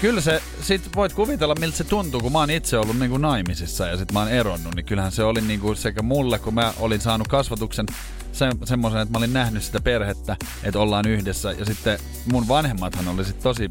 kyllä 0.00 0.20
se, 0.20 0.42
sit 0.62 0.96
voit 0.96 1.12
kuvitella 1.12 1.54
miltä 1.54 1.76
se 1.76 1.84
tuntuu, 1.84 2.20
kun 2.20 2.32
mä 2.32 2.38
oon 2.38 2.50
itse 2.50 2.78
ollut 2.78 2.98
niinku 2.98 3.18
naimisissa 3.18 3.86
ja 3.86 3.96
sit 3.96 4.12
mä 4.12 4.18
oon 4.18 4.28
eronnut, 4.28 4.74
niin 4.74 4.84
kyllähän 4.86 5.12
se 5.12 5.24
oli 5.24 5.40
niinku 5.40 5.74
sekä 5.74 6.02
mulle, 6.02 6.38
kun 6.38 6.54
mä 6.54 6.72
olin 6.80 7.00
saanut 7.00 7.28
kasvatuksen 7.28 7.86
se, 8.32 8.46
semmoisen, 8.64 9.00
että 9.00 9.12
mä 9.12 9.18
olin 9.18 9.32
nähnyt 9.32 9.62
sitä 9.62 9.80
perhettä, 9.80 10.36
että 10.62 10.80
ollaan 10.80 11.06
yhdessä. 11.08 11.52
Ja 11.52 11.64
sitten 11.64 11.98
mun 12.32 12.48
vanhemmathan 12.48 13.08
oli 13.08 13.24
sit 13.24 13.40
tosi 13.40 13.70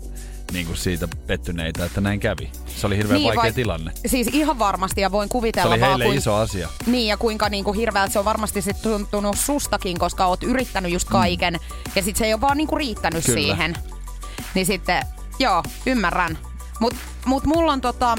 niinku 0.51 0.75
siitä 0.75 1.07
pettyneitä, 1.27 1.85
että 1.85 2.01
näin 2.01 2.19
kävi. 2.19 2.51
Se 2.67 2.87
oli 2.87 2.97
hirveän 2.97 3.17
Niin, 3.17 3.27
vaikea 3.27 3.41
vai- 3.43 3.53
tilanne. 3.53 3.91
Siis 4.05 4.27
ihan 4.27 4.59
varmasti 4.59 5.01
ja 5.01 5.11
voin 5.11 5.27
Se 5.27 5.31
kuvitella 5.31 5.73
oli 5.73 5.81
vaan 5.81 6.01
kuin, 6.01 6.17
iso 6.17 6.35
asia. 6.35 6.69
Niin 6.85 7.07
ja 7.07 7.17
kuinka 7.17 7.49
niinku 7.49 7.73
hirveältä 7.73 8.13
se 8.13 8.19
on 8.19 8.25
varmasti 8.25 8.61
sit 8.61 8.81
tuntunut 8.81 9.37
sustakin, 9.37 9.97
koska 9.99 10.25
oot 10.25 10.43
yrittänyt 10.43 10.91
just 10.91 11.09
kaiken 11.09 11.57
ja 11.95 12.03
sit 12.03 12.15
se 12.15 12.25
ei 12.25 12.33
ole 12.33 12.41
vaan 12.41 12.57
niinku 12.57 12.75
riittänyt 12.75 13.23
Mm. 13.27 13.33
Kyllä. 13.33 13.41
siihen. 13.41 13.75
Niin 14.55 14.65
sitten, 14.65 15.03
joo, 15.39 15.63
ymmärrän. 15.85 16.37
Mut, 16.79 16.95
mut 17.25 17.45
mulla 17.45 17.71
on 17.71 17.81
tota, 17.81 18.15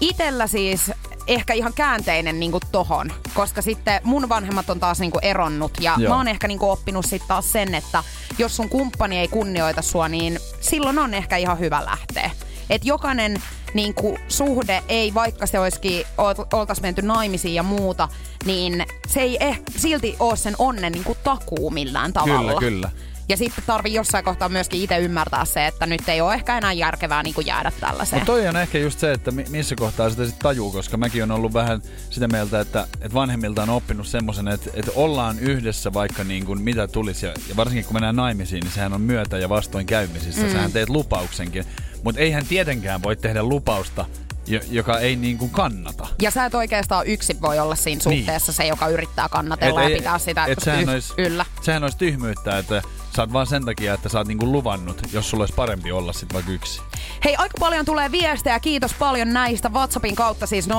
itellä 0.00 0.46
siis 0.46 0.90
ehkä 1.26 1.54
ihan 1.54 1.72
käänteinen 1.74 2.40
niinku 2.40 2.60
tohon, 2.72 3.12
koska 3.34 3.62
sitten 3.62 4.00
mun 4.04 4.28
vanhemmat 4.28 4.70
on 4.70 4.80
taas 4.80 5.00
niinku 5.00 5.18
eronnut 5.22 5.72
ja 5.80 5.94
Joo. 5.98 6.08
mä 6.08 6.16
oon 6.16 6.28
ehkä 6.28 6.48
niinku 6.48 6.70
oppinut 6.70 7.06
sitten 7.06 7.28
taas 7.28 7.52
sen, 7.52 7.74
että 7.74 8.04
jos 8.38 8.56
sun 8.56 8.68
kumppani 8.68 9.18
ei 9.18 9.28
kunnioita 9.28 9.82
sua, 9.82 10.08
niin 10.08 10.38
silloin 10.60 10.98
on 10.98 11.14
ehkä 11.14 11.36
ihan 11.36 11.58
hyvä 11.58 11.84
lähteä. 11.84 12.30
Et 12.70 12.84
jokainen 12.84 13.42
niin 13.74 13.94
kuin, 13.94 14.18
suhde 14.28 14.82
ei, 14.88 15.14
vaikka 15.14 15.46
se 15.46 15.58
olisikin, 15.58 16.06
oltaisiin 16.52 16.84
menty 16.84 17.02
naimisiin 17.02 17.54
ja 17.54 17.62
muuta, 17.62 18.08
niin 18.44 18.86
se 19.08 19.20
ei 19.20 19.36
eh, 19.40 19.60
silti 19.76 20.16
ole 20.20 20.36
sen 20.36 20.54
onnen 20.58 20.92
niin 20.92 21.04
kuin, 21.04 21.18
takuu 21.24 21.70
millään 21.70 22.12
tavalla. 22.12 22.60
Kyllä, 22.60 22.60
kyllä. 22.60 22.90
Ja 23.28 23.36
sitten 23.36 23.64
tarvii 23.66 23.94
jossain 23.94 24.24
kohtaa 24.24 24.48
myöskin 24.48 24.82
itse 24.82 24.98
ymmärtää 24.98 25.44
se, 25.44 25.66
että 25.66 25.86
nyt 25.86 26.08
ei 26.08 26.20
ole 26.20 26.34
ehkä 26.34 26.58
enää 26.58 26.72
järkevää 26.72 27.22
niin 27.22 27.34
kuin 27.34 27.46
jäädä 27.46 27.72
tällaiseen. 27.80 28.20
Mutta 28.20 28.32
toi 28.32 28.48
on 28.48 28.56
ehkä 28.56 28.78
just 28.78 28.98
se, 28.98 29.12
että 29.12 29.30
mi- 29.30 29.44
missä 29.50 29.74
kohtaa 29.76 30.10
sitä 30.10 30.24
sitten 30.24 30.42
tajuu, 30.42 30.72
koska 30.72 30.96
mäkin 30.96 31.22
on 31.22 31.30
ollut 31.30 31.52
vähän 31.54 31.82
sitä 32.10 32.28
mieltä, 32.28 32.60
että, 32.60 32.86
että 33.00 33.14
vanhemmilta 33.14 33.62
on 33.62 33.70
oppinut 33.70 34.06
semmoisen, 34.06 34.48
että, 34.48 34.70
että 34.74 34.90
ollaan 34.94 35.38
yhdessä 35.38 35.92
vaikka 35.92 36.24
niin 36.24 36.46
kuin 36.46 36.62
mitä 36.62 36.88
tulisi. 36.88 37.26
Ja, 37.26 37.32
ja 37.48 37.56
varsinkin 37.56 37.84
kun 37.84 37.94
mennään 37.94 38.16
naimisiin, 38.16 38.60
niin 38.60 38.72
sehän 38.72 38.92
on 38.92 39.00
myötä 39.00 39.38
ja 39.38 39.48
vastoinkäymisissä. 39.48 40.42
Mm. 40.42 40.52
Sähän 40.52 40.72
teet 40.72 40.88
lupauksenkin. 40.88 41.64
Mutta 42.04 42.20
eihän 42.20 42.46
tietenkään 42.46 43.02
voi 43.02 43.16
tehdä 43.16 43.42
lupausta, 43.42 44.04
jo- 44.46 44.60
joka 44.70 44.98
ei 44.98 45.16
niin 45.16 45.38
kuin 45.38 45.50
kannata. 45.50 46.06
Ja 46.22 46.30
sä 46.30 46.44
et 46.44 46.54
oikeastaan 46.54 47.06
yksin 47.06 47.40
voi 47.40 47.58
olla 47.58 47.74
siinä 47.74 48.00
suhteessa 48.02 48.52
se, 48.52 48.66
joka 48.66 48.88
yrittää 48.88 49.28
kannatella 49.28 49.82
Et 49.82 49.90
ja 49.90 49.96
pitää 49.96 50.18
sitä 50.18 50.44
et 50.44 50.58
sehän 50.62 50.82
yh- 50.82 50.88
ois- 50.88 51.14
yllä. 51.18 51.44
Sehän 51.62 51.82
olisi 51.82 51.98
tyhmyyttä, 51.98 52.58
että 52.58 52.82
sä 53.18 53.22
oot 53.22 53.32
vaan 53.32 53.46
sen 53.46 53.64
takia, 53.64 53.94
että 53.94 54.08
sä 54.08 54.18
oot 54.18 54.28
niinku 54.28 54.52
luvannut, 54.52 55.02
jos 55.12 55.30
sulla 55.30 55.42
olisi 55.42 55.54
parempi 55.54 55.92
olla 55.92 56.12
sit 56.12 56.34
vaikka 56.34 56.52
yksi. 56.52 56.80
Hei, 57.24 57.36
aika 57.36 57.54
paljon 57.60 57.84
tulee 57.84 58.12
viestejä. 58.12 58.60
Kiitos 58.60 58.94
paljon 58.94 59.32
näistä. 59.32 59.68
WhatsAppin 59.68 60.14
kautta 60.16 60.46
siis 60.46 60.68
050501719. 60.68 60.72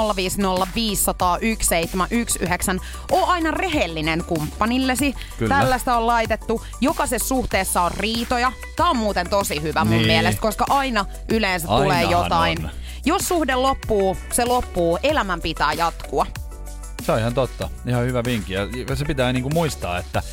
Oo 3.12 3.25
aina 3.25 3.52
rehellinen 3.52 4.23
kumppanillesi. 4.23 5.15
Kyllä. 5.38 5.56
Tällaista 5.56 5.97
on 5.97 6.08
laitettu. 6.08 6.65
Jokaisessa 6.82 7.28
suhteessa 7.28 7.82
on 7.82 7.91
riitoja. 7.91 8.52
Tää 8.75 8.89
on 8.89 8.97
muuten 8.97 9.30
tosi 9.30 9.62
hyvä 9.62 9.86
mun 9.86 9.97
Niin. 9.97 10.08
mielestä, 10.08 10.41
koska 10.41 10.65
aina 10.69 11.06
yleensä 11.30 11.67
tulee 11.67 11.97
Ainahan 11.97 12.10
jotain. 12.23 12.65
on. 12.65 12.71
Jos 13.06 13.28
suhde 13.28 13.56
loppuu, 13.56 14.17
se 14.32 14.45
loppuu. 14.45 14.99
Elämän 15.04 15.41
pitää 15.41 15.73
jatkua. 15.73 16.25
Se 17.04 17.12
on 17.12 17.19
ihan 17.19 17.34
totta. 17.34 17.69
Ihan 17.88 18.04
hyvä 18.06 18.23
vinkki. 18.23 18.54
Ja 18.54 18.67
se 18.95 19.06
pitää 19.06 19.34
niinku 19.34 19.49
muistaa, 19.49 19.97
että 19.97 20.23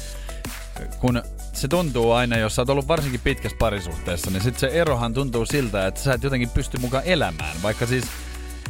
kun 1.00 1.22
se 1.60 1.68
tuntuu 1.68 2.12
aina, 2.12 2.36
jos 2.36 2.54
sä 2.54 2.62
oot 2.62 2.70
ollut 2.70 2.88
varsinkin 2.88 3.20
pitkässä 3.20 3.56
parisuhteessa, 3.58 4.30
niin 4.30 4.42
sit 4.42 4.58
se 4.58 4.66
erohan 4.66 5.14
tuntuu 5.14 5.46
siltä, 5.46 5.86
että 5.86 6.00
sä 6.00 6.14
et 6.14 6.22
jotenkin 6.22 6.50
pysty 6.50 6.78
mukaan 6.78 7.02
elämään. 7.06 7.56
Vaikka 7.62 7.86
siis 7.86 8.04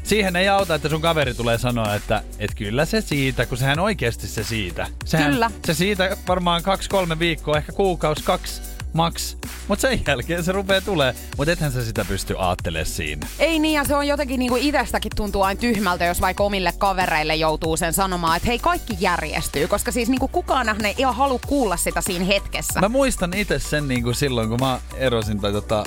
siihen 0.03 0.37
ei 0.37 0.49
auta, 0.49 0.75
että 0.75 0.89
sun 0.89 1.01
kaveri 1.01 1.35
tulee 1.35 1.59
sanoa, 1.59 1.95
että 1.95 2.23
et 2.39 2.55
kyllä 2.55 2.85
se 2.85 3.01
siitä, 3.01 3.47
kun 3.47 3.59
sehän 3.59 3.79
oikeasti 3.79 4.29
se 4.29 4.45
siitä. 4.45 4.87
Sehän, 5.05 5.31
Kyllä. 5.31 5.51
Se 5.65 5.75
siitä 5.75 6.17
varmaan 6.29 6.63
kaksi-kolme 6.63 7.19
viikkoa, 7.19 7.57
ehkä 7.57 7.73
kuukausi, 7.73 8.25
kaksi 8.25 8.63
maks. 8.97 9.37
Mutta 9.69 9.83
sen 9.83 10.01
jälkeen 10.07 10.45
se 10.45 10.53
rupeaa 10.53 10.81
tulee. 10.81 11.15
Mutta 11.37 11.53
ethän 11.53 11.73
sä 11.73 11.85
sitä 11.85 12.05
pysty 12.05 12.35
aattelemaan 12.39 12.87
siinä. 12.87 13.27
Ei 13.39 13.59
niin, 13.59 13.75
ja 13.75 13.85
se 13.85 13.97
on 13.97 14.07
jotenkin 14.07 14.39
niinku 14.39 14.57
itsestäkin 14.61 15.13
tuntuu 15.17 15.43
aina 15.43 15.61
tyhmältä, 15.61 16.05
jos 16.05 16.21
vaikka 16.21 16.45
omille 16.45 16.73
kavereille 16.79 17.37
joutuu 17.37 17.77
sen 17.77 17.93
sanomaan, 17.93 18.37
että 18.37 18.47
hei, 18.47 18.59
kaikki 18.59 18.97
järjestyy, 19.01 19.69
koska 19.69 19.93
siis 19.93 20.09
niinku 20.09 20.29
kukaan 20.29 20.87
ei 20.87 20.95
ihan 20.99 21.15
halua 21.15 21.41
kuulla 21.47 21.77
sitä 21.77 22.01
siinä 22.01 22.25
hetkessä. 22.25 22.81
Mä 22.81 22.89
muistan 22.89 23.35
itse 23.35 23.59
sen 23.59 23.89
niin 23.89 24.03
kuin 24.03 24.15
silloin, 24.15 24.49
kun 24.49 24.61
mä 24.61 24.81
erosin 24.97 25.41
tai 25.41 25.53
tota, 25.53 25.85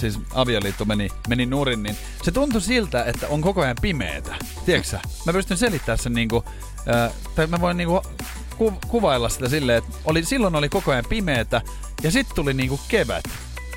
siis 0.00 0.18
avioliitto 0.34 0.84
meni, 0.84 1.08
meni 1.28 1.46
nurin, 1.46 1.82
niin 1.82 1.96
se 2.22 2.30
tuntui 2.30 2.60
siltä, 2.60 3.04
että 3.04 3.28
on 3.28 3.42
koko 3.42 3.62
ajan 3.62 3.76
pimeetä. 3.80 4.34
Tiedätkö? 4.66 4.98
Mä 5.26 5.32
pystyn 5.32 5.56
selittämään 5.56 5.98
sen 5.98 6.12
niinku, 6.12 6.44
äh, 6.94 7.12
tai 7.34 7.46
mä 7.46 7.60
voin 7.60 7.76
niinku 7.76 8.02
ku, 8.58 8.72
kuvailla 8.88 9.28
sitä 9.28 9.48
silleen, 9.48 9.78
että 9.78 9.90
oli, 10.04 10.24
silloin 10.24 10.56
oli 10.56 10.68
koko 10.68 10.90
ajan 10.90 11.04
pimeetä 11.08 11.62
ja 12.02 12.10
sitten 12.10 12.36
tuli 12.36 12.54
niinku 12.54 12.80
kevät. 12.88 13.24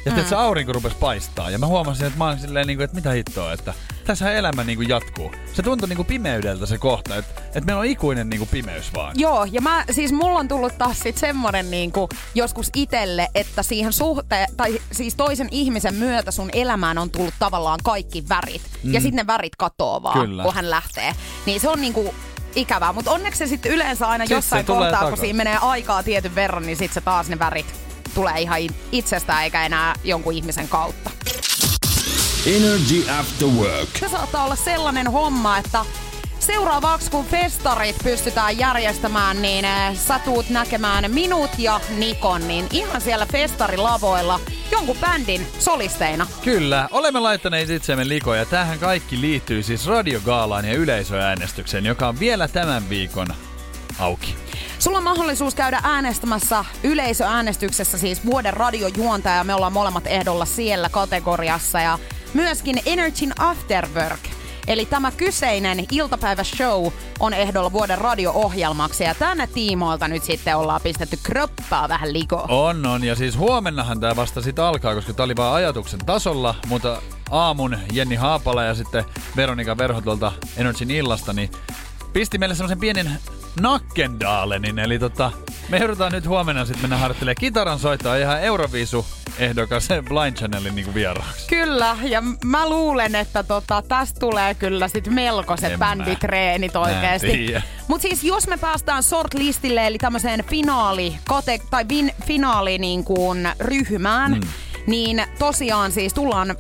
Ja 0.06 0.12
mm. 0.12 0.26
se 0.26 0.36
aurinko 0.36 0.74
rupesi 0.74 0.96
paistaa. 1.00 1.50
Ja 1.50 1.58
mä 1.58 1.65
huomasin, 1.65 2.06
että 2.08 2.18
mä 2.18 2.28
olin 2.28 2.39
silleen, 2.39 2.68
niinku, 2.68 2.84
että 2.84 2.96
mitä 2.96 3.12
hittoa, 3.12 3.54
että 3.54 3.74
tässä 4.06 4.34
elämä 4.34 4.63
niinku 4.63 4.82
jatkuu. 4.82 5.32
Se 5.54 5.63
tuntui 5.63 5.89
niinku 5.89 6.04
pimeydeltä 6.04 6.65
se 6.65 6.78
kohta, 6.78 7.15
että, 7.15 7.42
että 7.46 7.62
meillä 7.62 7.80
on 7.80 7.86
ikuinen 7.86 8.30
niinku 8.30 8.46
pimeys 8.46 8.94
vaan. 8.94 9.20
Joo, 9.20 9.46
ja 9.52 9.62
mä, 9.62 9.86
siis 9.92 10.12
mulla 10.12 10.39
on 10.39 10.48
tullut 10.48 10.78
taas 10.78 11.00
sit 11.00 11.18
semmonen 11.18 11.72
niinku 11.72 12.10
joskus 12.36 12.70
itelle, 12.76 13.28
että 13.36 13.63
siihen 13.63 13.94
suhteen, 13.94 14.48
tai 14.58 14.82
siis 14.92 15.15
toisen 15.15 15.48
ihmisen 15.52 15.96
myötä 15.96 16.32
sun 16.32 16.50
elämään 16.54 16.98
on 16.98 17.10
tullut 17.10 17.34
tavallaan 17.39 17.80
kaikki 17.84 18.24
värit. 18.30 18.62
Mm. 18.84 18.94
Ja 18.94 19.02
sitten 19.02 19.15
ne 19.15 19.28
värit 19.28 19.56
katoo 19.56 20.04
vaan, 20.04 20.20
Kyllä. 20.20 20.44
kun 20.44 20.54
hän 20.54 20.70
lähtee. 20.70 21.13
Niin 21.46 21.60
se 21.60 21.70
on 21.70 21.82
niinku 21.82 22.13
ikävää, 22.56 22.94
mutta 22.94 23.12
onneksi 23.12 23.40
se 23.40 23.48
sitten 23.48 23.72
yleensä 23.72 24.08
aina 24.08 24.26
Sit 24.26 24.32
jossain 24.32 24.66
kohtaa, 24.66 24.90
kun 24.90 25.00
takaisin. 25.00 25.20
siinä 25.20 25.38
menee 25.38 25.58
aikaa 25.62 26.04
tietyn 26.04 26.36
verran, 26.36 26.66
niin 26.66 26.78
sitten 26.78 26.94
se 26.94 27.02
taas 27.02 27.30
ne 27.30 27.40
värit 27.40 27.66
tulee 28.14 28.42
ihan 28.42 28.60
itsestään 28.92 29.44
eikä 29.44 29.66
enää 29.66 29.96
jonkun 30.04 30.34
ihmisen 30.34 30.68
kautta. 30.68 31.10
Energy 32.46 33.10
After 33.20 33.48
Work. 33.48 33.90
Se 34.00 34.10
saattaa 34.10 34.44
olla 34.46 34.56
sellainen 34.56 35.08
homma, 35.12 35.58
että 35.58 35.86
seuraavaksi 36.40 37.12
kun 37.12 37.26
festarit 37.26 37.96
pystytään 38.04 38.58
järjestämään, 38.58 39.42
niin 39.42 39.66
eh, 39.66 39.98
sä 40.08 40.20
tuut 40.20 40.50
näkemään 40.50 41.12
minut 41.12 41.52
ja 41.58 41.82
Nikon, 41.98 42.48
niin 42.48 42.68
ihan 42.72 43.02
siellä 43.02 43.26
festarilavoilla 43.26 44.40
jonkun 44.71 44.97
bändin 45.01 45.47
solisteina. 45.60 46.27
Kyllä, 46.43 46.89
olemme 46.91 47.19
laittaneet 47.19 47.69
itsemme 47.69 48.08
likoja. 48.08 48.45
Tähän 48.45 48.79
kaikki 48.79 49.21
liittyy 49.21 49.63
siis 49.63 49.88
radiogaalaan 49.88 50.65
ja 50.65 50.73
yleisöäänestykseen, 50.73 51.86
joka 51.86 52.08
on 52.08 52.19
vielä 52.19 52.47
tämän 52.47 52.89
viikon 52.89 53.27
auki. 53.99 54.36
Sulla 54.79 54.97
on 54.97 55.03
mahdollisuus 55.03 55.55
käydä 55.55 55.79
äänestämässä 55.84 56.65
yleisöäänestyksessä 56.84 57.97
siis 57.97 58.25
vuoden 58.25 58.53
radiojuontaja. 58.53 59.43
Me 59.43 59.53
ollaan 59.53 59.73
molemmat 59.73 60.08
ehdolla 60.08 60.45
siellä 60.45 60.89
kategoriassa 60.89 61.79
ja 61.79 61.99
myöskin 62.34 62.82
Energyn 62.86 63.34
Afterwork. 63.39 64.38
Eli 64.69 64.86
tämä 64.86 65.12
kyseinen 65.12 65.86
iltapäiväshow 65.91 66.88
on 67.19 67.34
ehdolla 67.34 67.71
vuoden 67.71 67.97
radio-ohjelmaksi 67.97 69.03
ja 69.03 69.15
tänne 69.15 69.47
tiimoilta 69.47 70.08
nyt 70.08 70.23
sitten 70.23 70.58
ollaan 70.58 70.82
pistetty 70.82 71.19
kroppaa 71.23 71.89
vähän 71.89 72.13
likoon. 72.13 72.51
On, 72.51 72.86
on. 72.86 73.03
Ja 73.03 73.15
siis 73.15 73.38
huomennahan 73.38 73.99
tämä 73.99 74.15
vasta 74.15 74.41
sitten 74.41 74.65
alkaa, 74.65 74.95
koska 74.95 75.13
tämä 75.13 75.25
oli 75.25 75.36
vain 75.36 75.53
ajatuksen 75.53 75.99
tasolla, 76.05 76.55
mutta 76.67 77.01
aamun 77.29 77.77
Jenni 77.91 78.15
Haapala 78.15 78.63
ja 78.63 78.75
sitten 78.75 79.03
Veronika 79.36 79.77
Verho 79.77 80.01
tuolta 80.01 80.32
Energyn 80.58 80.91
illasta, 80.91 81.34
niin 81.34 81.51
pisti 82.13 82.38
meille 82.38 82.55
semmoisen 82.55 82.79
pienen 82.79 83.12
nakkendaalenin. 83.62 84.80
Eli 84.80 85.00
tota, 85.00 85.32
me 85.70 85.78
joudutaan 85.78 86.12
nyt 86.12 86.28
huomenna 86.28 86.66
sitten 86.66 86.84
mennä 86.84 86.98
harjoittelemaan 86.98 87.36
kitaran 87.40 87.80
soittaa 87.80 88.16
ihan 88.16 88.42
Euroviisu 88.42 89.06
ehdokas 89.38 89.88
Blind 90.10 90.38
Channelin 90.38 90.76
niin 90.76 90.94
vieraaksi. 90.94 91.48
Kyllä, 91.48 91.98
ja 92.04 92.24
mä 92.46 92.70
luulen, 92.70 93.16
että 93.16 93.44
tota, 93.44 93.84
tästä 93.88 94.20
tulee 94.20 94.54
kyllä 94.56 94.88
sit 94.88 95.08
melkoiset 95.08 95.72
En 95.72 95.80
mä- 95.80 95.86
bänditreenit 95.86 96.76
oikeesti. 96.76 97.56
Mutta 97.88 98.02
siis 98.08 98.24
jos 98.24 98.48
me 98.48 98.58
päästään 98.58 99.04
shortlistille, 99.04 99.88
eli 99.88 99.97
tämmöiseen 99.97 100.43
finaali, 100.43 101.16
kate, 101.28 101.60
tai 101.70 101.86
vin, 101.89 102.12
finaali 102.26 102.78
niin 102.78 103.04
kuin 103.04 103.50
ryhmään, 103.60 104.32
mm. 104.32 104.41
niin 104.88 105.24
tosiaan 105.39 105.91
siis 105.91 106.14
tullaan 106.14 106.56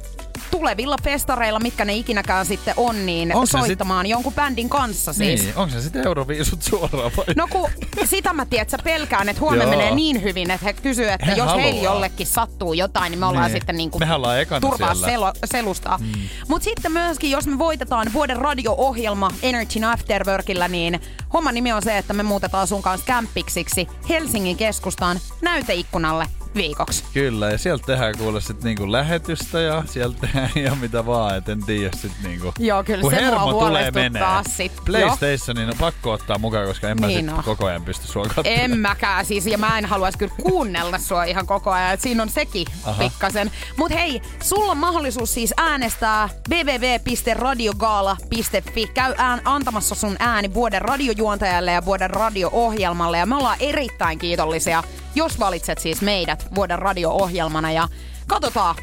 tulevilla 0.51 0.95
festareilla, 1.03 1.59
mitkä 1.59 1.85
ne 1.85 1.93
ikinäkään 1.93 2.45
sitten 2.45 2.73
on, 2.77 3.05
niin 3.05 3.35
Onks 3.35 3.51
soittamaan 3.51 4.05
jonkun 4.05 4.33
bändin 4.33 4.69
kanssa 4.69 5.13
siis. 5.13 5.41
Niin, 5.43 5.57
onko 5.57 5.73
se 5.73 5.81
sitten 5.81 6.07
Euroviisut 6.07 6.61
suoraan 6.61 7.11
vai? 7.17 7.25
No 7.35 7.47
kun 7.51 7.69
sitä 8.05 8.33
mä 8.33 8.45
tiedän, 8.45 8.61
että 8.61 8.77
sä 8.77 8.83
pelkään, 8.83 9.29
että 9.29 9.39
huomenna 9.39 9.65
menee 9.67 9.91
niin 9.95 10.23
hyvin, 10.23 10.51
että 10.51 10.65
he 10.65 10.73
kysyy, 10.73 11.09
että 11.09 11.25
He 11.25 11.31
jos 11.31 11.45
haluaa. 11.47 11.63
heillä 11.63 11.83
jollekin 11.83 12.27
sattuu 12.27 12.73
jotain, 12.73 13.11
niin 13.11 13.19
me 13.19 13.25
ollaan 13.25 13.45
Niin. 13.45 13.57
sitten 13.61 13.77
niinku 13.77 13.99
Mehän 13.99 14.15
ollaan 14.17 14.45
siellä. 14.45 15.07
selo, 15.07 15.33
selustaa. 15.45 15.97
Mm. 15.97 16.11
Mutta 16.47 16.63
sitten 16.63 16.91
myöskin, 16.91 17.31
jos 17.31 17.47
me 17.47 17.57
voitetaan 17.57 18.13
vuoden 18.13 18.37
radio-ohjelma 18.37 19.31
Energy 19.43 19.79
Afterworkilla, 19.91 20.67
niin 20.67 20.99
homman 21.33 21.53
nimi 21.53 21.71
on 21.73 21.81
se, 21.81 21.97
että 21.97 22.13
me 22.13 22.23
muutetaan 22.23 22.67
sun 22.67 22.81
kanssa 22.81 23.05
kämppiksiksi 23.07 23.87
Helsingin 24.09 24.57
keskustaan 24.57 25.19
näyteikkunalle 25.41 26.25
viikoksi. 26.55 27.03
Kyllä, 27.13 27.51
ja 27.51 27.57
sieltä 27.57 27.85
tehdään 27.85 28.17
kuule 28.17 28.41
sit 28.41 28.63
niinku 28.63 28.91
lähetystä 28.91 29.59
ja 29.61 29.83
sieltä 29.85 30.17
tehdään 30.21 30.49
ihan 30.55 30.77
mitä 30.77 31.05
vaan, 31.05 31.37
et 31.37 31.49
en 31.49 31.63
tiedä 31.65 31.89
sit 32.01 32.11
niinku... 32.23 32.53
Joo, 32.59 32.83
kyllä 32.83 33.01
kun 33.01 33.11
se 33.11 33.15
mua 33.21 33.25
hermo 33.25 33.51
tulee 33.51 33.69
huolestuttaa 33.69 34.43
menee. 34.43 34.55
sit. 34.57 34.71
PlayStationin 34.85 35.69
on 35.69 35.75
pakko 35.79 36.11
ottaa 36.11 36.37
mukaan, 36.37 36.67
koska 36.67 36.89
en 36.89 37.01
mä 37.01 37.07
Niin 37.07 37.25
sit 37.25 37.37
on. 37.37 37.43
koko 37.43 37.65
ajan 37.65 37.83
pysty 37.83 38.07
sua 38.07 38.23
katsomaan. 38.23 38.53
En 38.61 38.79
mäkään 38.79 39.25
siis, 39.25 39.45
ja 39.45 39.57
mä 39.57 39.77
en 39.77 39.85
haluaisi 39.85 40.17
kyllä 40.17 40.33
kuunnella 40.41 40.97
sua 40.97 41.23
ihan 41.23 41.45
koko 41.45 41.71
ajan, 41.71 41.93
että 41.93 42.03
siinä 42.03 42.23
on 42.23 42.29
sekin 42.29 42.67
Aha. 42.85 43.03
pikkasen. 43.03 43.51
Mut 43.77 43.91
hei, 43.91 44.21
sulla 44.43 44.71
on 44.71 44.77
mahdollisuus 44.77 45.33
siis 45.33 45.53
äänestää 45.57 46.29
www.radiogaala.fi. 46.49 48.87
Käy 48.93 49.13
ään, 49.17 49.41
antamassa 49.45 49.95
sun 49.95 50.15
ääni 50.19 50.53
vuoden 50.53 50.81
radiojuontajalle 50.81 51.71
ja 51.71 51.85
vuoden 51.85 52.09
radio-ohjelmalle, 52.09 53.17
ja 53.17 53.25
me 53.25 53.35
ollaan 53.35 53.57
erittäin 53.59 54.19
kiitollisia, 54.19 54.83
jos 55.15 55.39
valitset 55.39 55.77
siis 55.77 56.01
meidät 56.01 56.47
vuoden 56.55 56.79
radio-ohjelmana, 56.79 57.71
ja 57.71 57.87
katsotaan, 58.27 58.75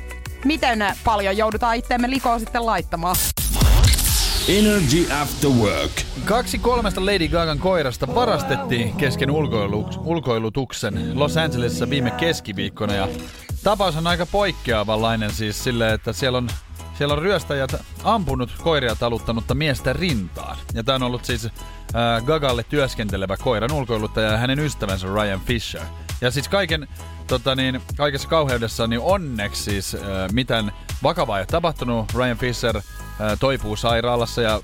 miten 0.45 0.87
paljon 1.05 1.37
joudutaan 1.37 1.77
itteemme 1.77 2.11
likoon 2.11 2.41
sitten 2.41 2.67
laittamaan. 2.67 3.17
Energy 4.49 5.13
After 5.23 5.51
Work. 5.51 5.93
Kaksi 6.25 6.59
kolmesta 6.59 7.07
Lady 7.07 7.29
Gagan 7.29 7.59
koirasta 7.59 8.15
varastettiin 8.15 8.93
kesken 8.93 9.31
ulkoilu, 9.31 9.89
ulkoilutuksen 10.05 11.21
Los 11.21 11.37
Angelesissa 11.37 11.91
viime 11.91 12.11
keskiviikkona 12.11 12.95
ja 12.95 13.09
tapaus 13.65 13.97
on 13.97 14.07
aika 14.07 14.27
poikkeavanlainen 14.27 15.31
siis 15.33 15.65
silleen, 15.65 15.95
että 15.95 16.13
siellä 16.13 16.39
on, 16.39 16.49
siellä 16.99 17.15
on 17.15 17.23
ryöstäjät 17.23 17.75
ampunut 18.05 18.51
koiria 18.63 18.97
taluttanutta 18.97 19.55
miestä 19.55 19.93
rintaan. 19.93 20.57
Ja 20.75 20.85
tämä 20.85 20.97
on 20.97 21.03
ollut 21.03 21.25
siis 21.25 21.45
äh, 21.47 22.25
Gagalle 22.27 22.63
työskentelevä 22.63 23.37
koiran 23.37 23.73
ulkoiluttaja 23.73 24.31
ja 24.31 24.37
hänen 24.37 24.59
ystävänsä 24.59 25.07
Ryan 25.07 25.41
Fisher. 25.41 25.83
Ja 26.21 26.31
siis 26.31 26.49
kaiken, 26.49 26.89
tota 27.27 27.55
niin, 27.55 27.81
kaikessa 27.97 28.29
kauheudessa 28.29 28.87
niin 28.87 29.01
onneksi 29.01 29.63
siis 29.63 29.95
äh, 29.95 30.01
mitään 30.33 30.73
vakavaa 31.03 31.39
ei 31.39 31.41
ole 31.41 31.47
tapahtunut. 31.47 32.13
Ryan 32.15 32.39
Fisher 32.39 32.77
äh, 32.77 32.83
toipuu 33.41 33.77
sairaalassa 33.77 34.43
ja 34.43 34.61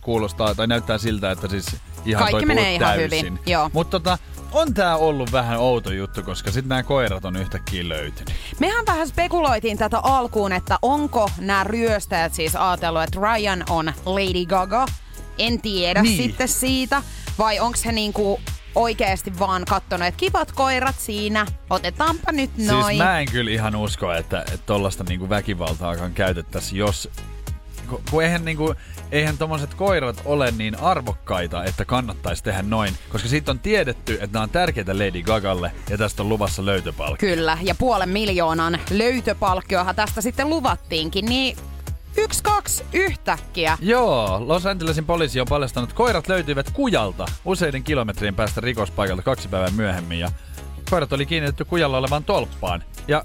kuulostaa 0.00 0.54
tai 0.54 0.66
näyttää 0.66 0.98
siltä, 0.98 1.30
että 1.30 1.48
siis 1.48 1.66
ihan 2.04 2.20
Kaikki 2.22 2.32
toipuu 2.32 2.46
menee 2.54 2.74
ihan 2.74 2.88
täysin. 2.96 3.18
hyvin, 3.24 3.40
joo. 3.46 3.70
Mutta 3.72 4.00
tota, 4.00 4.18
on 4.52 4.74
tää 4.74 4.96
ollut 4.96 5.32
vähän 5.32 5.58
outo 5.58 5.92
juttu, 5.92 6.22
koska 6.22 6.50
sitten 6.50 6.68
nämä 6.68 6.82
koirat 6.82 7.24
on 7.24 7.36
yhtäkkiä 7.36 7.88
löytynyt. 7.88 8.34
Mehän 8.60 8.86
vähän 8.86 9.08
spekuloitiin 9.08 9.78
tätä 9.78 9.98
alkuun, 9.98 10.52
että 10.52 10.78
onko 10.82 11.30
nämä 11.38 11.64
ryöstäjät 11.64 12.34
siis 12.34 12.56
ajatellut, 12.56 13.02
että 13.02 13.20
Ryan 13.20 13.64
on 13.70 13.92
Lady 14.06 14.46
Gaga. 14.46 14.86
En 15.38 15.60
tiedä 15.60 16.02
Niin. 16.02 16.16
sitten 16.22 16.48
siitä. 16.48 17.02
Vai 17.38 17.60
onko 17.60 17.78
he 17.84 17.92
niinku 17.92 18.40
oikeasti 18.74 19.38
vaan 19.38 19.64
kattonut, 19.64 20.06
että 20.08 20.18
kivat 20.20 20.52
koirat 20.52 20.96
siinä, 20.98 21.46
otetaanpa 21.70 22.32
nyt 22.32 22.50
noin. 22.58 22.84
Siis 22.84 22.98
mä 22.98 23.20
en 23.20 23.30
kyllä 23.30 23.50
ihan 23.50 23.76
usko, 23.76 24.12
että, 24.12 24.40
että 24.40 24.66
tollaista 24.66 25.04
niinku 25.08 25.28
väkivaltaakaan 25.28 26.12
käytettäisiin, 26.12 26.78
jos... 26.78 27.08
ku- 27.88 28.02
Kun 28.10 28.22
eihän, 28.22 28.44
niinku, 28.44 28.74
eihän 29.12 29.38
tommoset 29.38 29.74
koirat 29.74 30.22
ole 30.24 30.50
niin 30.50 30.80
arvokkaita, 30.80 31.64
että 31.64 31.84
kannattaisi 31.84 32.44
tehdä 32.44 32.62
noin. 32.62 32.94
Koska 33.12 33.28
siitä 33.28 33.50
on 33.50 33.58
tiedetty, 33.58 34.12
että 34.12 34.28
nämä 34.32 34.42
on 34.42 34.50
tärkeitä 34.50 34.98
Lady 34.98 35.22
Gagalle 35.22 35.72
ja 35.90 35.98
tästä 35.98 36.22
on 36.22 36.28
luvassa 36.28 36.64
löytöpalkki. 36.66 37.26
Kyllä, 37.26 37.58
ja 37.62 37.74
puolen 37.74 38.08
miljoonan 38.08 38.78
löytöpalkkiohan 38.90 39.94
tästä 39.94 40.20
sitten 40.20 40.48
luvattiinkin, 40.50 41.24
niin 41.24 41.56
yksi, 42.16 42.42
kaksi 42.42 42.84
yhtäkkiä. 42.92 43.78
Joo, 43.80 44.42
Los 44.46 44.66
Angelesin 44.66 45.04
poliisi 45.06 45.40
on 45.40 45.46
paljastanut, 45.48 45.90
että 45.90 45.96
koirat 45.96 46.28
löytyivät 46.28 46.70
kujalta 46.70 47.26
useiden 47.44 47.82
kilometrien 47.82 48.34
päästä 48.34 48.60
rikospaikalta 48.60 49.22
kaksi 49.22 49.48
päivää 49.48 49.70
myöhemmin 49.70 50.18
ja 50.18 50.30
koirat 50.90 51.12
oli 51.12 51.26
kiinnitetty 51.26 51.64
kujalla 51.64 51.98
olevaan 51.98 52.24
tolppaan. 52.24 52.84
Ja 53.08 53.24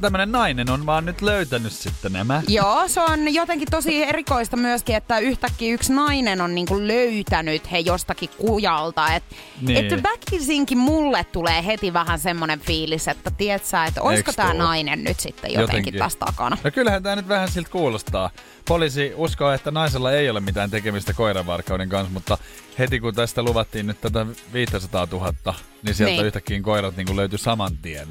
tämmönen 0.00 0.32
nainen 0.32 0.70
on 0.70 0.86
vaan 0.86 1.04
nyt 1.04 1.22
löytänyt 1.22 1.72
sitten 1.72 2.12
nämä. 2.12 2.42
Joo, 2.48 2.88
se 2.88 3.00
on 3.00 3.34
jotenkin 3.34 3.68
tosi 3.70 4.02
erikoista 4.02 4.56
myöskin, 4.56 4.96
että 4.96 5.18
yhtäkkiä 5.18 5.74
yksi 5.74 5.92
nainen 5.92 6.40
on 6.40 6.54
niinku 6.54 6.78
löytänyt 6.86 7.72
he 7.72 7.78
jostakin 7.78 8.30
kujalta. 8.38 9.14
Et, 9.14 9.22
Niin. 9.60 9.76
Että 9.92 10.02
väkisinkin 10.10 10.78
mulle 10.78 11.24
tulee 11.32 11.64
heti 11.66 11.92
vähän 11.92 12.18
semmonen 12.18 12.60
fiilis, 12.60 13.08
että 13.08 13.30
tiedät 13.30 13.64
sä, 13.64 13.84
että 13.84 14.02
olisiko 14.02 14.32
tämä 14.32 14.54
nainen 14.54 15.04
nyt 15.04 15.20
sitten 15.20 15.52
jotenkin, 15.52 15.78
Jotenkin. 15.78 15.98
tässä 15.98 16.18
takana. 16.18 16.56
No 16.64 16.70
kyllähän 16.70 17.02
tämä 17.02 17.16
nyt 17.16 17.28
vähän 17.28 17.48
siltä 17.50 17.70
kuulostaa. 17.70 18.30
Poliisi 18.68 19.12
uskoo, 19.16 19.52
että 19.52 19.70
naisella 19.70 20.12
ei 20.12 20.30
ole 20.30 20.40
mitään 20.40 20.70
tekemistä 20.70 21.12
koiranvarkauden 21.12 21.88
kanssa, 21.88 22.12
mutta 22.12 22.38
heti 22.78 23.00
kun 23.00 23.14
tästä 23.14 23.42
luvattiin 23.42 23.86
nyt 23.86 24.00
tätä 24.00 24.26
500 24.52 25.08
000, 25.10 25.54
niin 25.82 25.94
sieltä 25.94 26.12
Niin. 26.14 26.26
yhtäkkiä 26.26 26.62
koirat 26.62 26.96
niin 26.96 27.16
löytyi 27.16 27.38
saman 27.38 27.76
tien. 27.82 28.08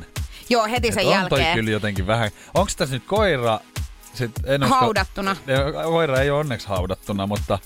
Joo, 0.54 0.66
heti 0.66 0.88
Et 0.88 0.94
sen 0.94 1.08
on 1.08 1.12
toi 1.30 1.40
jälkeen. 1.40 1.56
kyllä 1.56 1.72
jotenkin 1.72 2.08
vähän... 2.08 2.32
Onko 2.54 2.72
tässä 2.78 2.96
nyt 2.96 3.04
koira... 3.06 3.60
Sit, 4.14 4.32
en 4.46 4.64
usko- 4.64 4.76
haudattuna. 4.76 5.36
Koira 5.84 6.20
ei 6.20 6.30
ole 6.30 6.40
onneksi 6.40 6.68
haudattuna, 6.68 7.28
mutta 7.28 7.60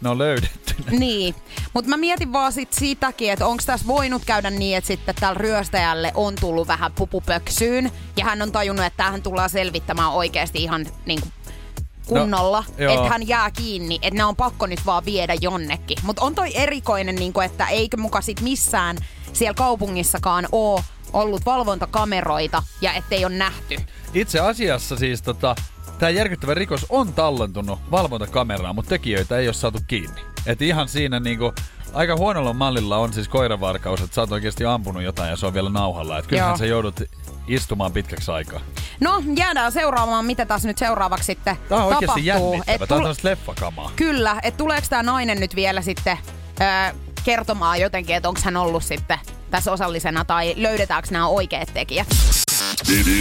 ne 0.00 0.08
on 0.08 0.18
löydetty. 0.18 0.74
Niin, 0.90 1.34
mutta 1.74 1.88
mä 1.88 1.96
mietin 1.96 2.32
vaan 2.32 2.52
sit 2.52 2.72
sitäkin, 2.72 3.32
että 3.32 3.46
onko 3.46 3.62
tässä 3.66 3.86
voinut 3.86 4.22
käydä 4.26 4.50
niin, 4.50 4.76
että 4.76 4.88
sitten 4.88 5.14
tällä 5.14 5.34
ryöstäjälle 5.34 6.12
on 6.14 6.34
tullut 6.40 6.68
vähän 6.68 6.92
pupupöksyyn. 6.92 7.92
Ja 8.16 8.24
hän 8.24 8.42
on 8.42 8.52
tajunnut, 8.52 8.86
että 8.86 8.96
tähän 9.04 9.22
tullaan 9.22 9.50
selvittämään 9.50 10.10
oikeasti 10.12 10.62
ihan 10.62 10.86
niin 11.06 11.20
kuin 11.20 11.32
kunnolla, 12.06 12.64
No, 12.78 12.92
että 12.92 13.08
hän 13.08 13.28
jää 13.28 13.50
kiinni, 13.50 13.98
että 14.02 14.16
ne 14.18 14.24
on 14.24 14.36
pakko 14.36 14.66
nyt 14.66 14.86
vaan 14.86 15.04
viedä 15.04 15.34
jonnekin. 15.40 15.98
Mutta 16.02 16.22
on 16.22 16.34
toi 16.34 16.50
erikoinen, 16.54 17.14
niin 17.14 17.32
kuin, 17.32 17.46
että 17.46 17.66
eikö 17.66 17.96
muka 17.96 18.20
sit 18.20 18.40
missään 18.40 18.96
siellä 19.32 19.54
kaupungissakaan 19.54 20.48
oo 20.52 20.82
ollut 21.14 21.46
valvontakameroita 21.46 22.62
ja 22.80 22.92
ettei 22.92 23.24
ole 23.24 23.34
nähty. 23.34 23.76
Itse 24.14 24.40
asiassa 24.40 24.96
siis 24.96 25.22
tota, 25.22 25.54
tämä 25.98 26.10
järkyttävä 26.10 26.54
rikos 26.54 26.86
on 26.88 27.12
tallentunut 27.12 27.78
valvontakameraan, 27.90 28.74
mutta 28.74 28.88
tekijöitä 28.88 29.38
ei 29.38 29.48
ole 29.48 29.54
saatu 29.54 29.78
kiinni. 29.86 30.20
Et 30.46 30.62
ihan 30.62 30.88
siinä 30.88 31.20
niinku, 31.20 31.52
aika 31.92 32.16
huonolla 32.16 32.52
mallilla 32.52 32.96
on 32.96 33.12
siis 33.12 33.28
koiravarkaus, 33.28 34.00
että 34.00 34.14
sä 34.14 34.20
oot 34.20 34.32
oikeasti 34.32 34.64
ampunut 34.64 35.02
jotain 35.02 35.30
ja 35.30 35.36
se 35.36 35.46
on 35.46 35.54
vielä 35.54 35.70
nauhalla. 35.70 36.18
Et 36.18 36.26
kyllähän 36.26 36.50
Joo. 36.50 36.56
sä 36.58 36.66
joudut 36.66 37.00
istumaan 37.48 37.92
pitkäksi 37.92 38.30
aikaa. 38.30 38.60
No, 39.00 39.22
jäädään 39.36 39.72
seuraamaan, 39.72 40.24
mitä 40.24 40.46
tässä 40.46 40.68
nyt 40.68 40.78
seuraavaksi 40.78 41.24
sitten 41.24 41.56
Tää 41.68 41.78
on 41.78 41.84
oikeasti 41.84 42.06
tapahtuu. 42.06 42.52
jännittävä. 42.52 42.74
Et 42.74 42.78
Tää 42.78 42.84
on 42.84 42.88
tul- 42.88 43.04
tämmöistä 43.04 43.28
leffakamaa. 43.28 43.90
Kyllä, 43.96 44.36
että 44.42 44.58
tuleeko 44.58 44.86
tämä 44.90 45.02
nainen 45.02 45.40
nyt 45.40 45.56
vielä 45.56 45.82
sitten 45.82 46.18
öö, 46.60 46.94
kertomaan 47.24 47.80
jotenkin, 47.80 48.16
että 48.16 48.28
onko 48.28 48.40
hän 48.44 48.56
ollut 48.56 48.84
sitten 48.84 49.18
tässä 49.54 49.72
osallisena 49.72 50.24
tai 50.24 50.54
löydetäänkö 50.56 51.08
nämä 51.10 51.28
oikeat 51.28 51.68
tekijät. 51.74 52.06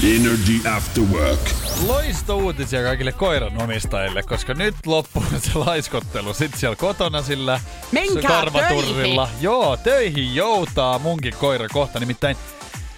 Energy 0.04 0.70
After 0.76 1.04
Work. 1.04 1.40
Loistouutisia 1.88 2.84
kaikille 2.84 3.12
koiranomistajille, 3.12 4.24
koska 4.24 4.54
nyt 4.54 4.76
loppuu 4.86 5.24
se 5.40 5.52
laiskottelu. 5.60 6.34
Sitten 6.34 6.60
siellä 6.60 6.76
kotona 6.76 7.22
sillä 7.22 7.60
Menkää 7.92 8.32
karvaturrilla. 8.32 9.30
Joo, 9.42 9.78
töihin 9.78 10.36
joutaa 10.36 11.00
munkin 11.00 11.34
koira 11.40 11.68
kohta. 11.70 12.00
Nimittäin 12.00 12.38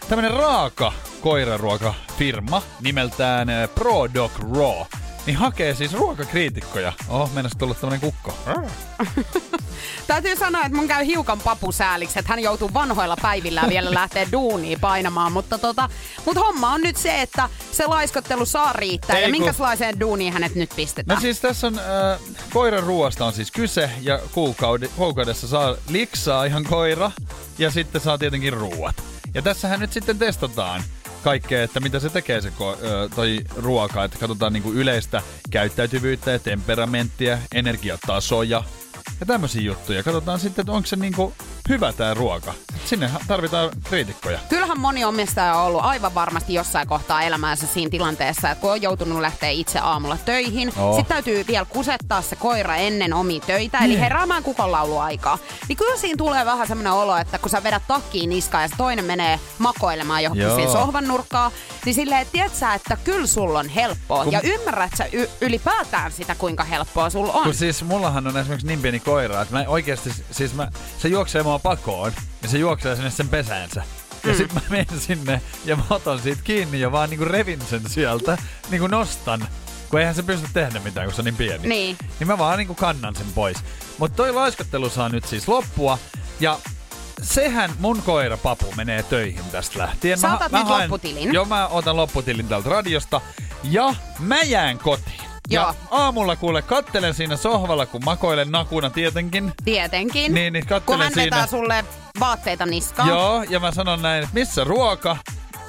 tämmönen 0.09 0.33
raaka 0.33 0.93
koiraruokafirma 1.21 2.61
nimeltään 2.81 3.49
eh, 3.49 3.69
ProDoc 3.75 4.31
Raw. 4.39 5.04
Niin 5.25 5.37
hakee 5.37 5.75
siis 5.75 5.93
ruokakriitikkoja. 5.93 6.93
Oho, 7.09 7.29
mennäs 7.33 7.51
tulla 7.57 7.73
tämmönen 7.73 7.99
kukko. 8.01 8.37
Täytyy 10.07 10.35
sanoa, 10.35 10.61
että 10.65 10.77
mun 10.77 10.87
käy 10.87 11.05
hiukan 11.05 11.39
papusääliksi, 11.39 12.19
että 12.19 12.29
hän 12.31 12.39
joutuu 12.39 12.73
vanhoilla 12.73 13.17
päivillään 13.21 13.69
vielä 13.69 13.93
lähteä 13.93 14.27
duuniin 14.31 14.79
painamaan. 14.79 15.31
Mutta 15.31 15.57
tota, 15.57 15.89
mut 16.25 16.35
homma 16.37 16.71
on 16.73 16.81
nyt 16.81 16.97
se, 16.97 17.21
että 17.21 17.49
se 17.71 17.87
laiskottelu 17.87 18.45
saa 18.45 18.73
riittää. 18.73 19.15
Ei 19.17 19.21
ja 19.23 19.27
kun- 19.27 19.31
minkälaiseen 19.31 19.99
duuniin 19.99 20.33
hänet 20.33 20.55
nyt 20.55 20.69
pistetään? 20.75 21.15
No 21.15 21.21
siis 21.21 21.39
tässä 21.39 21.67
on 21.67 21.79
äh, 21.79 22.19
koiran 22.53 22.83
ruoasta 22.83 23.25
on 23.25 23.33
siis 23.33 23.51
kyse 23.51 23.89
ja 24.01 24.19
kuukaudessa 24.97 25.47
saa 25.47 25.75
liksaa 25.89 26.45
ihan 26.45 26.63
koira 26.63 27.11
ja 27.57 27.71
sitten 27.71 28.01
saa 28.01 28.17
tietenkin 28.17 28.53
ruuat. 28.53 28.95
Ja 29.33 29.41
tässähän 29.41 29.79
nyt 29.79 29.93
sitten 29.93 30.19
testataan 30.19 30.83
kaikkea, 31.25 31.63
että 31.63 31.79
mitä 31.79 31.99
se 31.99 32.09
tekee 32.09 32.41
se 32.41 32.51
toi 33.15 33.39
ruoka, 33.55 34.03
että 34.03 34.17
katsotaan 34.19 34.53
niinku 34.53 34.71
yleistä 34.71 35.21
käyttäytyvyyttä 35.51 36.31
ja 36.31 36.39
temperamenttia, 36.39 37.37
energiatasoja 37.53 38.63
ja 39.19 39.25
tämmöisiä 39.25 39.61
juttuja. 39.61 40.03
Katsotaan 40.03 40.39
sitten, 40.39 40.63
että 40.63 40.71
onko 40.71 40.87
se 40.87 40.95
niinku 40.95 41.33
hyvä 41.69 41.93
tää 41.93 42.13
ruoka. 42.13 42.53
Sinne 42.85 43.09
tarvitaan 43.27 43.69
kriitikkoja. 43.83 44.39
Kyllähän 44.49 44.79
moni 44.79 45.05
omistaja 45.05 45.55
on 45.55 45.65
ollut 45.67 45.81
aivan 45.85 46.15
varmasti 46.15 46.53
jossain 46.53 46.87
kohtaa 46.87 47.21
elämäänsä 47.23 47.67
siinä 47.67 47.89
tilanteessa, 47.89 48.49
että 48.49 48.61
kun 48.61 48.71
on 48.71 48.81
joutunut 48.81 49.21
lähteä 49.21 49.49
itse 49.49 49.79
aamulla 49.79 50.17
töihin, 50.25 50.73
Oh. 50.77 50.95
sitten 50.95 51.15
täytyy 51.15 51.45
vielä 51.47 51.65
kusettaa 51.65 52.21
se 52.21 52.35
koira 52.35 52.75
ennen 52.75 53.13
omia 53.13 53.39
töitä, 53.39 53.77
eli 53.77 53.99
heräämään 53.99 54.43
kukonlauluaikaa. 54.43 55.37
Niin 55.67 55.77
kyllä 55.77 55.97
siinä 55.97 56.17
tulee 56.17 56.45
vähän 56.45 56.67
semmoinen 56.67 56.93
olo, 56.93 57.17
että 57.17 57.37
kun 57.37 57.49
sä 57.49 57.63
vedät 57.63 57.83
takkiin 57.87 58.29
niskaan 58.29 58.61
ja 58.63 58.67
se 58.67 58.75
toinen 58.77 59.05
menee 59.05 59.39
makoilemaan 59.59 60.23
johonkin 60.23 60.43
Joo. 60.45 60.71
sohvan 60.71 61.07
nurkkaan, 61.07 61.51
niin 61.85 61.95
silleen, 61.95 62.21
että 62.21 62.31
tiedät 62.31 62.55
sä, 62.55 62.73
että 62.73 62.97
kyllä 63.03 63.27
sulla 63.27 63.59
on 63.59 63.69
helppoa. 63.69 64.23
Kun- 64.23 64.33
Ja 64.33 64.41
ymmärrät 64.43 64.91
sä 64.97 65.05
y- 65.11 65.29
ylipäätään 65.41 66.11
sitä, 66.11 66.35
kuinka 66.35 66.63
helppoa 66.63 67.09
sulla 67.09 67.33
on. 67.33 67.43
Kun 67.43 67.53
siis 67.53 67.83
mullahan 67.83 68.27
on 68.27 68.37
esimerkiksi 68.37 68.67
niin 68.67 68.81
pieni 68.81 68.99
koira, 68.99 69.41
että 69.41 69.55
mä 69.55 69.63
oikeasti, 69.67 70.11
siis 70.31 70.53
mä, 70.53 70.67
se 70.97 71.07
juoksee 71.07 71.43
mua 71.43 71.59
pakoon 71.59 72.11
ja 72.45 72.49
se 72.49 72.57
juoksee 72.57 72.95
sinne 72.95 73.09
sen 73.11 73.29
pesäänsä. 73.29 73.83
Ja 74.23 74.31
Mm. 74.31 74.37
sit 74.37 74.53
mä 74.53 74.61
menen 74.69 74.99
sinne 74.99 75.41
ja 75.65 75.75
mä 75.75 75.83
otan 75.89 76.19
siitä 76.19 76.41
kiinni 76.43 76.79
ja 76.79 76.91
vaan 76.91 77.09
niinku 77.09 77.25
revin 77.25 77.61
sen 77.69 77.81
sieltä, 77.89 78.37
niinku 78.69 78.87
nostan. 78.87 79.47
Kun 79.89 79.99
eihän 79.99 80.15
se 80.15 80.23
pysty 80.23 80.47
tehdä 80.53 80.79
mitään, 80.79 81.07
kun 81.07 81.15
se 81.15 81.21
on 81.21 81.25
niin 81.25 81.35
pieni. 81.35 81.67
Niin. 81.67 81.97
Niin 82.19 82.27
mä 82.27 82.37
vaan 82.37 82.57
niinku 82.57 82.75
kannan 82.75 83.15
sen 83.15 83.25
pois. 83.35 83.57
Mutta 83.97 84.15
toi 84.17 84.31
laiskottelu 84.33 84.89
saa 84.89 85.09
nyt 85.09 85.25
siis 85.25 85.47
loppua. 85.47 85.97
Ja 86.39 86.59
sehän 87.21 87.71
mun 87.79 88.01
koira 88.01 88.37
Papu 88.37 88.73
menee 88.77 89.03
töihin 89.03 89.45
tästä 89.51 89.79
lähtien. 89.79 90.17
Sä 90.19 90.27
Mä- 90.27 90.35
otat 90.35 90.51
mä 90.51 90.57
nyt 90.59 90.67
haen- 90.67 90.81
lopputilin. 90.91 91.33
Joo, 91.33 91.45
mä 91.45 91.67
otan 91.67 91.95
lopputilin 91.95 92.47
täältä 92.47 92.69
radiosta. 92.69 93.21
Ja 93.63 93.95
mä 94.19 94.41
jään 94.41 94.77
kotiin. 94.79 95.21
Joo. 95.49 95.63
Ja 95.63 95.75
aamulla 95.91 96.35
kuule 96.35 96.61
kattelen 96.61 97.13
siinä 97.13 97.37
sohvalla, 97.37 97.85
kun 97.85 98.01
makoilen 98.05 98.51
nakuna 98.51 98.89
tietenkin. 98.89 99.53
Tietenkin. 99.65 100.33
Niin, 100.33 100.53
niin 100.53 100.67
kun 100.67 100.81
kattelen 100.81 101.11
vetää 101.15 101.47
siinä. 101.47 101.47
sulle 101.47 101.85
vaatteita 102.19 102.65
niskaan. 102.65 103.09
Joo, 103.09 103.43
ja 103.43 103.59
mä 103.59 103.71
sanon 103.71 104.01
näin, 104.01 104.23
että 104.23 104.33
missä 104.33 104.63
ruoka? 104.63 105.17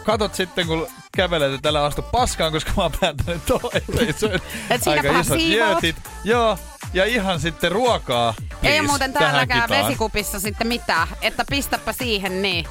Katot 0.04 0.34
sitten, 0.34 0.66
kun 0.66 0.86
kävelet, 1.16 1.52
että 1.52 1.68
älä 1.68 1.84
astu 1.84 2.02
paskaan, 2.02 2.52
koska 2.52 2.72
mä 2.76 2.82
oon 2.82 2.92
päättänyt 3.00 3.46
toi. 3.46 3.70
Ei 3.98 4.12
se 4.12 4.26
on 4.26 4.32
Et 4.70 4.82
siinä 4.82 5.00
aika 5.00 5.20
isot 5.20 5.40
jöötit. 5.40 5.96
Joo, 6.24 6.58
ja 6.94 7.04
ihan 7.04 7.40
sitten 7.40 7.72
ruokaa. 7.72 8.34
Ei 8.40 8.56
please, 8.60 8.82
muuten 8.82 9.12
täälläkään 9.12 9.68
vesikupissa 9.68 10.40
sitten 10.40 10.66
mitään, 10.66 11.08
että 11.22 11.44
pistäpä 11.50 11.92
siihen 11.92 12.42
niin. 12.42 12.66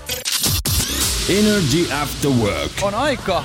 Energy 1.29 1.93
After 2.01 2.31
Work. 2.31 2.71
On 2.81 2.95
aika 2.95 3.43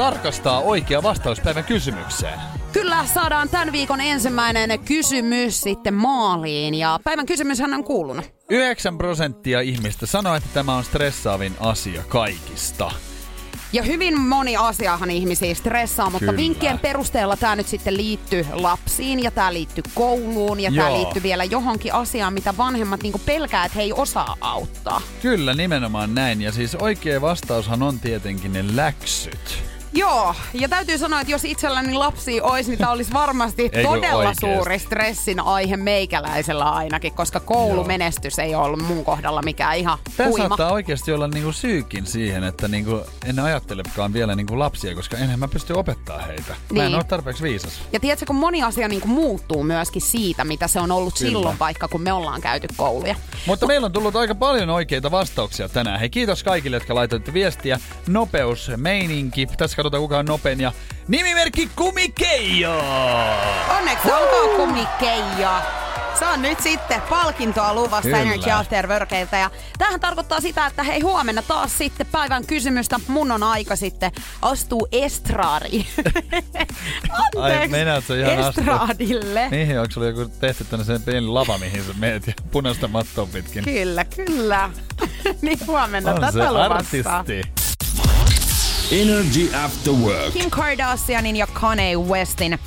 tarkastaa 0.00 0.60
oikea 0.60 1.02
vastaus 1.02 1.40
päivän 1.40 1.64
kysymykseen. 1.64 2.40
Kyllä 2.72 3.06
saadaan 3.06 3.48
tämän 3.48 3.72
viikon 3.72 4.00
ensimmäinen 4.00 4.80
kysymys 4.80 5.60
sitten 5.60 5.94
maaliin 5.94 6.74
ja 6.74 7.00
päivän 7.04 7.26
kysymyshän 7.26 7.74
on 7.74 7.84
kuulunut. 7.84 8.24
9 8.50 8.98
prosenttia 8.98 9.60
ihmistä 9.60 10.06
sanoo, 10.06 10.34
että 10.34 10.48
tämä 10.54 10.76
on 10.76 10.84
stressaavin 10.84 11.52
asia 11.60 12.02
kaikista. 12.08 12.90
Ja 13.72 13.82
hyvin 13.82 14.20
moni 14.20 14.56
asiahan 14.56 15.10
ihmisiä 15.10 15.54
stressaa, 15.54 16.10
mutta 16.10 16.26
Kyllä. 16.26 16.36
vinkkien 16.36 16.78
perusteella 16.78 17.36
tämä 17.36 17.56
nyt 17.56 17.68
sitten 17.68 17.96
liittyy 17.96 18.46
lapsiin 18.52 19.22
ja 19.22 19.30
tämä 19.30 19.52
liittyy 19.52 19.84
kouluun 19.94 20.60
ja 20.60 20.72
tämä 20.76 20.92
liittyy 20.92 21.22
vielä 21.22 21.44
johonkin 21.44 21.94
asiaan, 21.94 22.34
mitä 22.34 22.56
vanhemmat 22.56 23.02
niinku 23.02 23.20
pelkää, 23.26 23.64
että 23.64 23.76
he 23.76 23.82
ei 23.82 23.92
osaa 23.92 24.36
auttaa. 24.40 25.00
Kyllä, 25.22 25.54
nimenomaan 25.54 26.14
näin. 26.14 26.42
Ja 26.42 26.52
siis 26.52 26.74
oikea 26.74 27.20
vastaushan 27.20 27.82
on 27.82 28.00
tietenkin 28.00 28.52
ne 28.52 28.64
läksyt. 28.76 29.69
Joo, 29.92 30.34
ja 30.54 30.68
täytyy 30.68 30.98
sanoa, 30.98 31.20
että 31.20 31.32
jos 31.32 31.44
itselläni 31.44 31.94
lapsi 31.94 32.40
olisi, 32.40 32.70
niin 32.70 32.78
tämä 32.78 32.90
olisi 32.90 33.12
varmasti 33.12 33.70
todella 33.82 34.32
suuri 34.40 34.78
stressin 34.78 35.40
aihe 35.40 35.76
meikäläisellä 35.76 36.64
ainakin, 36.70 37.14
koska 37.14 37.40
koulumenestys 37.40 38.38
ei 38.38 38.54
ole 38.54 38.64
ollut 38.64 38.82
mun 38.82 39.04
kohdalla 39.04 39.42
mikään 39.42 39.76
ihan 39.76 39.98
Tämä 40.16 40.28
huima. 40.28 40.48
saattaa 40.48 40.72
oikeasti 40.72 41.12
olla 41.12 41.28
niinku 41.28 41.52
syykin 41.52 42.06
siihen, 42.06 42.44
että 42.44 42.68
niinku 42.68 43.00
en 43.26 43.38
ajattelekaan 43.38 44.12
vielä 44.12 44.34
niinku 44.34 44.58
lapsia, 44.58 44.94
koska 44.94 45.16
enhän 45.16 45.38
mä 45.38 45.48
pysty 45.48 45.72
opettaa 45.72 46.18
heitä. 46.18 46.54
Mä 46.72 46.82
en 46.82 46.86
Niin. 46.86 46.94
ole 46.94 47.04
tarpeeksi 47.04 47.42
viisas. 47.42 47.80
Ja 47.92 48.00
tiedätkö, 48.00 48.26
kun 48.26 48.36
moni 48.36 48.62
asia 48.62 48.88
niin 48.88 49.00
kuin 49.00 49.12
muuttuu 49.12 49.62
myöskin 49.62 50.02
siitä, 50.02 50.44
mitä 50.44 50.68
se 50.68 50.80
on 50.80 50.92
ollut 50.92 51.14
Kyllä. 51.18 51.28
silloin, 51.30 51.58
vaikka 51.58 51.88
kun 51.88 52.02
me 52.02 52.12
ollaan 52.12 52.40
käyty 52.40 52.68
kouluja. 52.76 53.14
Mutta 53.46 53.66
meillä 53.66 53.84
on 53.84 53.92
tullut 53.92 54.16
aika 54.16 54.34
paljon 54.34 54.70
oikeita 54.70 55.10
vastauksia 55.10 55.68
tänään. 55.68 56.00
Hei, 56.00 56.10
kiitos 56.10 56.42
kaikille, 56.44 56.76
jotka 56.76 56.94
laitoitte 56.94 57.32
viestiä. 57.32 57.78
Nopeus, 58.06 58.70
meininki. 58.76 59.46
Tässä 59.46 59.76
katsotaan 59.80 60.02
kuka 60.02 60.18
on 60.18 60.26
nopein. 60.26 60.60
Ja 60.60 60.72
nimimerkki 61.08 61.70
Kumikeijo! 61.76 62.84
Onneksi 63.78 64.12
olkoon 64.12 64.56
kumikkeija. 64.56 65.62
Se 66.20 66.26
on 66.26 66.42
nyt 66.42 66.60
sitten 66.60 67.02
palkintoa 67.02 67.74
luvasta 67.74 68.02
Kyllä. 68.02 68.18
Energy 68.18 68.50
After 68.50 68.88
Workeilta. 68.88 69.36
Ja 69.36 69.50
tämähän 69.78 70.00
tarkoittaa 70.00 70.40
sitä, 70.40 70.66
että 70.66 70.82
hei 70.82 71.00
huomenna 71.00 71.42
taas 71.42 71.78
sitten 71.78 72.06
päivän 72.06 72.46
kysymystä. 72.46 73.00
Mun 73.08 73.32
on 73.32 73.42
aika 73.42 73.76
sitten 73.76 74.12
astuu 74.42 74.88
estraadiin. 74.92 75.86
Anteeksi. 77.36 78.06
sä 78.06 78.16
ihan 78.16 78.38
astua? 78.38 78.48
Estraadille. 78.48 79.48
Niin, 79.50 79.80
onko 79.80 79.92
sulla 79.92 80.06
joku 80.06 80.32
tehty 80.40 80.64
tänne 80.64 80.84
sen 80.84 81.02
pieni 81.02 81.26
lava, 81.26 81.58
mihin 81.58 81.84
sä 81.84 81.92
meet 81.98 82.26
ja 82.26 82.32
punaista 82.50 82.88
mattoa 82.88 83.26
pitkin? 83.32 83.64
Kyllä, 83.64 84.04
kyllä. 84.04 84.70
niin 85.42 85.58
huomenna 85.66 86.10
on 86.10 86.16
se 86.16 86.38
tätä 86.38 86.52
luvassa. 86.52 86.74
artisti. 87.16 87.59
Energy 88.90 89.54
After 89.54 89.92
Work. 89.92 90.32
Kim 90.32 90.50
Kardashianin 90.50 91.36
ja 91.36 91.46
Kanye 91.46 91.96
Westin 91.96 92.58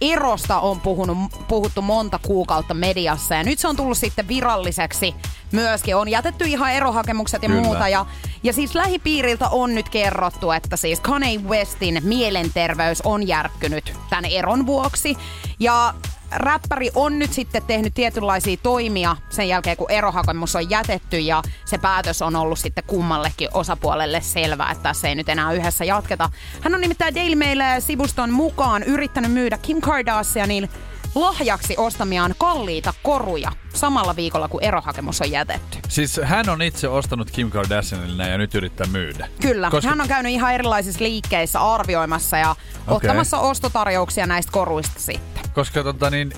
erosta 0.00 0.60
on 0.60 0.80
puhunut, 0.80 1.18
puhuttu 1.48 1.82
monta 1.82 2.18
kuukautta 2.22 2.74
mediassa 2.74 3.34
ja 3.34 3.44
nyt 3.44 3.58
se 3.58 3.68
on 3.68 3.76
tullut 3.76 3.98
sitten 3.98 4.28
viralliseksi 4.28 5.14
myöskin. 5.52 5.96
On 5.96 6.08
jätetty 6.08 6.44
ihan 6.44 6.72
erohakemukset 6.72 7.42
ja 7.42 7.48
Kyllä. 7.48 7.62
muuta 7.62 7.88
ja, 7.88 8.06
ja 8.42 8.52
siis 8.52 8.74
lähipiiriltä 8.74 9.48
on 9.48 9.74
nyt 9.74 9.88
kerrottu, 9.88 10.50
että 10.50 10.76
siis 10.76 11.00
Kanye 11.00 11.38
Westin 11.38 12.00
mielenterveys 12.04 13.02
on 13.02 13.28
järkkynyt 13.28 13.92
tämän 14.10 14.24
eron 14.24 14.66
vuoksi 14.66 15.16
ja 15.60 15.94
räppäri 16.30 16.90
on 16.94 17.18
nyt 17.18 17.32
sitten 17.32 17.62
tehnyt 17.62 17.94
tietynlaisia 17.94 18.56
toimia 18.62 19.16
sen 19.30 19.48
jälkeen, 19.48 19.76
kun 19.76 19.90
erohakemus 19.90 20.56
on 20.56 20.70
jätetty 20.70 21.18
ja 21.18 21.42
se 21.64 21.78
päätös 21.78 22.22
on 22.22 22.36
ollut 22.36 22.58
sitten 22.58 22.84
kummallekin 22.86 23.48
osapuolelle 23.54 24.20
selvää, 24.20 24.70
että 24.70 24.82
tässä 24.82 25.08
ei 25.08 25.14
nyt 25.14 25.28
enää 25.28 25.52
yhdessä 25.52 25.84
jatketa. 25.84 26.30
Hän 26.60 26.74
on 26.74 26.80
nimittäin 26.80 27.14
Daily 27.14 27.34
Mail-sivuston 27.34 28.30
mukaan 28.30 28.82
yrittänyt 28.82 29.32
myydä 29.32 29.58
Kim 29.58 29.80
Kardashianin 29.80 30.70
lahjaksi 31.16 31.74
ostamiaan 31.76 32.34
kalliita 32.38 32.94
koruja 33.02 33.52
samalla 33.74 34.16
viikolla, 34.16 34.48
kun 34.48 34.62
erohakemus 34.62 35.20
on 35.20 35.30
jätetty. 35.30 35.78
Siis 35.88 36.20
hän 36.24 36.48
on 36.48 36.62
itse 36.62 36.88
ostanut 36.88 37.30
Kim 37.30 37.50
Kardashianille 37.50 38.16
näin 38.16 38.32
ja 38.32 38.38
nyt 38.38 38.54
yrittää 38.54 38.86
myydä. 38.86 39.28
Kyllä, 39.40 39.70
Koska- 39.70 39.88
hän 39.88 40.00
on 40.00 40.08
käynyt 40.08 40.32
ihan 40.32 40.54
erilaisissa 40.54 41.04
liikkeissä 41.04 41.60
arvioimassa 41.60 42.36
ja 42.36 42.56
ottamassa 42.86 43.38
ostotarjouksia 43.38 44.26
näistä 44.26 44.52
koruista 44.52 45.00
sitten. 45.00 45.42
Koska 45.54 45.82
tota 45.82 46.10
niin, 46.10 46.32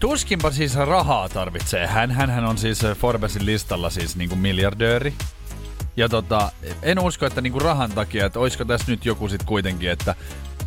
tuskinpa 0.00 0.50
siis 0.50 0.74
rahaa 0.76 1.28
tarvitsee. 1.28 1.86
Hän, 1.86 2.10
hän 2.10 2.44
on 2.44 2.58
siis 2.58 2.80
Forbesin 2.98 3.46
listalla 3.46 3.90
siis 3.90 4.16
niinku 4.16 4.36
miljardööri. 4.36 5.14
Ja 5.96 6.08
tota, 6.08 6.52
en 6.82 6.98
usko, 6.98 7.26
että 7.26 7.40
niinku 7.40 7.58
rahan 7.58 7.90
takia, 7.90 8.26
että 8.26 8.38
olisiko 8.38 8.64
tässä 8.64 8.90
nyt 8.90 9.04
joku 9.04 9.28
sit 9.28 9.42
kuitenkin, 9.42 9.90
että 9.90 10.14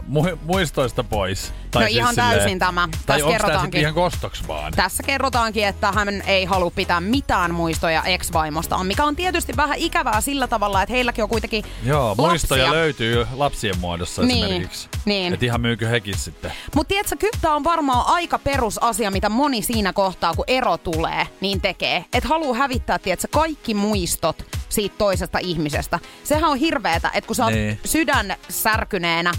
mu- 0.09 0.37
muistoista 0.45 1.03
pois. 1.03 1.53
No 1.75 1.81
ihan 1.89 2.15
täysin 2.15 2.59
tämä. 2.59 2.89
Tai 3.05 3.17
Tässä 3.19 3.31
kerrotaankin. 3.31 3.81
ihan 3.81 3.93
kostoks 3.93 4.47
vaan? 4.47 4.73
Tässä 4.75 5.03
kerrotaankin, 5.03 5.67
että 5.67 5.91
hän 5.91 6.09
ei 6.27 6.45
halua 6.45 6.71
pitää 6.71 7.01
mitään 7.01 7.53
muistoja 7.53 8.03
ex-vaimostaan, 8.03 8.85
mikä 8.87 9.05
on 9.05 9.15
tietysti 9.15 9.53
vähän 9.57 9.77
ikävää 9.77 10.21
sillä 10.21 10.47
tavalla, 10.47 10.81
että 10.81 10.93
heilläkin 10.93 11.23
on 11.23 11.29
kuitenkin 11.29 11.65
Joo, 11.83 12.09
lapsia. 12.09 12.25
muistoja 12.27 12.71
löytyy 12.71 13.27
lapsien 13.35 13.77
muodossa 13.79 14.21
Niin, 14.21 14.45
esimerkiksi. 14.45 14.89
niin. 15.05 15.33
Että 15.33 15.45
ihan 15.45 15.61
myykö 15.61 15.87
hekin 15.87 16.17
sitten. 16.17 16.51
Mutta 16.75 16.87
tiedätkö, 16.89 17.15
kyllä 17.19 17.37
tämä 17.41 17.55
on 17.55 17.63
varmaan 17.63 18.07
aika 18.07 18.39
perusasia, 18.39 19.11
mitä 19.11 19.29
moni 19.29 19.61
siinä 19.61 19.93
kohtaa, 19.93 20.33
kun 20.33 20.45
ero 20.47 20.77
tulee, 20.77 21.27
niin 21.41 21.61
tekee. 21.61 22.05
Että 22.13 22.29
haluaa 22.29 22.57
hävittää, 22.57 22.99
tiedätkö, 22.99 23.27
kaikki 23.31 23.73
muistot 23.73 24.43
siitä 24.69 24.95
toisesta 24.97 25.39
ihmisestä. 25.39 25.99
Sehän 26.23 26.43
on 26.49 26.57
hirveetä, 26.57 27.11
että 27.13 27.27
kun 27.27 27.35
sä 27.35 27.43
oot 27.45 27.53
Niin. 27.53 27.79
sydän 27.85 28.35
särkyneenä 28.49 29.31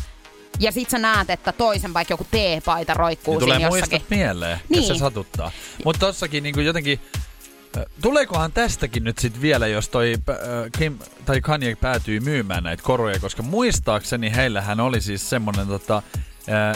ja 0.61 0.73
sit 0.73 0.91
sä 0.91 0.99
näet, 0.99 1.31
että 1.31 1.53
toisen 1.53 1.95
vaikka 1.95 2.13
joku 2.13 2.27
teepaita 2.31 2.95
roikkuu 2.95 3.35
Niin 3.35 3.41
tulee 3.41 3.57
siinä 3.59 3.69
jossakin. 3.77 4.03
mieleen, 4.11 4.59
Niin. 4.69 4.79
jos 4.79 4.89
se 4.89 4.95
satuttaa. 4.99 5.51
Mutta 5.85 6.01
tossakin 6.07 6.43
niinku 6.43 6.61
jotenkin, 6.61 7.01
tuleekohan 8.03 8.53
tästäkin 8.53 9.05
nyt 9.05 9.19
sit 9.19 9.41
vielä, 9.41 9.67
jos 9.67 9.89
toi 9.89 10.15
äh, 10.31 10.37
Kim 10.79 10.99
tai 11.25 11.41
Kanye 11.41 11.77
päätyy 11.77 12.21
myymään 12.21 12.65
näitä 12.65 12.83
koruja, 12.83 13.19
koska 13.21 13.43
muistaakseni 13.43 14.33
heillähän 14.37 14.81
oli 14.81 15.01
siis 15.01 15.31
semmonen 15.31 15.67
tota, 15.67 16.03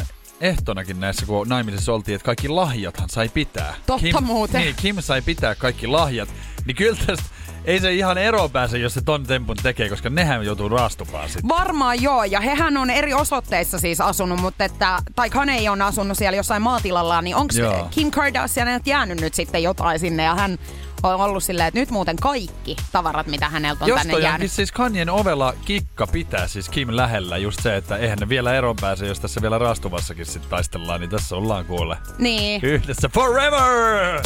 äh, 0.01 0.09
ehtonakin 0.41 1.01
näissä, 1.01 1.27
kun 1.27 1.49
naimisissa 1.49 1.93
oltiin, 1.93 2.15
että 2.17 2.27
kaikki 2.27 2.49
lahjathan 2.49 3.09
sai 3.11 3.29
pitää. 3.29 3.75
Totta 3.87 4.03
Kim, 4.03 4.25
muuten. 4.25 4.61
Niin, 4.61 4.75
Kim 4.77 4.97
sai 5.01 5.23
pitää 5.23 5.55
kaikki 5.55 5.87
lahjat. 5.87 6.29
Niin 6.67 6.77
kyllä 6.77 6.99
tästä 7.07 7.25
ei 7.65 7.81
se 7.81 7.93
ihan 7.93 8.19
eroon 8.19 8.51
pääse, 8.51 8.79
jos 8.79 8.95
se 8.95 9.01
ton 9.05 9.25
tempun 9.27 9.57
tekee, 9.63 9.89
koska 9.89 10.11
nehän 10.11 10.45
joutuu 10.45 10.69
raastupaan 10.69 11.29
sitten. 11.29 11.49
Varmaan 11.49 12.03
joo, 12.03 12.25
ja 12.25 12.41
hehän 12.41 12.77
on 12.77 12.91
eri 12.91 13.15
osoitteissa 13.15 13.79
siis 13.79 14.01
asunut, 14.01 14.41
mutta 14.41 14.65
että, 14.65 14.99
tai 15.15 15.31
Kanye 15.31 15.71
on 15.71 15.83
asunut 15.83 16.19
siellä 16.19 16.37
jossain 16.37 16.63
maatilalla, 16.63 17.23
niin 17.23 17.37
onko. 17.37 17.55
Kim 17.91 18.11
Kardashian 18.11 18.81
jäänyt 18.87 19.21
nyt 19.21 19.35
sitten 19.35 19.63
jotain 19.63 19.99
sinne, 19.99 20.23
ja 20.23 20.35
hän 20.35 20.59
on 21.03 21.15
ollut 21.21 21.45
silleen, 21.45 21.69
että 21.69 21.81
nyt 21.81 21.91
muuten 21.91 22.17
kaikki 22.17 22.77
tavarat, 22.93 23.27
mitä 23.27 23.49
häneltä 23.49 23.85
on 23.85 23.89
Jos 23.89 23.99
tänne 23.99 24.19
jäänyt. 24.19 24.53
siis 24.53 24.73
Kanyen 24.73 25.11
ovella 25.11 25.55
kikka 25.65 26.07
pitää 26.07 26.47
siis 26.49 26.69
Kim 26.69 26.89
lähellä 26.91 27.37
just 27.39 27.63
se, 27.63 27.77
että 27.77 27.97
eihän 27.97 28.19
ne 28.19 28.29
vielä 28.29 28.55
eron 28.55 28.77
pääse, 28.81 29.07
jos 29.07 29.21
tässä 29.21 29.43
vielä 29.43 29.59
raastuvassakin 29.59 30.27
sitten 30.27 30.51
taistellaan, 30.51 31.01
niin 31.01 31.11
tässä 31.11 31.37
ollaan 31.37 31.65
kuule 31.65 31.97
Niin. 32.19 32.61
yhdessä 32.63 33.09
forever! 33.09 34.21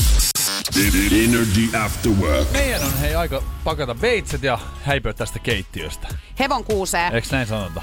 Energy 1.24 1.76
After 1.84 2.12
Work. 2.12 2.52
Meidän 2.52 2.82
on 2.82 2.98
hei 3.00 3.14
aika 3.14 3.42
pakata 3.64 4.00
veitset 4.00 4.42
ja 4.42 4.58
häipyä 4.82 5.12
tästä 5.12 5.38
keittiöstä. 5.38 6.08
Hevon 6.38 6.64
kuusee. 6.64 7.10
Eiks 7.12 7.30
näin 7.30 7.46
sanota? 7.46 7.82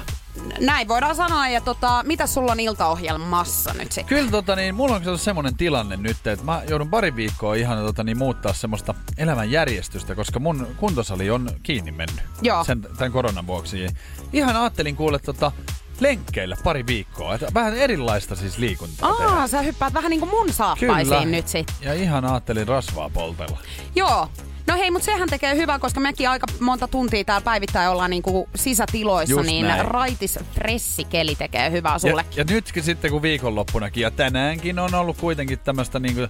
Näin 0.60 0.88
voidaan 0.88 1.16
sanoa. 1.16 1.48
Ja 1.48 1.60
tota, 1.60 2.02
mitä 2.06 2.26
sulla 2.26 2.52
on 2.52 2.60
iltaohjelmassa 2.60 3.74
nyt 3.74 3.92
sitten? 3.92 4.04
Kyllä 4.16 4.30
tota, 4.30 4.56
niin, 4.56 4.74
mulla 4.74 4.94
on 4.94 5.02
kato 5.02 5.16
semmonen 5.16 5.56
tilanne 5.56 5.96
nyt, 5.96 6.26
että 6.26 6.44
mä 6.44 6.62
joudun 6.68 6.90
pari 6.90 7.16
viikkoa 7.16 7.54
ihan 7.54 7.78
tota, 7.78 8.04
niin, 8.04 8.18
muuttaa 8.18 8.52
semmoista 8.52 8.94
elämän 9.18 9.50
järjestystä, 9.50 10.14
koska 10.14 10.38
mun 10.38 10.66
kuntosali 10.76 11.30
on 11.30 11.50
kiinni 11.62 11.92
mennyt 11.92 12.24
Joo. 12.42 12.64
Sen, 12.64 12.82
tämän 12.82 13.12
koronan 13.12 13.46
vuoksi. 13.46 13.86
Ihan 14.32 14.56
ajattelin 14.56 14.96
kuule 14.96 15.18
tota, 15.18 15.52
lenkkeillä 16.00 16.56
pari 16.64 16.86
viikkoa. 16.86 17.34
Että 17.34 17.46
vähän 17.54 17.74
erilaista 17.74 18.36
siis 18.36 18.58
liikuntaa 18.58 19.12
tehdä. 19.16 19.30
Aa, 19.30 19.46
sä 19.48 19.60
hyppäät 19.62 19.94
vähän 19.94 20.10
niinku 20.10 20.26
mun 20.26 20.52
saappaisiin 20.52 21.30
nyt 21.30 21.48
sit. 21.48 21.72
Ja 21.80 21.92
ihan 21.94 22.24
ajattelin 22.24 22.68
rasvaa 22.68 23.10
poltella. 23.10 23.58
Joo. 23.94 24.28
No 24.66 24.74
hei, 24.76 24.90
mutta 24.90 25.06
sehän 25.06 25.28
tekee 25.28 25.56
hyvää, 25.56 25.78
koska 25.78 26.00
mekin 26.00 26.28
aika 26.28 26.46
monta 26.60 26.88
tuntia 26.88 27.24
täällä 27.24 27.44
päivittäin 27.44 27.90
ollaan 27.90 28.10
niinku 28.10 28.48
sisätiloissa, 28.54 29.34
Just 29.34 29.46
niin 29.46 29.66
näin. 29.68 29.84
raitis 29.84 30.38
fressikeli 30.54 31.34
tekee 31.34 31.70
hyvää 31.70 31.98
sulle. 31.98 32.24
Ja, 32.30 32.36
ja 32.36 32.44
nytkin 32.54 32.82
sitten 32.82 33.10
kun 33.10 33.22
viikonloppunakin 33.22 34.00
ja 34.02 34.10
tänäänkin 34.10 34.78
on 34.78 34.94
ollut 34.94 35.16
kuitenkin 35.16 35.58
tämmöistä 35.58 35.98
niinku, 35.98 36.26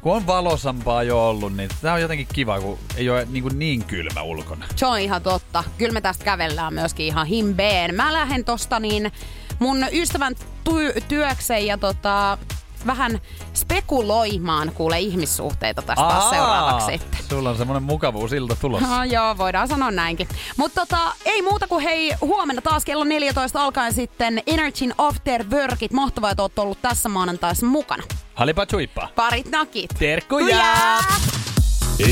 kun 0.00 0.16
on 0.16 0.26
valosampaa 0.26 1.02
jo 1.02 1.28
ollut, 1.28 1.56
niin 1.56 1.70
tää 1.82 1.94
on 1.94 2.00
jotenkin 2.00 2.26
kiva, 2.32 2.60
kun 2.60 2.78
ei 2.96 3.10
ole 3.10 3.26
niin, 3.30 3.44
niin 3.58 3.84
kylmä 3.84 4.22
ulkona. 4.22 4.66
Se 4.76 4.86
on 4.86 4.98
ihan 5.00 5.22
totta. 5.22 5.64
Kyllä 5.78 5.92
me 5.92 6.00
tästä 6.00 6.24
kävellään 6.24 6.74
myöskin 6.74 7.06
ihan 7.06 7.26
himbeen. 7.26 7.94
Mä 7.94 8.12
lähden 8.12 8.44
tosta 8.44 8.80
niin 8.80 9.12
mun 9.58 9.78
ystävän 9.92 10.34
ty- 10.68 11.00
työkseen 11.08 11.66
ja 11.66 11.78
tota, 11.78 12.38
vähän 12.86 13.20
spekuloimaan 13.54 14.72
kuule 14.74 15.00
ihmissuhteita 15.00 15.82
tästä 15.82 16.08
taas 16.08 16.30
seuraavaksi 16.30 16.86
sitten. 16.86 17.20
Sulla 17.28 17.50
on 17.50 17.56
semmonen 17.56 17.82
mukavuusilta 17.82 18.56
tulossa. 18.56 18.88
No 18.88 19.04
joo, 19.04 19.38
voidaan 19.38 19.68
sanoa 19.68 19.90
näinkin. 19.90 20.28
Mutta 20.56 20.80
tota, 20.80 20.98
ei 21.24 21.42
muuta 21.42 21.68
kuin 21.68 21.84
hei, 21.84 22.14
huomenna 22.20 22.62
taas 22.62 22.84
kello 22.84 23.04
14 23.04 23.64
alkaen 23.64 23.92
sitten 23.92 24.42
Energyn 24.46 24.94
After 24.98 25.44
Workit. 25.50 25.92
Mahtavaa, 25.92 26.30
että 26.30 26.42
oot 26.42 26.58
ollut 26.58 26.82
tässä 26.82 27.08
maanantaissa 27.08 27.66
mukana. 27.66 28.02
Halipa 28.34 28.66
chuippa. 28.66 29.08
Parit 29.16 29.50
nakit. 29.50 29.90
Terkkuja! 29.98 30.64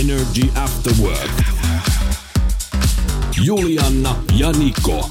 Energy 0.00 0.52
After 0.64 0.92
Work. 1.02 1.42
Julianna 3.44 4.16
ja 4.36 4.52
Niko. 4.52 5.10